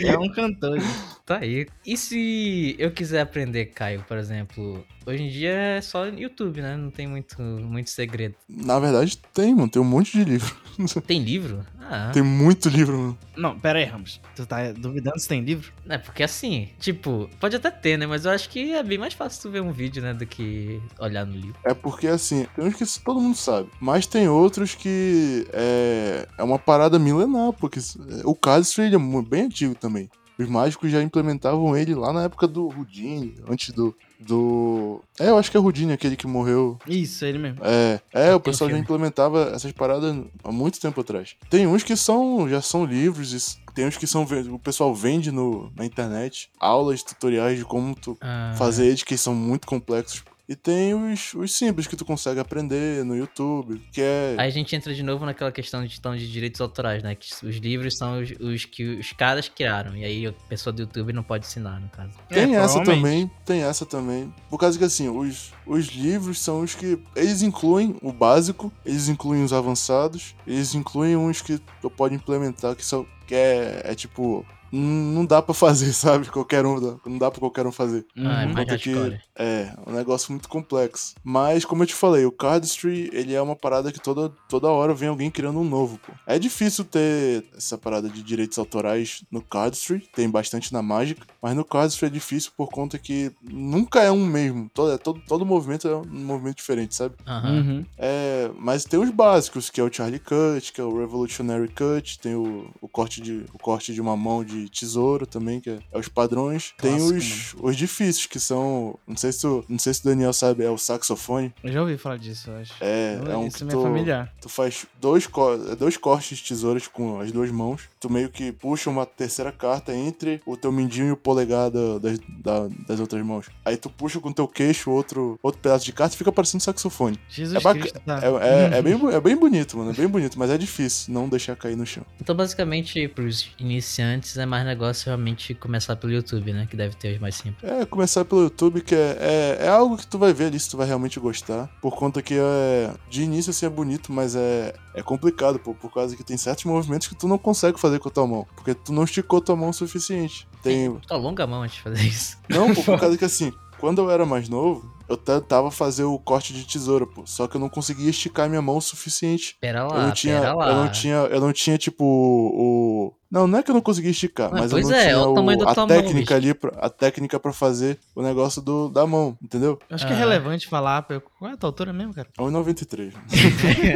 é 0.04 0.18
um 0.18 0.30
cantor. 0.32 0.80
gente. 0.80 1.17
Tá 1.29 1.41
aí. 1.43 1.67
E 1.85 1.95
se 1.95 2.75
eu 2.79 2.91
quiser 2.91 3.21
aprender, 3.21 3.67
Caio, 3.67 4.03
por 4.09 4.17
exemplo? 4.17 4.83
Hoje 5.07 5.25
em 5.25 5.29
dia 5.29 5.51
é 5.51 5.81
só 5.83 6.07
YouTube, 6.07 6.62
né? 6.62 6.75
Não 6.75 6.91
tem 6.91 7.07
muito, 7.07 7.43
muito 7.43 7.91
segredo. 7.91 8.35
Na 8.49 8.79
verdade, 8.79 9.19
tem, 9.35 9.55
mano. 9.55 9.69
Tem 9.69 9.81
um 9.81 9.85
monte 9.85 10.17
de 10.17 10.25
livro. 10.25 10.57
Tem 11.07 11.23
livro? 11.23 11.67
Ah. 11.81 12.12
Tem 12.14 12.23
muito 12.23 12.71
livro, 12.71 12.97
mano. 12.97 13.19
Não, 13.37 13.59
pera 13.59 13.79
aí, 13.79 13.85
Ramos. 13.85 14.21
Tu 14.35 14.47
tá 14.47 14.73
duvidando 14.73 15.19
se 15.19 15.29
tem 15.29 15.43
livro? 15.43 15.73
É, 15.88 15.99
porque 15.99 16.23
assim, 16.23 16.71
tipo, 16.79 17.29
pode 17.41 17.57
até 17.57 17.71
ter, 17.71 17.99
né? 17.99 18.07
Mas 18.07 18.25
eu 18.25 18.31
acho 18.31 18.49
que 18.49 18.73
é 18.73 18.83
bem 18.83 18.97
mais 18.97 19.12
fácil 19.12 19.43
tu 19.43 19.51
ver 19.51 19.61
um 19.61 19.73
vídeo, 19.73 20.01
né? 20.01 20.14
Do 20.14 20.25
que 20.25 20.81
olhar 20.99 21.27
no 21.27 21.35
livro. 21.35 21.57
É 21.64 21.75
porque, 21.75 22.07
assim, 22.07 22.47
tem 22.57 22.64
uns 22.64 22.75
que 22.75 23.05
todo 23.05 23.21
mundo 23.21 23.37
sabe. 23.37 23.69
Mas 23.81 24.07
tem 24.07 24.29
outros 24.29 24.75
que 24.75 25.47
é, 25.53 26.27
é 26.38 26.43
uma 26.43 26.59
parada 26.59 26.99
milenar, 26.99 27.53
porque 27.53 27.81
o 28.25 28.35
Castro 28.35 28.83
ele 28.83 28.95
é 28.97 29.23
bem 29.29 29.43
antigo 29.43 29.75
também. 29.75 30.09
Os 30.38 30.48
mágicos 30.48 30.90
já 30.90 31.03
implementavam 31.03 31.77
ele 31.77 31.94
lá 31.94 32.12
na 32.12 32.22
época 32.22 32.46
do 32.46 32.66
Houdini, 32.66 33.35
antes 33.48 33.70
do. 33.74 33.94
do. 34.20 35.03
É, 35.18 35.29
eu 35.31 35.38
acho 35.38 35.51
que 35.51 35.57
é 35.57 35.61
Houdini 35.61 35.92
aquele 35.92 36.16
que 36.16 36.27
morreu. 36.27 36.79
Isso, 36.87 37.24
ele 37.24 37.38
mesmo. 37.38 37.59
É, 37.62 38.01
é, 38.12 38.35
o 38.35 38.40
pessoal 38.40 38.70
já 38.70 38.79
implementava 38.79 39.51
essas 39.55 39.72
paradas 39.72 40.16
há 40.44 40.53
muito 40.53 40.81
tempo 40.81 41.01
atrás. 41.01 41.35
Tem 41.51 41.66
uns 41.66 41.83
que 41.83 41.96
são, 41.96 42.48
já 42.48 42.61
são 42.62 42.85
livros, 42.85 43.59
tem 43.74 43.87
uns 43.87 43.96
que 43.96 44.07
são, 44.07 44.27
o 44.53 44.59
pessoal 44.59 44.94
vende 44.94 45.33
no, 45.33 45.72
na 45.77 45.85
internet, 45.85 46.48
aulas, 46.61 47.03
tutoriais 47.03 47.59
de 47.59 47.64
como 47.64 47.94
tu 47.94 48.16
Ah, 48.20 48.55
fazer 48.57 48.87
eles 48.87 49.03
que 49.03 49.16
são 49.16 49.35
muito 49.35 49.66
complexos. 49.66 50.22
E 50.48 50.56
tem 50.56 50.94
os, 50.94 51.34
os 51.34 51.52
simples 51.52 51.87
que 51.87 51.94
tu 51.94 52.06
consegue 52.06 52.40
aprender 52.40 53.04
no 53.04 53.14
YouTube, 53.14 53.82
que 53.92 54.00
é. 54.00 54.34
Aí 54.38 54.48
a 54.48 54.50
gente 54.50 54.74
entra 54.74 54.94
de 54.94 55.02
novo 55.02 55.26
naquela 55.26 55.52
questão 55.52 55.84
de, 55.84 55.94
então, 55.98 56.16
de 56.16 56.30
direitos 56.30 56.58
autorais, 56.61 57.02
né? 57.02 57.14
Que 57.14 57.28
os 57.44 57.56
livros 57.56 57.98
são 57.98 58.20
os, 58.20 58.30
os 58.40 58.64
que 58.64 58.82
os 58.98 59.12
caras 59.12 59.46
criaram. 59.48 59.94
E 59.94 60.04
aí 60.04 60.26
a 60.26 60.32
pessoa 60.48 60.72
do 60.72 60.80
YouTube 60.80 61.12
não 61.12 61.22
pode 61.22 61.44
ensinar, 61.46 61.78
no 61.78 61.88
caso. 61.90 62.12
Tem 62.30 62.56
É, 62.56 62.61
essa 62.61 62.82
também, 62.82 63.30
tem 63.44 63.62
essa 63.62 63.84
também. 63.84 64.32
Por 64.48 64.58
causa 64.58 64.78
que 64.78 64.84
assim, 64.84 65.08
os, 65.08 65.52
os 65.66 65.87
livros 65.88 66.38
são 66.38 66.62
os 66.62 66.74
que. 66.74 66.98
Eles 67.14 67.42
incluem 67.42 67.96
o 68.00 68.11
básico, 68.11 68.72
eles 68.87 69.08
incluem 69.08 69.44
os 69.44 69.52
avançados, 69.52 70.34
eles 70.46 70.74
incluem 70.74 71.14
uns 71.14 71.42
que 71.42 71.61
tu 71.82 71.90
pode 71.90 72.14
implementar 72.14 72.74
que 72.74 72.84
são. 72.84 73.06
Que 73.26 73.34
é, 73.34 73.82
é 73.84 73.94
tipo. 73.94 74.46
não 74.72 75.26
dá 75.26 75.42
pra 75.42 75.52
fazer, 75.54 75.92
sabe? 75.94 76.26
Qualquer 76.30 76.64
um, 76.64 76.98
não 77.04 77.18
dá 77.18 77.30
pra 77.30 77.40
qualquer 77.40 77.66
um 77.66 77.72
fazer. 77.72 78.06
Ah, 78.16 78.44
é 78.44 78.46
mais 78.46 78.82
que. 78.82 79.18
É 79.38 79.72
um 79.87 79.92
negócio 79.92 80.33
muito 80.33 80.48
complexo. 80.48 81.14
Mas, 81.22 81.64
como 81.64 81.83
eu 81.83 81.87
te 81.87 81.94
falei, 81.94 82.24
o 82.24 82.33
Cardistry, 82.33 83.09
ele 83.12 83.35
é 83.35 83.40
uma 83.40 83.55
parada 83.57 83.92
que 83.92 84.01
toda, 84.01 84.31
toda 84.48 84.68
hora 84.68 84.92
vem 84.92 85.09
alguém 85.09 85.31
criando 85.31 85.61
um 85.61 85.64
novo, 85.64 85.98
pô. 85.98 86.12
É 86.27 86.38
difícil 86.38 86.85
ter 86.85 87.44
essa 87.57 87.79
parada 87.79 88.09
de 88.09 88.22
direitos 88.22 88.59
autorais 88.59 89.22
no 89.31 89.40
Cardistry, 89.40 90.01
tem 90.14 90.29
bastante 90.29 90.72
na 90.72 90.83
Magic, 90.83 91.20
mas 91.40 91.55
no 91.55 91.64
Cardistry 91.64 92.07
é 92.07 92.11
difícil 92.11 92.51
por 92.57 92.68
conta 92.68 92.98
que 92.98 93.31
nunca 93.42 94.03
é 94.03 94.11
um 94.11 94.27
mesmo. 94.27 94.68
Todo, 94.74 94.92
é- 94.92 94.98
todo, 94.98 95.20
todo 95.27 95.46
movimento 95.46 95.87
é 95.87 95.96
um 95.96 96.05
movimento 96.05 96.57
diferente, 96.57 96.94
sabe? 96.94 97.14
Uhum. 97.27 97.85
É, 97.96 98.51
mas 98.59 98.85
tem 98.85 98.98
os 98.98 99.11
básicos, 99.11 99.70
que 99.70 99.81
é 99.81 99.85
o 99.85 99.92
Charlie 99.92 100.18
Cut, 100.18 100.72
que 100.72 100.81
é 100.81 100.85
o 100.85 100.98
Revolutionary 100.98 101.68
Cut, 101.68 102.18
tem 102.18 102.35
o, 102.35 102.70
o, 102.81 102.88
corte, 102.88 103.20
de, 103.20 103.44
o 103.53 103.59
corte 103.59 103.94
de 103.94 104.01
uma 104.01 104.16
mão 104.16 104.44
de 104.44 104.68
tesouro 104.68 105.27
também, 105.27 105.61
que 105.61 105.70
é, 105.70 105.79
é 105.92 105.98
os 105.98 106.09
padrões. 106.09 106.74
tem 106.79 106.98
Clássico, 106.98 107.59
os, 107.62 107.70
os 107.70 107.77
difíceis, 107.77 108.27
que 108.27 108.40
são. 108.40 108.98
Não 109.07 109.16
sei, 109.16 109.28
se 109.33 109.41
tu, 109.43 109.64
não 109.69 109.79
sei 109.79 109.95
se 109.95 110.01
o 110.01 110.05
Daniel 110.05 110.33
sabe, 110.33 110.64
é 110.64 110.71
o 110.71 110.79
saxofone. 110.79 111.53
Eu 111.62 111.73
já 111.73 111.81
ouvi 111.81 111.97
falar 111.97 112.17
disso, 112.19 112.51
eu 112.51 112.57
acho. 112.57 112.73
É, 112.81 113.19
é 113.29 113.37
um 113.37 113.47
Isso 113.47 113.59
que 113.59 113.64
é 113.64 113.67
tu, 113.69 113.83
familiar. 113.83 114.33
tu 114.41 114.49
faz 114.49 114.87
dois, 115.01 115.29
é 115.71 115.77
dois 115.77 115.97
cortes 115.97 116.38
de 116.38 116.45
tesouras 116.49 116.87
com 116.87 117.21
as 117.21 117.33
duas 117.33 117.51
mãos. 117.51 117.83
Tu 118.00 118.08
meio 118.11 118.30
que 118.30 118.52
puxa 118.52 118.88
uma 118.90 119.04
terceira 119.04 119.50
carta 119.50 119.92
entre 119.94 120.40
o 120.46 120.56
teu 120.56 120.70
mindinho 120.70 121.08
e 121.08 121.12
o 121.12 121.16
polegar 121.16 121.70
da- 121.70 121.98
das, 121.98 122.18
da- 122.42 122.68
das 122.87 123.00
outras 123.00 123.24
mãos. 123.24 123.46
Aí 123.64 123.76
tu 123.76 123.90
puxa 123.90 124.20
com 124.20 124.28
o 124.28 124.34
teu 124.34 124.46
queixo 124.46 124.90
outro, 124.90 125.38
outro 125.42 125.61
pedaço 125.61 125.84
de 125.84 125.92
carta 125.92 126.14
e 126.14 126.18
fica 126.18 126.30
parecendo 126.30 126.62
saxofone. 126.62 127.18
Jesus 127.28 127.56
É, 127.56 127.61
baca- 127.61 127.80
Cristo, 127.80 128.00
tá. 128.06 128.20
é, 128.22 128.74
é, 128.74 128.78
é 128.78 128.82
bem, 128.82 128.94
é 129.12 129.20
bem 129.20 129.37
bonito, 129.37 129.76
mano. 129.76 129.90
É 129.90 129.94
bem 129.94 130.06
bonito, 130.06 130.38
mas 130.38 130.50
é 130.50 130.56
difícil 130.58 131.12
não 131.12 131.28
deixar 131.28 131.56
cair 131.56 131.76
no 131.76 131.84
chão. 131.84 132.04
Então, 132.20 132.34
basicamente, 132.37 133.08
pros 133.08 133.50
iniciantes 133.58 134.37
é 134.37 134.46
mais 134.46 134.64
negócio 134.64 135.06
realmente 135.06 135.54
começar 135.54 135.96
pelo 135.96 136.12
YouTube, 136.12 136.52
né? 136.52 136.66
Que 136.70 136.76
deve 136.76 136.94
ter 136.94 137.14
os 137.14 137.20
mais 137.20 137.34
simples. 137.34 137.68
É, 137.68 137.84
começar 137.84 138.24
pelo 138.24 138.42
YouTube, 138.42 138.80
que 138.80 138.94
é, 138.94 139.16
é, 139.61 139.66
é 139.66 139.68
algo 139.68 139.96
que 139.96 140.06
tu 140.06 140.18
vai 140.18 140.32
ver 140.32 140.46
ali 140.46 140.61
se 140.61 140.70
tu 140.70 140.76
vai 140.76 140.87
realmente 140.87 141.18
gostar. 141.18 141.68
Por 141.80 141.94
conta 141.96 142.22
que 142.22 142.34
é. 142.38 142.92
De 143.11 143.22
início 143.22 143.50
assim 143.50 143.66
é 143.66 143.68
bonito, 143.68 144.12
mas 144.12 144.37
é, 144.37 144.74
é 144.94 145.02
complicado, 145.02 145.58
pô, 145.58 145.74
por 145.74 145.92
causa 145.92 146.16
que 146.16 146.22
tem 146.24 146.37
certos 146.37 146.64
movimentos 146.64 147.08
que 147.08 147.14
tu 147.14 147.26
não 147.26 147.38
consegue 147.38 147.78
fazer 147.80 147.88
com 147.98 148.09
a 148.09 148.12
tua 148.12 148.27
mão. 148.27 148.46
Porque 148.57 148.74
tu 148.74 148.92
não 148.92 149.05
esticou 149.05 149.40
tua 149.40 149.55
mão 149.55 149.70
o 149.70 149.72
suficiente. 149.72 150.48
Tem. 150.62 150.92
Tu 150.92 151.14
alonga 151.14 151.44
a 151.44 151.46
mão 151.46 151.62
antes 151.62 151.77
de 151.77 151.83
fazer 151.83 152.03
isso. 152.03 152.37
Não, 152.48 152.74
pô, 152.74 152.83
por 152.83 152.98
causa 153.01 153.16
que 153.16 153.24
assim, 153.24 153.53
quando 153.79 154.01
eu 154.01 154.11
era 154.11 154.27
mais 154.27 154.48
novo, 154.48 154.92
eu 155.09 155.16
tentava 155.16 155.71
fazer 155.71 156.05
o 156.05 156.18
corte 156.18 156.53
de 156.53 156.64
tesoura, 156.66 157.07
pô. 157.07 157.23
Só 157.27 157.47
que 157.47 157.57
eu 157.57 157.61
não 157.61 157.68
conseguia 157.68 158.11
esticar 158.11 158.49
minha 158.49 158.62
mão 158.62 158.77
o 158.77 158.81
suficiente. 158.83 159.57
Pera 159.61 159.85
lá, 159.85 159.97
eu 159.97 160.03
não 160.03 160.12
tinha. 160.12 160.40
pera 160.40 160.55
lá. 160.55 160.68
Eu 160.68 160.75
não 160.77 160.88
tinha. 160.92 161.14
Eu 161.16 161.40
não 161.40 161.53
tinha, 161.53 161.79
tipo, 161.79 162.05
o. 162.05 163.12
Não, 163.31 163.47
não 163.47 163.59
é 163.59 163.62
que 163.62 163.71
eu 163.71 163.75
não 163.75 163.83
conseguia 163.83 164.11
esticar, 164.11 164.49
Ah, 164.51 164.57
mas 164.57 164.73
eu 164.73 164.81
não 164.81 164.90
é, 164.90 165.03
tinha 165.05 165.18
olha 165.18 165.29
o 165.29 165.35
tamanho 165.35 165.59
da 165.59 165.71
a 165.71 165.75
tua 165.75 165.87
mão, 165.87 165.94
técnica 165.94 166.18
bicho. 166.18 166.35
ali, 166.35 166.55
pra, 166.55 166.71
a 166.81 166.88
técnica 166.88 167.38
pra 167.38 167.53
fazer 167.53 167.99
o 168.16 168.23
negócio 168.23 168.62
do, 168.62 168.88
da 168.88 169.07
mão, 169.07 169.37
entendeu? 169.42 169.79
Eu 169.90 169.97
Acho 169.97 170.07
que 170.07 170.12
é 170.14 170.16
Ah. 170.16 170.18
relevante 170.18 170.66
falar. 170.66 171.03
pô, 171.03 171.21
Qual 171.38 171.51
é 171.51 171.53
a 171.53 171.57
tua 171.59 171.68
altura 171.68 171.92
mesmo, 171.92 172.14
cara? 172.14 172.27
É 172.38 172.42
1,93. 172.42 173.12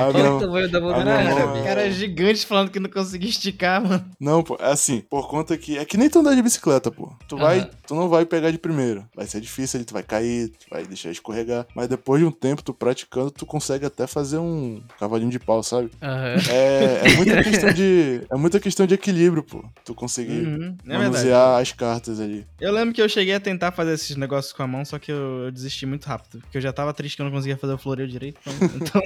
Olha 0.00 0.12
minha- 0.12 0.32
o 0.34 0.40
tamanho 0.40 0.70
da 0.70 0.80
mão 0.80 0.92
cara, 0.92 1.04
mão 1.04 1.56
é-. 1.56 1.60
O 1.60 1.64
cara 1.64 1.86
é 1.88 1.90
gigante 1.90 2.46
falando 2.46 2.70
que 2.70 2.78
não 2.78 2.88
conseguia 2.88 3.28
esticar, 3.30 3.82
mano. 3.82 4.04
Não, 4.20 4.44
pô, 4.44 4.56
é 4.60 4.70
assim, 4.70 5.00
por 5.10 5.28
conta 5.28 5.56
que. 5.58 5.76
É 5.76 5.84
que 5.84 5.96
nem 5.96 6.08
tu 6.08 6.20
andar 6.20 6.36
de 6.36 6.42
bicicleta, 6.42 6.88
pô. 6.88 7.12
Tu 7.26 7.36
vai. 7.36 7.68
Tu 7.84 7.94
não 7.96 8.08
vai 8.08 8.24
pegar 8.24 8.52
de 8.52 8.58
primeira. 8.58 9.08
Vai 9.16 9.26
ser 9.26 9.40
difícil 9.40 9.78
ali, 9.78 9.84
tu 9.84 9.92
vai 9.92 10.04
cair, 10.04 10.31
tu 10.48 10.66
vai 10.70 10.84
deixar 10.84 11.10
escorregar. 11.10 11.66
Mas 11.74 11.88
depois 11.88 12.20
de 12.20 12.26
um 12.26 12.30
tempo, 12.30 12.62
tu 12.62 12.74
praticando, 12.74 13.30
tu 13.30 13.46
consegue 13.46 13.86
até 13.86 14.06
fazer 14.06 14.38
um 14.38 14.82
cavalinho 14.98 15.30
de 15.30 15.38
pau, 15.38 15.62
sabe? 15.62 15.90
Aham. 16.02 16.42
É, 16.48 17.00
é 17.04 17.16
muita 17.16 17.42
questão 17.42 17.72
de. 17.72 18.22
É 18.30 18.36
muita 18.36 18.60
questão 18.60 18.86
de 18.86 18.94
equilíbrio, 18.94 19.42
pô. 19.42 19.64
Tu 19.84 19.94
conseguir 19.94 20.46
Uhum, 20.46 20.76
é 20.88 20.98
manusear 20.98 21.60
as 21.60 21.72
cartas 21.72 22.20
ali. 22.20 22.46
Eu 22.60 22.72
lembro 22.72 22.94
que 22.94 23.02
eu 23.02 23.08
cheguei 23.08 23.34
a 23.34 23.40
tentar 23.40 23.72
fazer 23.72 23.92
esses 23.94 24.16
negócios 24.16 24.52
com 24.52 24.62
a 24.62 24.66
mão, 24.66 24.84
só 24.84 24.98
que 24.98 25.10
eu, 25.10 25.44
eu 25.44 25.50
desisti 25.50 25.86
muito 25.86 26.04
rápido. 26.06 26.40
Porque 26.40 26.58
eu 26.58 26.62
já 26.62 26.72
tava 26.72 26.92
triste 26.94 27.16
que 27.16 27.22
eu 27.22 27.26
não 27.26 27.32
conseguia 27.32 27.56
fazer 27.56 27.72
o 27.72 27.78
floreio 27.78 28.08
direito. 28.08 28.38
Então, 28.40 28.54
então, 28.76 29.02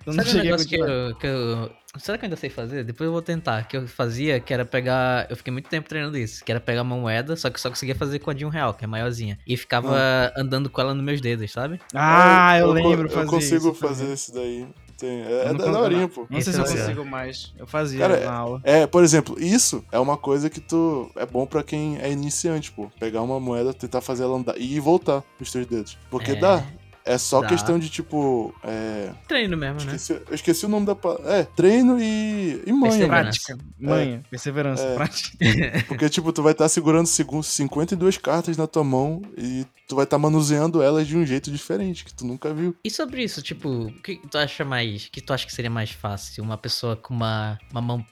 então 0.00 0.14
não 0.14 0.24
Sabe 0.24 0.28
um 0.28 0.32
cheguei 0.32 0.52
a 0.52 0.56
que 0.56 0.76
eu, 0.76 1.16
que 1.16 1.26
eu. 1.26 1.70
Será 1.98 2.18
que 2.18 2.24
eu 2.24 2.26
ainda 2.26 2.36
sei 2.36 2.50
fazer? 2.50 2.84
Depois 2.84 3.06
eu 3.06 3.12
vou 3.12 3.22
tentar. 3.22 3.64
Que 3.64 3.76
eu 3.76 3.86
fazia, 3.88 4.38
que 4.40 4.52
era 4.52 4.64
pegar. 4.64 5.26
Eu 5.30 5.36
fiquei 5.36 5.52
muito 5.52 5.68
tempo 5.68 5.88
treinando 5.88 6.16
isso. 6.18 6.44
Que 6.44 6.50
era 6.52 6.60
pegar 6.60 6.82
uma 6.82 6.96
moeda, 6.96 7.36
só 7.36 7.50
que 7.50 7.60
só 7.60 7.68
conseguia 7.68 7.94
fazer 7.94 8.18
com 8.18 8.30
a 8.30 8.34
de 8.34 8.44
um 8.44 8.48
real, 8.48 8.74
que 8.74 8.84
é 8.84 8.86
maiorzinha. 8.86 9.38
E 9.46 9.56
ficava 9.56 10.32
andando 10.36 10.68
com 10.70 10.80
ela 10.80 10.94
nos 10.94 11.04
meus 11.04 11.20
dedos, 11.20 11.50
sabe? 11.52 11.80
Ah, 11.94 12.58
eu, 12.58 12.66
co- 12.68 12.72
lembro 12.72 13.08
Eu 13.10 13.26
consigo 13.26 13.70
isso, 13.70 13.74
fazer 13.74 14.12
isso 14.12 14.32
daí. 14.34 14.66
Tem- 14.98 15.20
é 15.24 15.42
Eu 15.44 15.50
é 15.50 15.54
daorinha, 15.54 16.08
pô. 16.08 16.26
Não 16.30 16.40
sei 16.40 16.54
se 16.54 16.58
eu 16.58 16.64
é 16.64 16.68
consigo 16.70 17.04
mais. 17.04 17.52
Eu 17.58 17.66
fazia 17.66 17.98
Cara, 18.00 18.20
na 18.24 18.32
aula. 18.32 18.60
É, 18.64 18.86
por 18.86 19.04
exemplo, 19.04 19.36
isso 19.38 19.84
é 19.92 19.98
uma 19.98 20.16
coisa 20.16 20.48
que 20.48 20.58
tu 20.58 21.10
é 21.16 21.26
bom 21.26 21.44
pra 21.46 21.62
quem 21.62 21.98
é 22.00 22.10
iniciante, 22.10 22.72
pô. 22.72 22.90
Pegar 22.98 23.20
uma 23.20 23.38
moeda, 23.38 23.74
tentar 23.74 24.00
fazer 24.00 24.22
ela 24.22 24.36
andar 24.38 24.54
e 24.58 24.80
voltar 24.80 25.22
nos 25.38 25.52
teus 25.52 25.66
dedos. 25.66 25.98
Porque 26.10 26.30
É. 26.30 26.36
dá. 26.36 26.64
É 27.06 27.16
só 27.18 27.40
Dá. 27.40 27.46
questão 27.46 27.78
de 27.78 27.88
tipo. 27.88 28.52
É. 28.64 29.12
Treino 29.28 29.56
mesmo, 29.56 29.76
né? 29.82 29.94
Esqueci, 29.94 30.12
eu 30.28 30.34
esqueci 30.34 30.66
o 30.66 30.68
nome 30.68 30.86
da. 30.86 30.96
É, 31.26 31.44
treino 31.44 31.98
e. 32.00 32.62
e 32.66 32.72
manha. 32.72 33.06
Prática. 33.06 33.56
Manha. 33.78 34.22
Perseverança. 34.28 34.82
É. 34.82 34.94
Prática. 34.96 35.38
Porque, 35.86 36.08
tipo, 36.08 36.32
tu 36.32 36.42
vai 36.42 36.50
estar 36.52 36.68
segurando 36.68 37.06
segu- 37.06 37.42
52 37.44 38.18
cartas 38.18 38.56
na 38.56 38.66
tua 38.66 38.82
mão 38.82 39.22
e 39.38 39.64
tu 39.86 39.94
vai 39.94 40.02
estar 40.04 40.18
manuseando 40.18 40.82
elas 40.82 41.06
de 41.06 41.16
um 41.16 41.24
jeito 41.24 41.48
diferente, 41.50 42.04
que 42.04 42.12
tu 42.12 42.26
nunca 42.26 42.52
viu. 42.52 42.74
E 42.84 42.90
sobre 42.90 43.22
isso, 43.22 43.40
tipo, 43.40 43.68
o 43.68 43.92
que 44.02 44.16
tu 44.28 44.36
acha 44.36 44.64
mais. 44.64 45.06
O 45.06 45.10
que 45.12 45.20
tu 45.20 45.32
acha 45.32 45.46
que 45.46 45.52
seria 45.52 45.70
mais 45.70 45.90
fácil? 45.92 46.42
Uma 46.42 46.58
pessoa 46.58 46.96
com 46.96 47.14
uma, 47.14 47.56
uma 47.70 47.80
mão. 47.80 48.04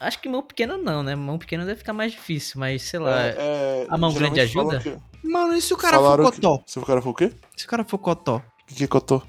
Acho 0.00 0.20
que 0.20 0.28
mão 0.28 0.42
pequena 0.42 0.76
não, 0.78 1.02
né? 1.02 1.14
Mão 1.16 1.38
pequena 1.38 1.64
deve 1.64 1.78
ficar 1.78 1.92
mais 1.92 2.12
difícil, 2.12 2.60
mas 2.60 2.82
sei 2.82 3.00
lá. 3.00 3.22
É, 3.26 3.34
é, 3.36 3.86
a 3.88 3.98
mão 3.98 4.12
grande 4.12 4.40
ajuda? 4.40 4.78
que- 4.78 4.96
Mano, 5.24 5.54
e 5.54 5.60
se 5.60 5.74
o 5.74 5.76
cara 5.76 5.96
falaram 5.96 6.24
for 6.24 6.32
que- 6.32 6.40
cotó? 6.40 6.62
Se 6.66 6.78
o 6.78 6.82
cara 6.82 7.02
for 7.02 7.10
o 7.10 7.14
quê? 7.14 7.32
Se 7.56 7.64
o 7.66 7.68
cara 7.68 7.84
for 7.84 7.98
cotó? 7.98 8.36
O 8.36 8.42
que, 8.68 8.74
que 8.76 8.84
é 8.84 8.86
cotó? 8.86 9.22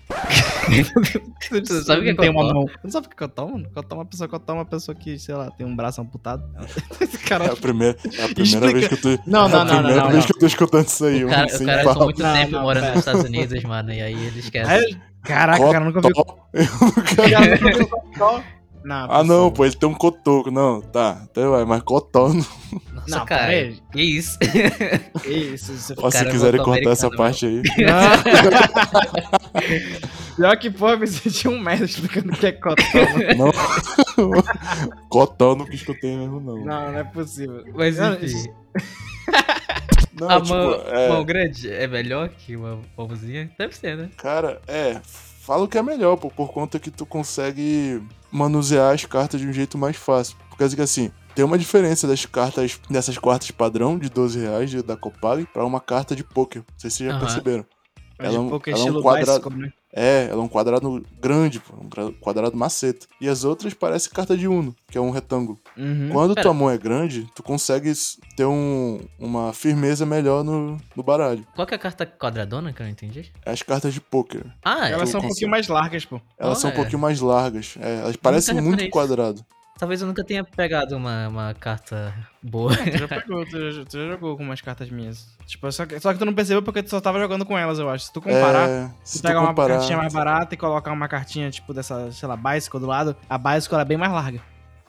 Tu 1.49 1.83
sabe 1.83 2.01
o 2.01 2.03
que 2.03 2.09
é 2.09 2.15
tem 2.15 2.29
uma 2.29 2.41
cotó? 2.43 2.53
mão. 2.53 2.65
Não 2.83 2.91
sabe 2.91 3.07
o 3.07 3.09
que 3.09 3.15
é 3.15 3.27
cotó, 3.27 3.47
mano? 3.47 3.69
Cotó 3.73 3.95
é 3.95 3.99
uma 3.99 4.05
pessoa, 4.05 4.27
cotó 4.27 4.53
é 4.53 4.55
uma 4.55 4.65
pessoa 4.65 4.95
que, 4.95 5.17
sei 5.19 5.35
lá, 5.35 5.49
tem 5.51 5.65
um 5.65 5.75
braço 5.75 6.01
amputado. 6.01 6.43
Esse 6.99 7.17
cara... 7.25 7.45
É 7.45 7.51
a 7.51 7.55
primeira, 7.55 7.97
é 8.17 8.23
a 8.23 8.29
primeira 8.29 8.43
Explica. 8.43 8.73
vez 8.73 8.87
que 8.87 8.93
eu 8.93 9.17
tô. 9.17 9.23
Não, 9.29 9.45
é 9.45 9.49
não, 9.49 9.59
a 9.61 9.65
não, 9.65 9.65
não, 9.65 9.77
primeira 9.77 10.01
não, 10.03 10.09
vez 10.11 10.19
não. 10.19 10.25
que 10.27 10.33
eu 10.35 10.39
tô 10.39 10.45
escutando 10.45 10.85
isso 10.87 11.05
aí, 11.05 11.23
O 11.25 11.29
cara, 11.29 11.49
sem 11.49 11.65
o 11.65 11.69
cara 11.69 11.79
ficou 11.89 12.03
muito 12.05 12.21
tempo 12.23 12.51
não, 12.51 12.61
morando 12.61 12.87
nos 12.89 12.97
Estados 12.99 13.23
Unidos, 13.23 13.63
mano, 13.63 13.93
e 13.93 14.01
aí 14.01 14.13
ele 14.27 14.39
esquece. 14.39 14.97
Caraca, 15.23 15.65
o 15.65 15.71
cara 15.71 15.85
nunca 15.85 16.01
viu 16.01 16.11
Cotó. 16.13 16.47
O 16.53 17.15
cara 17.25 17.57
nunca 17.61 17.85
cotó. 17.87 18.43
Não, 18.87 19.11
Ah, 19.11 19.21
não, 19.21 19.51
pô, 19.51 19.65
ele 19.65 19.75
tem 19.75 19.89
um 19.89 19.93
cotoco. 19.93 20.49
Não, 20.49 20.79
tá, 20.81 21.23
até 21.25 21.45
vai, 21.45 21.65
mas 21.65 21.81
cotó. 21.83 22.29
Não. 22.29 22.35
Nossa, 22.93 23.19
Não, 23.19 23.25
cara, 23.25 23.47
aí. 23.47 23.77
que 23.91 24.01
isso? 24.01 24.37
Isso, 25.25 25.73
isso. 25.73 25.93
Ó, 25.97 26.09
se 26.09 26.23
quiserem 26.25 26.63
cortar 26.63 26.91
essa 26.91 27.11
parte 27.11 27.45
aí. 27.45 27.61
Pior 30.37 30.55
que, 30.57 30.69
pô, 30.69 30.95
você 30.97 31.29
tinha 31.29 31.51
um 31.51 31.59
médico 31.59 31.85
explicando 31.85 32.31
o 32.31 32.37
que 32.37 32.45
é 32.47 32.51
cotó. 32.53 32.81
mano. 33.37 33.51
Não. 34.15 34.31
cotó 35.09 35.53
não 35.55 35.65
que 35.65 35.75
escutei 35.75 36.15
mesmo, 36.15 36.39
não. 36.39 36.63
Não, 36.63 36.91
não 36.93 36.99
é 36.99 37.03
possível. 37.03 37.65
Mas 37.75 37.97
Não, 37.97 38.13
enfim, 38.13 38.49
Não, 40.13 40.29
a 40.29 40.39
tipo, 40.41 40.53
mão, 40.53 40.73
é, 40.87 41.09
mão 41.09 41.25
grande 41.25 41.69
é 41.69 41.87
melhor 41.87 42.29
que 42.29 42.55
uma 42.55 42.79
mãozinha? 42.97 43.51
Deve 43.59 43.75
ser, 43.75 43.97
né? 43.97 44.09
Cara, 44.15 44.61
é. 44.65 45.01
Falo 45.47 45.65
que 45.65 45.77
é 45.77 45.81
melhor, 45.81 46.17
pô, 46.17 46.29
por 46.29 46.51
conta 46.51 46.77
que 46.77 46.91
tu 46.91 47.05
consegue 47.05 48.03
manusear 48.29 48.93
as 48.93 49.05
cartas 49.05 49.39
de 49.39 49.47
um 49.47 49.53
jeito 49.53 49.77
mais 49.77 49.95
fácil. 49.95 50.35
Por 50.49 50.57
causa 50.57 50.75
que 50.75 50.81
assim, 50.81 51.09
tem 51.33 51.45
uma 51.45 51.57
diferença 51.57 52.05
das 52.05 52.25
cartas, 52.25 52.77
dessas 52.89 53.17
quartas 53.17 53.49
padrão 53.51 53.97
de 53.97 54.09
12 54.09 54.37
reais 54.41 54.73
da 54.83 54.97
Copag 54.97 55.45
pra 55.53 55.65
uma 55.65 55.79
carta 55.79 56.13
de 56.13 56.21
poker. 56.23 56.63
Não 56.69 56.77
sei 56.79 56.89
se 56.89 56.97
vocês 56.97 57.09
já 57.09 57.15
Aham. 57.15 57.25
perceberam. 57.25 57.65
Mas 58.19 58.27
Ela 58.27 58.35
é 58.35 58.39
um- 58.39 58.47
de 58.47 58.49
ela 58.51 58.61
é 58.65 58.71
um 58.71 58.77
estilo 58.77 59.01
quadrado- 59.01 59.39
bicycle, 59.49 59.57
né? 59.61 59.73
É, 59.99 60.27
ela 60.29 60.41
é 60.41 60.45
um 60.45 60.47
quadrado 60.47 61.03
grande, 61.19 61.59
pô, 61.59 61.73
um 61.75 62.11
quadrado 62.13 62.55
maceta. 62.55 63.07
E 63.19 63.27
as 63.27 63.43
outras 63.43 63.73
parecem 63.73 64.11
carta 64.11 64.37
de 64.37 64.47
Uno, 64.47 64.75
que 64.91 64.97
é 64.97 65.01
um 65.01 65.09
retângulo. 65.09 65.57
Uhum. 65.75 66.09
Quando 66.11 66.35
Pera. 66.35 66.43
tua 66.43 66.53
mão 66.53 66.69
é 66.69 66.77
grande, 66.77 67.27
tu 67.35 67.41
consegue 67.41 67.91
ter 68.35 68.45
um, 68.45 68.99
uma 69.17 69.53
firmeza 69.53 70.05
melhor 70.05 70.43
no, 70.43 70.77
no 70.95 71.01
baralho. 71.01 71.43
Qual 71.55 71.65
que 71.65 71.73
é 71.73 71.77
a 71.77 71.79
carta 71.79 72.05
quadradona 72.05 72.71
que 72.71 72.79
eu 72.81 72.85
não 72.85 72.91
entendi? 72.91 73.31
As 73.43 73.63
cartas 73.63 73.91
de 73.93 73.99
poker, 73.99 74.45
Ah, 74.63 74.87
Elas 74.87 75.09
eu 75.09 75.13
são 75.13 75.19
um 75.21 75.27
pouquinho 75.27 75.49
mais 75.49 75.67
largas, 75.67 76.05
pô. 76.05 76.21
elas 76.37 76.59
Ah, 76.59 76.61
são 76.61 76.69
um 76.69 76.73
é. 76.73 76.75
pouquinho 76.75 76.99
mais 76.99 77.19
largas. 77.19 77.75
É, 77.81 78.01
elas 78.01 78.15
parecem 78.15 78.61
muito 78.61 78.87
quadrado. 78.91 79.43
Talvez 79.77 80.01
eu 80.01 80.07
nunca 80.07 80.23
tenha 80.23 80.43
pegado 80.43 80.95
uma, 80.97 81.27
uma 81.27 81.53
carta 81.53 82.13
boa. 82.41 82.75
Tu 82.75 82.97
já 82.97 83.07
pegou, 83.07 83.45
tu 83.45 83.71
já, 83.71 83.85
tu 83.85 83.97
já 83.97 84.07
jogou 84.11 84.35
com 84.35 84.43
umas 84.43 84.59
cartas 84.61 84.89
minhas. 84.89 85.27
Tipo, 85.45 85.71
só 85.71 85.85
que, 85.85 85.99
só 85.99 86.11
que 86.13 86.19
tu 86.19 86.25
não 86.25 86.33
percebeu 86.33 86.61
porque 86.63 86.81
tu 86.83 86.89
só 86.89 86.99
tava 86.99 87.19
jogando 87.19 87.45
com 87.45 87.57
elas, 87.57 87.77
eu 87.79 87.89
acho. 87.89 88.05
Se 88.05 88.13
tu 88.13 88.21
comparar, 88.21 88.67
É, 88.69 88.91
se 89.03 89.17
tu 89.19 89.21
tu 89.21 89.27
pega 89.27 89.39
uma 89.39 89.49
comparar, 89.49 89.77
cartinha 89.77 89.97
mais 89.97 90.13
barata 90.13 90.53
e 90.53 90.57
colocar 90.57 90.91
uma 90.91 91.07
cartinha, 91.07 91.49
tipo, 91.51 91.73
dessa, 91.73 92.11
sei 92.11 92.27
lá, 92.27 92.35
bicycle 92.35 92.79
do 92.79 92.87
lado, 92.87 93.15
a 93.29 93.37
bicycle 93.37 93.75
ela 93.75 93.81
é 93.83 93.85
bem 93.85 93.97
mais 93.97 94.11
larga. 94.11 94.41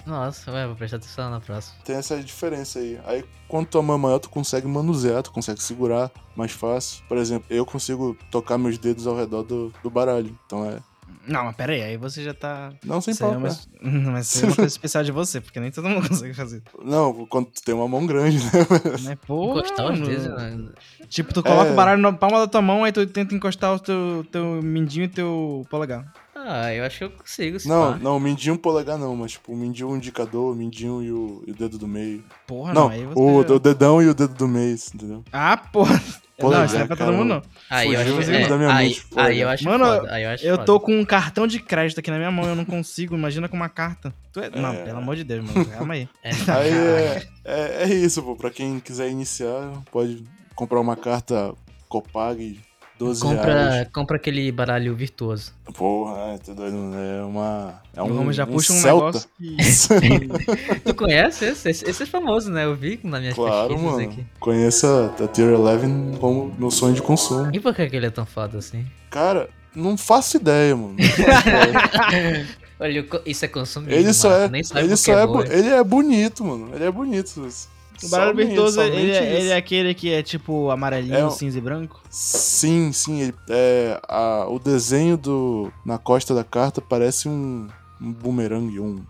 Nossa, 0.06 0.50
ué, 0.52 0.66
vou 0.66 0.74
prestar 0.74 0.96
atenção 0.96 1.30
na 1.30 1.38
próxima. 1.38 1.76
tem 1.84 1.94
essa 1.96 2.16
diferença 2.22 2.78
aí. 2.78 2.98
Aí, 3.04 3.24
quando 3.46 3.66
tua 3.66 3.82
mão 3.82 3.96
é 3.96 3.98
maior, 3.98 4.18
tu 4.18 4.30
consegue 4.30 4.66
manusear, 4.66 5.22
tu 5.22 5.30
consegue 5.30 5.62
segurar 5.62 6.10
mais 6.34 6.50
fácil. 6.52 7.04
Por 7.06 7.18
exemplo, 7.18 7.46
eu 7.50 7.66
consigo 7.66 8.16
tocar 8.30 8.56
meus 8.56 8.78
dedos 8.78 9.06
ao 9.06 9.14
redor 9.14 9.42
do, 9.42 9.70
do 9.82 9.90
baralho. 9.90 10.34
Então 10.46 10.64
é, 10.64 10.78
Não, 11.26 11.44
mas 11.44 11.56
pera 11.56 11.72
aí, 11.72 11.82
aí 11.82 11.96
você 11.96 12.22
já 12.22 12.32
tá... 12.32 12.72
Não, 12.84 13.00
sem 13.00 13.12
é 13.12 13.16
pau, 13.16 13.32
uma... 13.32 13.48
Mas 14.12 14.34
isso 14.34 14.44
é 14.44 14.48
uma 14.48 14.56
coisa 14.56 14.68
especial 14.72 15.04
de 15.04 15.12
você, 15.12 15.40
porque 15.40 15.60
nem 15.60 15.70
todo 15.70 15.88
mundo 15.88 16.08
consegue 16.08 16.32
fazer. 16.34 16.62
Não, 16.82 17.26
quando 17.26 17.46
tu 17.50 17.62
tem 17.62 17.74
uma 17.74 17.86
mão 17.86 18.06
grande, 18.06 18.38
né? 18.38 18.50
Né? 19.02 19.18
Porra, 19.26 19.60
Encostar 19.60 19.92
os 19.92 20.00
mano. 20.00 20.10
dedos. 20.10 20.26
né? 20.26 20.68
Tipo, 21.08 21.34
tu 21.34 21.42
coloca 21.42 21.68
É. 21.68 21.72
o 21.72 21.76
baralho 21.76 22.00
na 22.00 22.12
palma 22.12 22.38
da 22.38 22.46
tua 22.46 22.62
mão, 22.62 22.82
aí 22.84 22.92
tu 22.92 23.06
tenta 23.06 23.34
encostar 23.34 23.74
o 23.74 23.78
teu, 23.78 24.26
teu 24.32 24.62
mindinho 24.62 25.04
e 25.04 25.08
teu 25.08 25.66
polegar. 25.70 26.10
Ah, 26.34 26.72
eu 26.72 26.84
acho 26.84 26.98
que 26.98 27.04
eu 27.04 27.10
consigo. 27.10 27.58
Não, 27.66 27.92
pá. 27.92 27.98
não, 28.00 28.16
o 28.16 28.20
mindinho 28.20 28.56
polegar 28.56 28.96
não, 28.96 29.14
mas 29.16 29.32
tipo, 29.32 29.52
o 29.52 29.56
mindinho 29.56 29.90
o 29.90 29.96
indicador, 29.96 30.52
o 30.52 30.56
mindinho 30.56 31.02
e 31.02 31.12
o, 31.12 31.42
e 31.46 31.50
o 31.50 31.54
dedo 31.54 31.76
do 31.76 31.86
meio. 31.88 32.24
Porra, 32.46 32.72
não, 32.72 32.82
não, 32.84 32.88
aí 32.90 33.04
você... 33.04 33.20
o, 33.20 33.54
o 33.56 33.58
dedão 33.58 34.00
e 34.02 34.08
o 34.08 34.14
dedo 34.14 34.34
do 34.34 34.48
meio, 34.48 34.76
entendeu? 34.94 35.24
Ah, 35.32 35.56
porra. 35.56 36.00
Polegar, 36.38 36.60
não, 36.60 36.66
isso 36.66 36.74
não 36.76 36.82
é 36.82 36.86
pra 36.86 36.96
todo 36.96 37.12
mundo, 37.12 37.28
não. 37.28 37.42
Aí 37.68 37.92
eu 37.92 38.00
acho, 38.00 38.30
é, 38.30 38.70
aí, 38.70 38.88
mente, 38.88 39.06
pô, 39.06 39.20
aí 39.20 39.40
eu 39.40 39.48
acho 39.48 39.64
Mano, 39.64 39.84
foda. 39.84 40.14
Aí 40.14 40.22
eu 40.22 40.30
acho 40.30 40.44
Eu 40.46 40.54
foda. 40.54 40.66
tô 40.66 40.80
com 40.80 40.98
um 41.00 41.04
cartão 41.04 41.46
de 41.46 41.58
crédito 41.58 41.98
aqui 41.98 42.10
na 42.10 42.16
minha 42.16 42.30
mão 42.30 42.46
eu 42.46 42.54
não 42.54 42.64
consigo. 42.64 43.16
Imagina 43.16 43.48
com 43.48 43.56
uma 43.56 43.68
carta. 43.68 44.14
Tu 44.32 44.40
é... 44.40 44.50
Não, 44.50 44.72
É. 44.72 44.84
pelo 44.84 44.98
amor 44.98 45.16
de 45.16 45.24
Deus, 45.24 45.44
mano. 45.44 45.64
Calma 45.66 45.94
aí. 45.94 46.08
É, 46.22 46.30
Aí 46.52 46.70
é, 46.70 47.22
é, 47.44 47.82
é 47.82 47.88
isso, 47.88 48.22
pô. 48.22 48.36
Pra 48.36 48.50
quem 48.50 48.78
quiser 48.78 49.10
iniciar, 49.10 49.72
pode 49.90 50.22
comprar 50.54 50.78
uma 50.80 50.96
carta 50.96 51.52
Copag, 51.88 52.60
12 52.98 53.24
reais. 53.24 53.38
compra, 53.38 53.90
compra 53.92 54.16
aquele 54.16 54.50
baralho 54.50 54.94
virtuoso. 54.94 55.52
Porra, 55.74 56.34
é, 56.34 56.38
tá 56.38 56.52
doido, 56.52 56.76
né? 56.76 57.20
É 57.20 57.22
uma. 57.22 57.80
É 57.94 58.02
um, 58.02 58.08
Romulo 58.08 58.32
já 58.32 58.44
um 58.44 58.48
puxa 58.48 58.72
um 58.72 58.76
Celta. 58.76 59.24
negócio 59.40 60.00
que... 60.00 60.80
Tu 60.84 60.94
conhece 60.94 61.44
esse? 61.44 61.70
Esse, 61.70 62.02
é 62.02 62.06
famoso, 62.06 62.50
né? 62.50 62.64
Eu 62.64 62.74
vi 62.74 62.98
nas 63.04 63.20
minhas 63.20 63.34
Claro, 63.34 63.68
pesquisas 63.68 63.92
mano. 63.92 64.10
aqui. 64.10 64.26
Conheça 64.40 65.14
a 65.22 65.28
Tier 65.28 65.54
11 65.54 66.18
como 66.18 66.52
meu 66.58 66.70
sonho 66.70 66.94
de 66.94 67.02
consumo. 67.02 67.50
E 67.54 67.60
por 67.60 67.74
que, 67.74 67.88
que 67.88 67.96
ele 67.96 68.06
é 68.06 68.10
tão 68.10 68.26
foda 68.26 68.58
assim? 68.58 68.84
Cara, 69.10 69.48
não 69.74 69.96
faço 69.96 70.36
ideia, 70.36 70.74
mano. 70.74 70.96
Não 70.98 71.04
faço 71.08 71.48
ideia. 72.18 72.48
Olha, 72.80 73.06
isso 73.26 73.44
é 73.44 73.48
consumismo. 73.48 73.94
ele 73.94 74.12
só 74.12 74.28
mano. 74.28 74.56
é. 74.56 74.80
Ele 74.80 74.96
só 74.96 75.12
é. 75.12 75.24
é. 75.24 75.58
Ele 75.58 75.68
é 75.68 75.84
bonito, 75.84 76.44
mano. 76.44 76.70
Ele 76.74 76.84
é 76.84 76.90
bonito. 76.90 77.48
O 78.02 78.08
baralho 78.08 78.30
Somente- 78.30 78.46
virtuoso, 78.48 78.80
ele, 78.80 78.90
somente 78.96 79.10
é, 79.10 79.22
isso. 79.32 79.40
ele 79.40 79.48
é 79.48 79.56
aquele 79.56 79.94
que 79.94 80.12
é 80.12 80.22
tipo 80.22 80.70
amarelinho, 80.70 81.14
É 81.16 81.26
um- 81.26 81.30
cinza 81.30 81.58
e 81.58 81.60
branco? 81.60 82.00
Sim, 82.10 82.92
sim. 82.92 83.20
ele- 83.20 83.34
é, 83.48 84.00
a- 84.08 84.46
o 84.48 84.58
desenho 84.58 85.16
do 85.16 85.72
na 85.84 85.98
costa 85.98 86.34
da 86.34 86.44
carta 86.44 86.80
parece 86.80 87.28
um, 87.28 87.66
um 88.00 88.12
bumerangue, 88.12 88.78
um. 88.80 89.02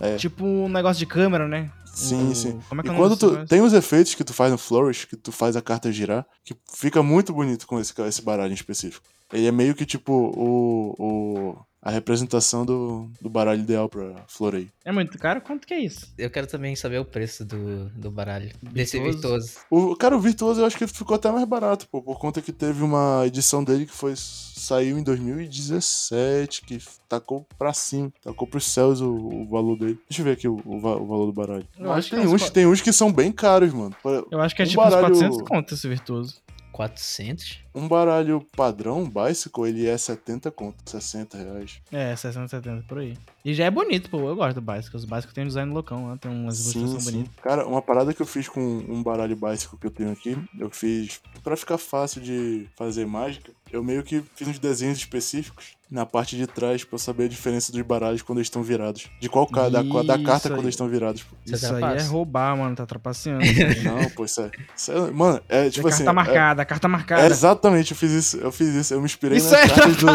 É. 0.00 0.16
Tipo 0.16 0.44
um 0.44 0.68
negócio 0.68 0.98
de 0.98 1.06
câmera, 1.06 1.48
né? 1.48 1.70
Sim, 1.92 2.30
O- 2.30 2.34
sim. 2.36 2.60
Como 2.68 2.80
é 2.80 2.84
que 2.84 2.90
é 2.90 2.92
E 2.92 2.96
nome 2.96 3.16
quando 3.16 3.18
tu 3.18 3.46
tem 3.46 3.60
os 3.60 3.72
efeitos 3.72 4.14
que 4.14 4.22
tu 4.22 4.32
faz 4.32 4.52
no 4.52 4.58
Flourish, 4.58 5.06
que 5.08 5.16
tu 5.16 5.32
faz 5.32 5.56
a 5.56 5.60
carta 5.62 5.90
girar, 5.90 6.24
que 6.44 6.54
fica 6.72 7.02
muito 7.02 7.32
bonito 7.32 7.66
com 7.66 7.80
esse, 7.80 7.92
esse 8.02 8.22
baralho 8.22 8.52
em 8.52 8.54
específico. 8.54 9.04
Ele 9.32 9.48
é 9.48 9.52
meio 9.52 9.74
que 9.74 9.84
tipo 9.84 10.12
o, 10.12 10.94
o 10.96 11.56
a 11.80 11.90
representação 11.90 12.66
do, 12.66 13.08
do 13.20 13.30
baralho 13.30 13.60
ideal 13.60 13.88
pra 13.88 14.24
floreio. 14.26 14.70
É 14.84 14.90
muito 14.92 15.16
caro? 15.18 15.40
Quanto 15.40 15.66
que 15.66 15.74
é 15.74 15.80
isso? 15.80 16.12
Eu 16.18 16.28
quero 16.30 16.46
também 16.46 16.74
saber 16.74 16.98
o 16.98 17.04
preço 17.04 17.44
do, 17.44 17.88
do 17.90 18.10
baralho. 18.10 18.50
Desse 18.62 18.98
Virtuoso? 18.98 19.46
virtuoso. 19.70 19.92
O 19.92 19.96
cara, 19.96 20.16
o 20.16 20.20
Virtuoso 20.20 20.60
eu 20.60 20.66
acho 20.66 20.76
que 20.76 20.86
ficou 20.86 21.14
até 21.16 21.30
mais 21.30 21.46
barato, 21.46 21.86
pô, 21.88 22.02
por 22.02 22.18
conta 22.18 22.42
que 22.42 22.52
teve 22.52 22.82
uma 22.82 23.22
edição 23.26 23.62
dele 23.62 23.86
que 23.86 23.92
foi 23.92 24.14
saiu 24.16 24.98
em 24.98 25.02
2017, 25.04 26.62
que 26.62 26.78
tacou 27.08 27.46
pra 27.58 27.72
cima, 27.72 28.12
tacou 28.22 28.46
pros 28.46 28.64
céus 28.66 29.00
o, 29.00 29.12
o 29.14 29.46
valor 29.48 29.78
dele. 29.78 29.98
Deixa 30.08 30.20
eu 30.22 30.24
ver 30.24 30.32
aqui 30.32 30.48
o, 30.48 30.60
o, 30.64 30.76
o 30.76 30.80
valor 31.06 31.26
do 31.26 31.32
baralho. 31.32 31.66
Eu 31.78 31.88
Mas 31.88 31.98
acho 31.98 32.10
que 32.10 32.16
tem 32.16 32.24
é 32.24 32.28
uns 32.28 32.42
uns, 32.42 32.50
tem 32.50 32.66
uns 32.66 32.80
que 32.80 32.92
são 32.92 33.12
bem 33.12 33.30
caros, 33.32 33.72
mano. 33.72 33.94
Eu 34.30 34.40
acho 34.40 34.54
que 34.54 34.62
é 34.62 34.64
Um 34.64 34.68
tipo 34.68 34.82
uns 34.82 34.90
baralho- 34.90 35.14
400 35.14 35.42
conto 35.48 35.74
esse 35.74 35.88
virtuoso. 35.88 36.36
400? 36.78 37.58
Um 37.74 37.88
baralho 37.88 38.46
padrão, 38.56 39.10
Bicycle, 39.10 39.68
ele 39.68 39.88
é 39.88 39.98
70 39.98 40.48
conto, 40.52 40.76
60 40.88 41.36
reais. 41.36 41.82
É, 41.90 42.14
60, 42.14 42.46
70 42.46 42.84
por 42.86 42.98
aí. 42.98 43.18
E 43.44 43.52
já 43.52 43.64
é 43.64 43.70
bonito, 43.70 44.08
pô. 44.08 44.20
Eu 44.28 44.36
gosto 44.36 44.60
do 44.60 44.72
Bicycle. 44.72 44.96
Os 44.96 45.04
Bicycle 45.04 45.34
tem 45.34 45.42
um 45.42 45.48
design 45.48 45.72
loucão, 45.72 46.08
né? 46.08 46.16
Tem 46.20 46.30
umas 46.30 46.60
ilustrações 46.60 47.04
bonitas. 47.04 47.34
Cara, 47.42 47.66
uma 47.66 47.82
parada 47.82 48.14
que 48.14 48.22
eu 48.22 48.26
fiz 48.26 48.48
com 48.48 48.60
um 48.60 49.02
baralho 49.02 49.34
Bicycle 49.34 49.76
que 49.76 49.86
eu 49.88 49.90
tenho 49.90 50.12
aqui, 50.12 50.38
eu 50.56 50.70
fiz 50.70 51.20
pra 51.42 51.56
ficar 51.56 51.78
fácil 51.78 52.20
de 52.20 52.68
fazer 52.76 53.04
mágica, 53.08 53.50
eu 53.72 53.82
meio 53.82 54.04
que 54.04 54.22
fiz 54.36 54.46
uns 54.46 54.60
desenhos 54.60 54.98
específicos 54.98 55.76
na 55.90 56.04
parte 56.04 56.36
de 56.36 56.46
trás 56.46 56.84
pra 56.84 56.96
eu 56.96 56.98
saber 56.98 57.24
a 57.24 57.28
diferença 57.28 57.72
dos 57.72 57.80
baralhos 57.80 58.20
quando 58.20 58.38
eles 58.38 58.46
estão 58.46 58.62
virados. 58.62 59.08
De 59.20 59.28
qual 59.28 59.46
ca 59.46 59.70
da, 59.70 59.80
da 59.82 60.16
Isso 60.16 60.24
carta 60.24 60.48
aí. 60.48 60.54
quando 60.54 60.64
eles 60.64 60.74
estão 60.74 60.86
virados. 60.88 61.22
pô. 61.22 61.34
Você 61.46 61.54
Isso 61.54 61.74
aí 61.74 61.96
é 61.96 62.02
roubar, 62.02 62.54
mano. 62.56 62.76
Tá 62.76 62.84
trapaceando. 62.84 63.42
isso. 63.42 63.58
Não, 63.84 64.10
pô, 64.10 64.24
isso 64.26 64.40
é, 64.42 64.50
isso 64.76 64.92
é- 64.92 65.10
Mano, 65.10 65.40
é 65.48 65.70
tipo 65.70 65.86
a 65.86 65.90
assim. 65.90 66.04
carta 66.04 66.10
é- 66.10 66.24
marcada, 66.24 66.62
a 66.62 66.64
carta 66.66 66.86
é 66.86 66.90
marcada. 66.90 67.26
exatamente, 67.26 67.92
eu 67.92 67.96
fiz 67.96 68.12
isso, 68.12 68.36
eu 68.36 68.52
fiz 68.52 68.68
isso, 68.74 68.92
eu 68.94 68.98
me 69.00 69.06
inspirei 69.06 69.38
Isso 69.38 69.50
nas 69.50 69.60
é 69.64 69.68
cartas 69.68 69.96
do. 69.96 70.06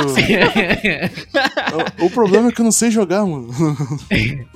O, 2.04 2.06
o 2.06 2.10
problema 2.12 2.50
é 2.50 2.52
que 2.52 2.62
eu 2.62 2.66
não 2.66 2.72
sei 2.72 2.92
jogar, 2.92 3.26
mano. 3.26 3.50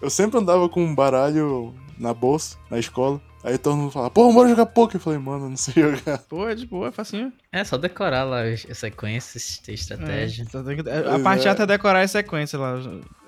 Eu 0.00 0.10
sempre 0.10 0.38
andava 0.38 0.68
com 0.68 0.84
um 0.84 0.94
baralho 0.94 1.72
na 1.98 2.12
bolsa, 2.12 2.56
na 2.70 2.78
escola. 2.78 3.20
Aí 3.42 3.56
todo 3.58 3.76
mundo 3.76 3.92
falava, 3.92 4.10
pô, 4.10 4.32
bora 4.32 4.48
jogar 4.48 4.66
poker. 4.66 4.96
Eu 4.96 5.00
falei, 5.00 5.18
mano, 5.20 5.46
eu 5.46 5.50
não 5.50 5.56
sei 5.56 5.74
jogar. 5.74 6.18
Pô, 6.28 6.48
é 6.48 6.54
de 6.54 6.66
boa, 6.66 6.88
é 6.88 6.92
facinho. 6.92 7.32
É 7.60 7.64
só 7.64 7.76
decorar 7.76 8.24
lá 8.24 8.42
as 8.42 8.66
as 8.70 8.78
sequências, 8.78 9.58
ter 9.58 9.72
estratégia. 9.74 10.44
É, 10.44 10.82
que- 10.82 10.90
a 10.90 11.18
parte 11.18 11.40
é. 11.40 11.42
chata 11.44 11.62
é 11.62 11.66
decorar 11.66 12.00
a 12.02 12.08
sequência 12.08 12.58
lá. 12.58 12.74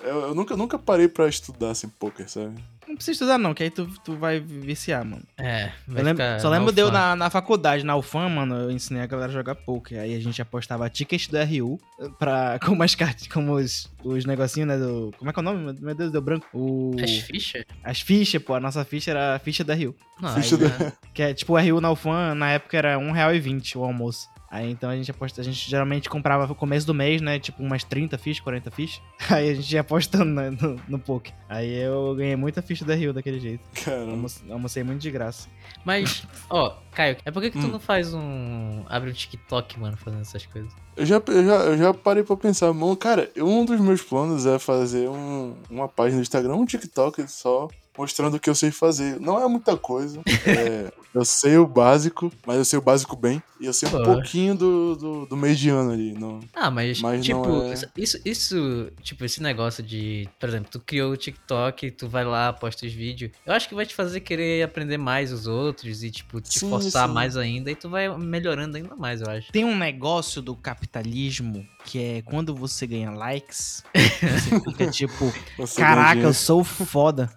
Eu, 0.03 0.21
eu 0.29 0.35
nunca, 0.35 0.57
nunca 0.57 0.79
parei 0.79 1.09
pra 1.09 1.29
estudar 1.29 1.71
assim 1.71 1.89
poker, 1.89 2.29
sabe? 2.29 2.55
Não 2.87 2.95
precisa 2.97 3.13
estudar, 3.13 3.37
não, 3.37 3.53
que 3.53 3.63
aí 3.63 3.69
tu, 3.71 3.87
tu 4.03 4.17
vai 4.17 4.41
viciar, 4.41 5.05
mano. 5.05 5.23
É, 5.37 5.71
vai 5.87 6.01
Eu 6.01 6.05
lembro- 6.07 6.25
ficar 6.25 6.41
só 6.41 6.49
lembro 6.49 6.73
de 6.73 6.81
eu 6.81 6.87
malfã. 6.91 6.99
na, 7.09 7.17
na 7.17 7.29
faculdade, 7.31 7.85
na 7.85 7.95
UFAM, 7.95 8.31
mano, 8.31 8.55
eu 8.55 8.71
ensinei 8.71 9.03
a 9.03 9.07
galera 9.07 9.29
a 9.31 9.35
jogar 9.35 9.55
poker. 9.57 10.01
Aí 10.01 10.15
a 10.17 10.19
gente 10.21 10.41
apostava 10.41 10.89
ticket 10.89 11.29
do 11.29 11.37
RU 11.37 11.79
pra, 12.19 12.59
com 12.65 12.73
umas 12.73 12.95
cartas, 12.95 13.27
como 13.27 13.53
os, 13.57 13.91
os 14.03 14.25
negocinhos, 14.25 14.69
né, 14.69 14.79
do... 14.79 15.13
Como 15.19 15.29
é 15.29 15.35
que 15.35 15.39
é 15.39 15.43
o 15.43 15.45
nome? 15.45 15.77
Meu 15.79 15.95
Deus, 15.95 16.11
deu 16.11 16.23
branco. 16.23 16.47
O, 16.55 16.97
As 17.03 17.11
fichas? 17.11 17.65
as 17.85 18.01
fichas, 18.01 18.43
pô, 18.43 18.55
a 18.55 18.61
nossa 18.61 18.83
ficha 18.87 19.11
era 19.11 19.35
a 19.35 19.39
ficha 19.39 19.63
da 19.63 19.75
RU. 19.75 19.95
Não, 20.19 20.35
Ficha 20.35 20.55
aí 20.57 20.61
do- 20.63 20.69
já- 20.69 20.93
Que 21.13 21.23
é, 21.25 21.35
tipo, 21.35 21.53
o 21.53 21.59
RU 21.61 21.83
na 21.83 21.91
UFAM, 21.91 22.35
na 22.35 22.53
época 22.53 22.79
era 22.79 22.97
R$1,20 22.97 23.77
o 23.77 23.85
almoço. 23.85 24.18
Aí 24.51 24.71
então 24.71 24.89
a 24.89 24.97
gente 24.97 25.11
aposta, 25.11 25.41
a 25.41 25.45
gente 25.45 25.69
geralmente 25.69 26.09
comprava 26.09 26.47
no 26.47 26.55
começo 26.55 26.87
do 26.87 26.95
mês, 26.95 27.21
né? 27.21 27.39
Tipo 27.39 27.63
umas 27.63 27.85
30 27.85 28.17
fichas, 28.17 28.41
40 28.43 28.71
fichas. 28.71 29.03
Aí 29.31 29.51
a 29.51 29.55
gente 29.55 29.71
ia 29.73 29.81
apostando 29.83 30.25
né, 30.25 30.51
no, 30.51 30.81
no 30.89 30.99
poker. 30.99 31.35
Aí 31.49 31.71
eu 31.75 32.15
ganhei 32.17 32.35
muita 32.35 32.63
ficha 32.63 32.85
da 32.85 32.95
Rio 32.95 33.13
daquele 33.13 33.39
jeito. 33.39 33.63
Caramba. 33.85 34.13
Almoce- 34.13 34.43
Almocei 34.51 34.83
muito 34.83 35.01
de 35.03 35.11
graça. 35.11 35.49
Mas, 35.85 36.27
ó, 36.49 36.77
Caio, 36.93 37.17
é 37.25 37.31
por 37.31 37.43
que, 37.43 37.51
que 37.51 37.59
tu 37.59 37.67
Hum. 37.67 37.73
não 37.73 37.81
faz 37.81 38.15
um. 38.15 38.85
abre 38.89 39.11
um 39.11 39.13
TikTok, 39.13 39.79
mano, 39.79 39.97
fazendo 39.99 40.23
essas 40.23 40.47
coisas? 40.47 40.73
Eu 40.97 41.05
já, 41.07 41.23
eu, 41.29 41.45
já, 41.45 41.55
eu 41.65 41.79
já 41.79 41.95
parei 41.95 42.23
pra 42.25 42.37
pensar, 42.37 42.73
mano, 42.73 42.97
cara, 42.97 43.31
um 43.37 43.65
dos 43.65 43.79
meus 43.79 44.01
planos 44.03 44.47
é 44.47 44.59
fazer 44.59 45.09
um, 45.09 45.55
uma 45.71 45.89
página 45.89 46.17
no 46.17 46.23
Instagram, 46.23 46.55
um 46.57 46.65
TikTok 46.65 47.29
só, 47.31 47.69
mostrando 47.99 48.35
o 48.37 48.41
que 48.41 48.49
eu 48.49 48.55
sei 48.55 48.71
fazer. 48.71 49.19
Não 49.21 49.43
é 49.43 49.47
muita 49.49 49.77
coisa. 49.77 50.23
é, 50.47 50.91
eu 51.13 51.25
sei 51.25 51.57
o 51.59 51.67
básico, 51.67 52.33
mas 52.47 52.57
eu 52.57 52.65
sei 52.65 52.79
o 52.79 52.83
básico 52.83 53.17
bem. 53.17 53.43
E 53.61 53.67
eu 53.67 53.73
sei 53.73 53.89
um 53.89 53.93
pouquinho 54.05 54.55
do, 54.55 54.95
do, 54.95 55.27
do 55.27 55.37
mediano 55.37 55.91
ali. 55.91 56.15
Não, 56.15 56.39
Ah, 56.55 56.71
mas, 56.71 57.01
Mas 57.01 57.25
tipo, 57.27 57.49
não 57.49 57.63
é- 57.65 57.75
isso, 57.97 58.17
isso, 58.25 58.93
tipo, 59.03 59.25
esse 59.25 59.43
negócio 59.43 59.83
de, 59.83 60.29
por 60.39 60.49
exemplo, 60.49 60.69
tu 60.71 60.79
criou 60.79 61.11
o 61.13 61.17
TikTok, 61.17 61.91
tu 61.91 62.09
vai 62.09 62.25
lá, 62.25 62.53
posta 62.53 62.87
os 62.87 62.93
vídeos, 62.93 63.33
eu 63.45 63.53
acho 63.53 63.69
que 63.69 63.75
vai 63.75 63.85
te 63.85 63.95
fazer 63.97 64.21
querer 64.21 64.63
aprender 64.63 64.97
mais 64.97 65.33
os 65.33 65.49
outros 65.49 66.05
e, 66.05 66.11
tipo, 66.11 66.41
te 66.41 66.61
Sim, 66.61 66.71
forçar 66.71 67.09
sim. 67.09 67.15
mais 67.15 67.37
ainda 67.37 67.71
e 67.71 67.75
tu 67.75 67.89
vai 67.91 68.17
melhorando 68.17 68.77
ainda 68.77 68.95
mais, 68.95 69.21
eu 69.21 69.29
acho. 69.29 69.51
Tem 69.51 69.65
um 69.65 69.77
negócio 69.77 70.41
do 70.41 70.55
capitalismo 70.55 71.67
que 71.85 71.99
é 71.99 72.23
quando 72.23 72.55
você 72.55 72.87
ganha 72.87 73.11
likes, 73.11 73.83
você 74.23 74.61
fica 74.61 74.87
tipo, 74.89 75.33
Você 75.57 75.81
caraca, 75.81 76.21
eu 76.21 76.33
sou 76.35 76.63
foda. 76.63 77.29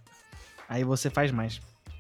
Aí 0.72 0.86
você 0.86 1.10
faz 1.10 1.32
mais. 1.32 1.60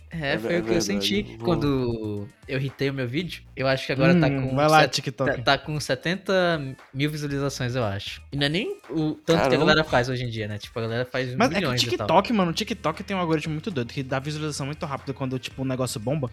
É, 0.09 0.33
É 0.33 0.37
foi 0.37 0.55
é 0.55 0.59
o 0.59 0.63
que 0.63 0.71
eu 0.73 0.81
senti 0.81 1.23
vou- 1.23 1.37
quando 1.39 2.27
eu 2.47 2.59
hitei 2.59 2.89
o 2.89 2.93
meu 2.93 3.07
vídeo. 3.07 3.43
Eu 3.55 3.65
acho 3.67 3.85
que 3.85 3.91
agora 3.91 4.13
tá 4.19 4.27
Hum, 4.27 4.49
com. 4.49 4.55
Vai 4.55 4.67
lá, 4.69 4.81
set- 4.81 4.91
TikTok. 4.95 5.37
Tá, 5.37 5.41
tá 5.41 5.57
com 5.57 5.79
70 5.79 6.75
mil 6.93 7.09
visualizações, 7.09 7.75
eu 7.75 7.83
acho. 7.83 8.21
E 8.31 8.35
não 8.37 8.45
é 8.45 8.49
nem 8.49 8.77
o 8.89 9.11
tanto 9.13 9.25
que 9.25 9.31
a 9.33 9.37
Caramba. 9.37 9.57
galera 9.65 9.83
faz 9.83 10.09
hoje 10.09 10.23
em 10.25 10.29
dia, 10.29 10.47
né? 10.49 10.57
Tipo, 10.57 10.77
a 10.79 10.81
galera 10.83 11.05
faz 11.05 11.33
Mas 11.35 11.47
é 11.49 11.53
que 11.53 11.57
o 11.57 11.59
milhões. 11.61 11.81
TikTok, 11.81 12.33
mano, 12.33 12.51
o 12.51 12.53
TikTok 12.53 13.03
tem 13.03 13.15
um 13.15 13.19
algoritmo 13.21 13.53
muito 13.53 13.71
doido, 13.71 13.93
que 13.93 14.03
dá 14.03 14.19
visualização 14.19 14.65
muito 14.65 14.85
rápido 14.85 15.13
quando, 15.13 15.37
tipo, 15.39 15.61
o 15.61 15.65
negócio 15.65 15.99
bomba. 15.99 16.29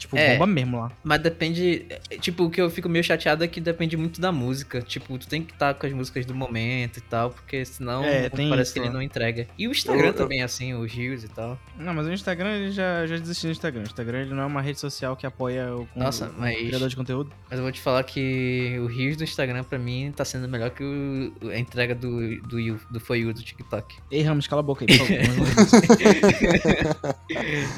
Tipo, 0.00 0.16
É. 0.16 0.32
bomba 0.32 0.46
mesmo 0.46 0.78
lá. 0.80 0.90
Mas 1.04 1.20
depende. 1.20 1.84
é, 2.10 2.16
Tipo, 2.18 2.44
o 2.44 2.50
que 2.50 2.58
eu 2.60 2.70
fico 2.70 2.88
meio 2.88 3.04
chateado 3.04 3.44
é 3.44 3.48
que 3.48 3.60
depende 3.60 3.96
muito 3.98 4.18
da 4.20 4.32
música. 4.32 4.80
Tipo, 4.80 5.18
tu 5.18 5.28
tem 5.28 5.42
que 5.42 5.52
estar 5.52 5.74
com 5.74 5.86
as 5.86 5.92
músicas 5.92 6.24
do 6.24 6.34
momento 6.34 6.96
e 6.96 7.00
tal, 7.02 7.30
porque 7.30 7.64
senão 7.66 8.02
É, 8.02 8.28
tem 8.30 8.48
parece 8.48 8.68
isso, 8.68 8.72
que 8.74 8.78
ele 8.80 8.88
né? 8.88 8.94
não 8.94 9.02
entrega. 9.02 9.46
E 9.58 9.68
o 9.68 9.72
Instagram 9.72 10.04
Eu- 10.04 10.08
eu- 10.08 10.14
também, 10.14 10.42
assim, 10.42 10.72
os 10.74 10.90
Reels 10.92 11.22
e 11.24 11.28
tal. 11.28 11.58
Não, 11.78 11.92
mas 11.92 12.06
o 12.06 12.12
Instagram, 12.12 12.50
ele 12.56 12.70
já, 12.72 13.06
já 13.06 13.16
desisti 13.18 13.46
do 13.46 13.52
Instagram. 13.52 13.80
O 13.82 13.84
Instagram, 13.84 14.20
ele 14.22 14.32
não 14.34 14.42
é 14.42 14.46
uma 14.46 14.62
rede 14.62 14.80
social 14.80 15.14
que 15.16 15.26
apoia 15.26 15.74
o, 15.74 15.86
Nossa, 15.94 16.28
o 16.30 16.34
mas- 16.40 16.56
criador 16.56 16.88
de 16.88 16.96
conteúdo. 16.96 17.30
Mas 17.50 17.58
eu 17.58 17.62
vou 17.62 17.72
te 17.72 17.80
falar 17.80 18.02
que 18.04 18.76
o 18.80 18.86
Reels 18.86 19.16
do 19.18 19.24
Instagram, 19.24 19.64
pra 19.64 19.78
mim, 19.78 20.12
tá 20.16 20.24
sendo 20.24 20.48
melhor 20.48 20.70
que 20.70 20.82
o- 20.82 21.32
a 21.50 21.58
entrega 21.58 21.94
do, 21.94 22.40
do, 22.42 22.58
You- 22.58 22.80
do 22.90 22.98
For 23.00 23.16
You 23.16 23.34
do 23.34 23.42
TikTok. 23.42 23.96
Ei, 24.10 24.22
Ramos, 24.22 24.46
cala 24.46 24.60
a 24.60 24.62
boca 24.62 24.86
aí, 24.88 24.98
por 24.98 25.06
favor. 25.06 25.20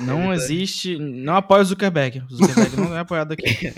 Não 0.00 0.32
existe... 0.32 0.98
Não 0.98 1.36
apoia 1.36 1.62
o 1.62 1.64
Zuckerberg. 1.64 2.11
Zuckerberg. 2.20 2.24
O 2.30 2.36
Zuckerberg 2.36 2.76
não 2.76 2.96
é 2.96 3.00
apoiado 3.00 3.32
aqui. 3.32 3.52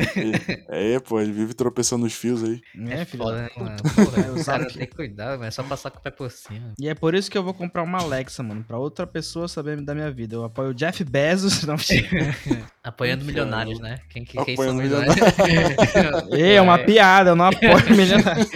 É, 0.68 0.99
pô, 0.99 1.20
ele 1.20 1.32
vive 1.32 1.55
tropeçando 1.55 2.05
nos 2.05 2.14
fios 2.14 2.43
aí. 2.43 2.61
É, 2.89 3.05
filho. 3.05 3.22
Foda, 3.22 3.37
da 3.37 3.43
né, 3.43 3.51
mano? 3.57 3.76
Porra, 3.95 4.32
o 4.32 4.45
cara 4.45 4.66
tem 4.66 4.87
que 4.87 4.95
cuidar, 4.95 5.32
mano. 5.32 5.45
É 5.45 5.51
só 5.51 5.62
passar 5.62 5.91
com 5.91 5.99
o 5.99 6.03
pé 6.03 6.11
por 6.11 6.30
cima. 6.30 6.72
E 6.78 6.89
é 6.89 6.95
por 6.95 7.14
isso 7.14 7.30
que 7.30 7.39
eu 7.39 7.43
vou 7.43 7.55
comprar 7.55 7.82
uma 7.82 7.99
Alexa, 7.99 8.43
mano. 8.43 8.64
Pra 8.64 8.78
outra 8.78 9.07
pessoa 9.07 9.47
saber 9.47 9.80
da 9.80 9.95
minha 9.95 10.11
vida. 10.11 10.37
Eu 10.37 10.45
apoio 10.45 10.70
o 10.70 10.74
Jeff 10.74 11.05
Bezos. 11.05 11.62
Não, 11.64 11.76
Apoiando 12.82 13.24
milionários, 13.24 13.78
né? 13.78 13.99
Quem, 14.11 14.24
quem, 14.24 14.45
quem 14.45 14.55
Apoiando 14.55 14.80
são 14.80 14.82
milionários? 14.82 16.32
Ei, 16.32 16.57
é 16.57 16.61
uma 16.61 16.78
piada, 16.78 17.30
eu 17.30 17.37
não 17.37 17.47
apoio 17.47 17.97
milionário. 17.97 18.47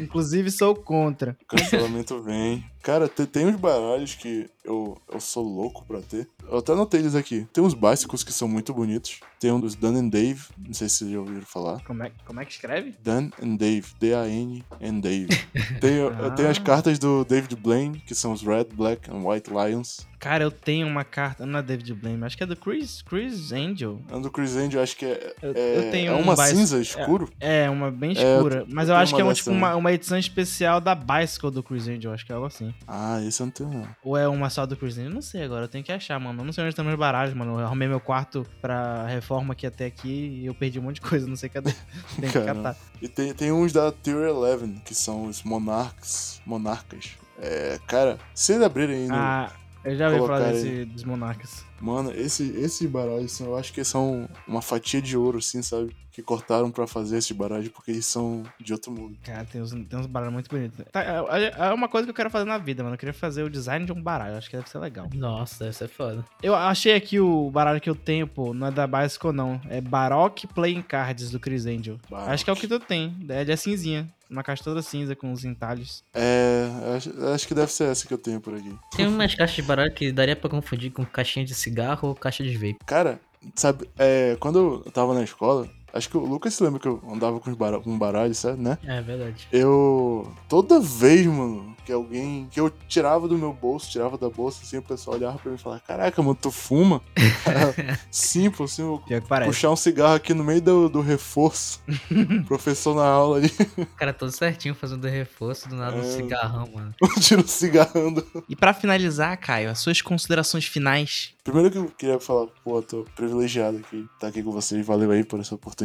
Inclusive, 0.00 0.50
sou 0.50 0.74
contra. 0.74 1.36
O 1.42 1.46
cancelamento 1.46 2.22
vem. 2.22 2.64
Cara, 2.84 3.08
te- 3.08 3.26
tem 3.26 3.46
uns 3.46 3.56
baralhos 3.56 4.14
que 4.14 4.48
eu, 4.62 4.96
eu 5.10 5.18
sou 5.18 5.42
louco 5.42 5.84
pra 5.86 6.00
ter. 6.02 6.28
Eu 6.46 6.58
até 6.58 6.72
anotei 6.72 7.00
eles 7.00 7.14
aqui. 7.14 7.46
Tem 7.50 7.64
uns 7.64 7.72
básicos 7.72 8.22
que 8.22 8.30
são 8.32 8.46
muito 8.46 8.74
bonitos. 8.74 9.20
Tem 9.40 9.50
um 9.50 9.58
dos 9.58 9.74
Dan 9.74 9.96
and 9.98 10.08
Dave. 10.08 10.42
Não 10.58 10.74
sei 10.74 10.88
se 10.90 10.96
vocês 10.98 11.10
já 11.12 11.18
ouviram 11.18 11.40
falar. 11.46 11.82
Como 11.84 12.02
é, 12.02 12.12
como 12.26 12.40
é 12.40 12.44
que 12.44 12.52
escreve? 12.52 12.94
Dan 13.02 13.30
and 13.42 13.56
Dave. 13.56 13.86
D-A-N 13.98 14.62
and 14.82 15.00
Dave. 15.00 15.28
Tem, 15.80 15.94
eu 15.94 16.34
tenho 16.34 16.50
as 16.50 16.58
Ah. 16.58 16.62
cartas 16.62 16.98
do 16.98 17.24
David 17.24 17.56
Blaine, 17.56 17.98
que 18.00 18.14
são 18.14 18.32
os 18.32 18.42
Red, 18.42 18.64
Black 18.74 19.10
and 19.10 19.26
White 19.26 19.50
Lions. 19.50 20.06
Cara, 20.24 20.42
eu 20.44 20.50
tenho 20.50 20.86
uma 20.86 21.04
carta. 21.04 21.44
Não 21.46 21.58
é 21.58 21.62
David 21.62 21.92
Blaine, 21.94 22.24
acho 22.24 22.36
que 22.36 22.42
é 22.42 22.46
do 22.46 22.56
Chris, 22.56 23.02
Chris 23.02 23.52
Angel. 23.52 24.00
A 24.10 24.18
do 24.18 24.30
Chris 24.30 24.56
Angel, 24.56 24.82
acho 24.82 24.96
que 24.96 25.04
é, 25.04 25.34
Eu, 25.42 25.52
é, 25.54 25.78
eu 25.78 25.90
tenho 25.90 26.12
é 26.12 26.16
um 26.16 26.20
uma 26.22 26.34
bicy- 26.34 26.56
cinza 26.56 26.80
escuro. 26.80 27.30
É, 27.38 27.68
uma 27.68 27.90
bem 27.90 28.16
É, 28.16 28.22
eu 28.22 28.36
escura. 28.36 28.64
te- 28.64 28.74
mas 28.74 28.88
eu 28.88 28.94
eu 28.94 29.00
acho 29.00 29.14
que 29.14 29.20
é 29.20 29.24
uma 29.24 29.30
um, 29.30 29.34
tipo, 29.34 29.50
uma, 29.50 29.76
uma 29.76 29.92
edição 29.92 30.16
especial 30.18 30.80
da 30.80 30.94
Bicycle 30.94 31.50
do 31.50 31.62
Chris 31.62 31.86
Angel. 31.88 32.12
Acho 32.12 32.24
que 32.24 32.32
é 32.32 32.34
algo 32.34 32.46
assim. 32.46 32.72
Ah, 32.88 33.20
esse 33.22 33.40
eu 33.42 33.46
não 33.46 33.52
tenho, 33.52 33.70
não. 33.70 33.88
Ou 34.02 34.16
é 34.16 34.26
uma 34.26 34.48
só 34.50 34.64
do 34.66 34.76
Chris 34.76 34.94
Angel? 34.96 35.10
Eu 35.10 35.14
não 35.14 35.22
sei 35.22 35.42
agora, 35.44 35.64
eu 35.64 35.68
tenho 35.68 35.84
que 35.84 35.92
achar, 35.92 36.18
mano. 36.18 36.40
Eu 36.40 36.44
não 36.46 36.52
sei 36.52 36.64
onde 36.64 36.70
estão 36.70 36.84
meus 36.84 36.98
baralhos, 36.98 37.34
mano. 37.34 37.60
Eu 37.60 37.64
arrumei 37.66 37.86
meu 37.86 38.00
quarto 38.00 38.46
pra 38.62 39.06
reforma 39.06 39.52
aqui 39.52 39.66
até 39.66 39.84
aqui 39.86 40.40
e 40.42 40.46
eu 40.46 40.54
perdi 40.54 40.78
um 40.78 40.82
monte 40.82 40.96
de 40.96 41.02
coisa, 41.02 41.26
não 41.26 41.36
sei 41.36 41.48
cadê. 41.50 41.72
Tem 42.18 42.30
que 42.30 42.40
catar. 42.40 42.76
E 43.02 43.08
tem, 43.08 43.34
tem 43.34 43.52
uns 43.52 43.72
da 43.72 43.92
Tier 43.92 44.30
11, 44.34 44.80
que 44.84 44.94
são 44.94 45.24
os 45.26 45.42
Monarchs. 45.42 46.40
Monarcas. 46.46 47.10
É, 47.38 47.78
cara, 47.86 48.18
se 48.34 48.46
vocês 48.46 48.62
abrirem 48.62 49.02
aí 49.02 49.08
no. 49.08 49.14
Ah, 49.14 49.52
eu 49.84 49.96
já 49.96 50.08
ouvi 50.08 50.18
falar 50.26 50.52
desse, 50.52 50.84
dos 50.86 51.04
monarcas. 51.04 51.64
Mano, 51.80 52.12
esse, 52.12 52.42
esses 52.58 52.88
baralhos, 52.88 53.32
são- 53.32 53.48
eu 53.48 53.56
acho 53.56 53.72
que 53.72 53.84
são 53.84 54.28
uma 54.46 54.62
fatia 54.62 55.02
de 55.02 55.16
ouro, 55.16 55.38
assim, 55.38 55.62
sabe? 55.62 55.94
Que 56.12 56.22
cortaram 56.22 56.70
pra 56.70 56.86
fazer 56.86 57.18
esses 57.18 57.32
baralhos, 57.32 57.68
porque 57.68 57.90
eles 57.90 58.06
são 58.06 58.44
de 58.60 58.72
outro 58.72 58.92
mundo. 58.92 59.18
Cara, 59.24 59.44
tem 59.44 59.60
uns, 59.60 59.72
tem 59.72 59.98
uns 59.98 60.06
baralhos 60.06 60.32
muito 60.32 60.48
bonitos. 60.48 60.84
Tá, 60.92 61.02
é, 61.02 61.52
é 61.70 61.72
uma 61.74 61.88
coisa 61.88 62.06
que 62.06 62.10
eu 62.10 62.14
quero 62.14 62.30
fazer 62.30 62.44
na 62.44 62.56
vida, 62.56 62.82
mano. 62.84 62.94
Eu 62.94 62.98
queria 62.98 63.12
fazer 63.12 63.42
o 63.42 63.50
design 63.50 63.84
de 63.84 63.92
um 63.92 64.00
baralho. 64.00 64.36
Acho 64.36 64.48
que 64.48 64.56
deve 64.56 64.68
ser 64.70 64.78
legal. 64.78 65.10
Nossa, 65.12 65.64
deve 65.64 65.76
ser 65.76 65.88
foda. 65.88 66.24
Eu 66.40 66.54
achei 66.54 66.94
aqui 66.94 67.18
o 67.18 67.50
baralho 67.50 67.80
que 67.80 67.90
eu 67.90 67.96
tenho, 67.96 68.28
pô. 68.28 68.54
Não 68.54 68.68
é 68.68 68.70
da 68.70 68.86
Bicycle, 68.86 69.32
não. 69.32 69.60
É 69.68 69.80
Baroque 69.80 70.46
Playing 70.46 70.82
Cards 70.82 71.30
do 71.30 71.40
Chris 71.40 71.66
Angel. 71.66 71.98
Baroque. 72.08 72.30
Acho 72.30 72.44
que 72.44 72.50
é 72.50 72.52
o 72.52 72.56
que 72.56 72.68
tu 72.68 72.78
tem. 72.78 73.16
É 73.28 73.44
de 73.44 73.56
cinzinha. 73.56 74.08
Uma 74.30 74.42
caixa 74.42 74.64
toda 74.64 74.80
cinza 74.82 75.14
com 75.14 75.30
os 75.32 75.44
entalhos. 75.44 76.02
É, 76.14 76.66
acho, 76.96 77.24
acho 77.26 77.46
que 77.46 77.54
deve 77.54 77.70
ser 77.70 77.84
essa 77.84 78.06
que 78.06 78.12
eu 78.14 78.18
tenho 78.18 78.40
por 78.40 78.54
aqui. 78.54 78.74
Tem 78.96 79.06
umas 79.06 79.34
caixas 79.34 79.56
de 79.56 79.62
baralho 79.62 79.92
que 79.92 80.10
daria 80.10 80.34
pra 80.34 80.48
confundir 80.48 80.90
com 80.90 81.04
caixinha 81.04 81.44
de 81.44 81.54
cigarro 81.64 82.10
ou 82.10 82.14
caixa 82.14 82.44
de 82.44 82.54
vape. 82.54 82.78
Cara, 82.86 83.20
sabe, 83.54 83.88
é, 83.98 84.36
quando 84.40 84.82
eu 84.84 84.92
tava 84.92 85.14
na 85.14 85.22
escola, 85.22 85.68
acho 85.94 86.08
que 86.10 86.16
o 86.16 86.20
Lucas 86.20 86.52
se 86.54 86.62
lembra 86.62 86.78
que 86.80 86.88
eu 86.88 87.02
andava 87.10 87.40
com, 87.40 87.50
os 87.50 87.56
bara 87.56 87.80
com 87.80 87.96
baralho, 87.98 88.34
sabe, 88.34 88.60
né? 88.60 88.76
É 88.84 89.00
verdade. 89.00 89.48
Eu. 89.52 90.30
Toda 90.48 90.80
vez, 90.80 91.24
mano, 91.26 91.74
que 91.86 91.92
alguém. 91.92 92.48
que 92.50 92.60
eu 92.60 92.70
tirava 92.88 93.26
do 93.28 93.38
meu 93.38 93.52
bolso, 93.52 93.90
tirava 93.90 94.18
da 94.18 94.28
bolsa, 94.28 94.60
assim, 94.62 94.78
o 94.78 94.82
pessoal 94.82 95.16
olhava 95.16 95.38
pra 95.38 95.50
mim 95.50 95.56
e 95.56 95.60
falava: 95.60 95.80
Caraca, 95.86 96.22
mano, 96.22 96.34
tu 96.34 96.50
fuma? 96.50 97.00
Simples, 98.10 98.72
assim, 98.72 98.82
eu 98.82 99.02
puxar 99.44 99.70
um 99.70 99.76
cigarro 99.76 100.14
aqui 100.14 100.34
no 100.34 100.44
meio 100.44 100.60
do, 100.60 100.88
do 100.88 101.00
reforço. 101.00 101.80
Professor 102.46 102.94
na 102.94 103.06
aula 103.06 103.38
ali, 103.38 103.50
O 103.78 103.86
cara 103.96 104.12
todo 104.12 104.30
certinho 104.32 104.74
fazendo 104.74 105.06
reforço, 105.06 105.68
do 105.68 105.76
nada 105.76 105.96
um 105.96 106.00
É. 106.00 106.04
cigarrão, 106.04 106.68
mano. 106.72 106.94
tira 107.20 107.40
um 107.42 107.46
cigarrando. 107.46 108.26
E 108.48 108.56
pra 108.56 108.72
finalizar, 108.74 109.36
Caio, 109.38 109.70
as 109.70 109.78
suas 109.78 110.00
considerações 110.02 110.64
finais. 110.64 111.34
Primeiro 111.44 111.70
que 111.70 111.76
eu 111.78 111.86
queria 111.86 112.18
falar, 112.18 112.46
pô, 112.64 112.80
tô 112.80 113.04
privilegiado 113.14 113.76
aqui, 113.76 114.06
tá 114.18 114.28
aqui 114.28 114.42
com 114.42 114.50
vocês, 114.50 114.84
valeu 114.86 115.10
aí 115.10 115.22
por 115.22 115.38
essa 115.40 115.54
oportunidade. 115.54 115.83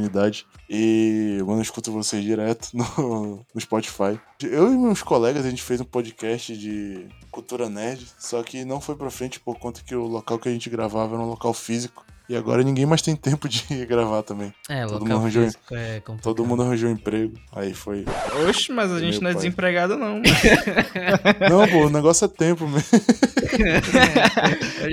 E, 0.70 1.40
mano, 1.42 1.58
eu 1.60 1.64
escuto 1.64 1.92
vocês 1.92 2.24
direto 2.24 2.70
no, 2.78 3.46
no 3.54 3.62
Spotify. 3.62 4.20
Eu 4.42 4.72
e 4.72 4.78
meus 4.78 5.04
colegas, 5.04 5.46
a 5.46 5.50
gente 5.50 5.62
fez 5.64 5.82
um 5.82 5.86
podcast 5.86 6.56
de 6.56 7.08
cultura 7.32 7.68
nerd, 7.70 8.06
só 8.18 8.42
que 8.44 8.64
não 8.64 8.80
foi 8.80 8.96
pra 8.96 9.10
frente 9.12 9.40
por 9.40 9.58
conta 9.60 9.82
que 9.86 9.94
o 9.96 10.06
local 10.06 10.40
que 10.40 10.48
a 10.48 10.52
gente 10.52 10.70
gravava 10.70 11.16
era 11.16 11.24
um 11.24 11.28
local 11.30 11.54
físico. 11.54 12.06
E 12.30 12.36
agora 12.36 12.62
ninguém 12.62 12.86
mais 12.86 13.02
tem 13.02 13.16
tempo 13.18 13.50
de 13.50 13.64
gravar 13.88 14.22
também. 14.22 14.54
É, 14.70 14.84
Todo 14.84 14.92
local 15.00 15.08
mundo 15.08 15.18
arranjou- 15.22 15.44
físico 15.46 15.74
é 15.76 16.00
complicado. 16.00 16.22
Todo 16.22 16.46
mundo 16.46 16.62
arranjou 16.62 16.88
emprego. 16.92 17.34
Aí 17.52 17.74
foi. 17.74 18.06
Oxe, 18.48 18.72
mas 18.72 18.92
a 18.92 19.00
gente 19.00 19.20
não 19.20 19.32
é 19.32 19.34
pai. 19.34 19.42
desempregado, 19.42 19.98
não. 19.98 20.22
Não, 21.50 21.68
pô, 21.68 21.88
o 21.88 21.90
negócio 21.90 22.26
é 22.26 22.28
tempo 22.28 22.68
mesmo. 22.68 22.88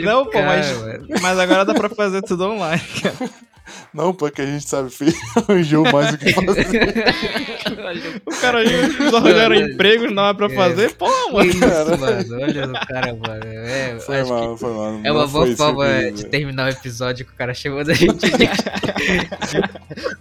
Não, 0.02 0.24
pô, 0.24 0.40
mas- 0.42 0.66
Cara, 0.72 1.04
mas 1.20 1.38
agora 1.38 1.64
dá 1.66 1.74
pra 1.74 1.90
fazer 1.90 2.22
tudo 2.22 2.44
online. 2.46 2.82
Não, 3.92 4.12
pô, 4.12 4.28
é 4.28 4.32
a 4.36 4.44
gente 4.46 4.68
sabe, 4.68 4.90
filho, 4.90 5.14
arranjou 5.48 5.82
mais 5.90 6.14
o 6.14 6.18
que 6.18 6.32
fazer. 6.32 6.66
O 8.24 8.30
cara 8.40 8.58
aí, 8.58 8.72
eles 8.72 9.14
arranjaram 9.14 9.54
emprego, 9.56 10.10
não 10.10 10.26
é 10.28 10.34
pra 10.34 10.48
fazer. 10.50 10.94
Pô, 10.94 11.06
Que 11.06 11.32
mano. 11.32 11.46
isso, 11.48 11.98
mano. 11.98 12.42
Olha 12.42 12.66
o 12.68 12.86
cara, 12.86 13.14
mano. 13.14 13.44
É, 13.44 13.98
Foi 14.00 14.24
mal, 14.24 14.56
foi 14.56 14.72
mal. 14.72 15.00
é 15.02 15.12
uma 15.12 15.26
boa 15.26 15.46
forma 15.56 15.86
de 15.88 16.10
dizer. 16.12 16.28
terminar 16.28 16.66
o 16.66 16.70
episódio 16.70 17.24
que 17.26 17.32
o 17.32 17.34
cara 17.36 17.52
chamando 17.54 17.90
a 17.90 17.94
gente 17.94 18.30
de... 18.30 18.46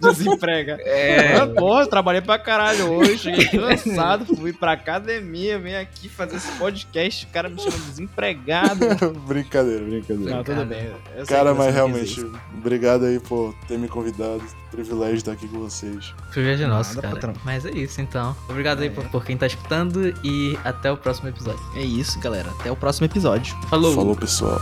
Desemprega. 0.00 0.78
É, 0.80 1.36
Ah, 1.36 1.46
porra, 1.46 1.86
trabalhei 1.86 2.20
pra 2.20 2.38
caralho 2.38 2.90
hoje, 2.92 3.18
cheguei 3.18 3.46
cansado, 3.46 4.24
fui 4.36 4.52
pra 4.52 4.72
academia, 4.72 5.58
vim 5.58 5.74
aqui 5.74 6.08
fazer 6.08 6.36
esse 6.36 6.50
podcast, 6.52 7.26
o 7.26 7.28
cara 7.28 7.48
me 7.48 7.58
chama 7.58 7.76
de 7.76 7.82
desempregado. 7.90 8.86
brincadeira, 9.26 9.84
brincadeira. 9.84 10.36
Não, 10.36 10.44
tudo 10.44 10.64
bem. 10.64 10.90
eu 11.16 11.26
Cara, 11.26 11.54
mas 11.54 11.74
realmente, 11.74 12.24
obrigado 12.56 13.04
aí 13.04 13.18
por 13.20 13.35
ter 13.68 13.78
me 13.78 13.88
convidado. 13.88 14.42
Privilégio 14.70 15.16
estar 15.16 15.32
aqui 15.32 15.46
com 15.48 15.60
vocês. 15.60 16.14
privilégio 16.32 16.68
nosso, 16.68 16.90
Nada, 16.96 17.02
cara. 17.02 17.14
patrão. 17.14 17.34
Mas 17.44 17.64
é 17.64 17.70
isso, 17.70 18.00
então. 18.00 18.34
Obrigado 18.48 18.80
aí 18.82 18.88
É. 18.88 18.90
por, 18.90 19.04
por 19.08 19.24
quem 19.24 19.36
tá 19.36 19.46
escutando 19.46 20.12
e 20.24 20.58
até 20.64 20.90
o 20.92 20.96
próximo 20.96 21.28
episódio. 21.28 21.60
É 21.74 21.82
isso, 21.82 22.18
galera. 22.20 22.50
Até 22.60 22.70
o 22.70 22.76
próximo 22.76 23.06
episódio. 23.06 23.56
Falou! 23.68 23.94
Falou, 23.94 24.16
pessoal. 24.16 24.60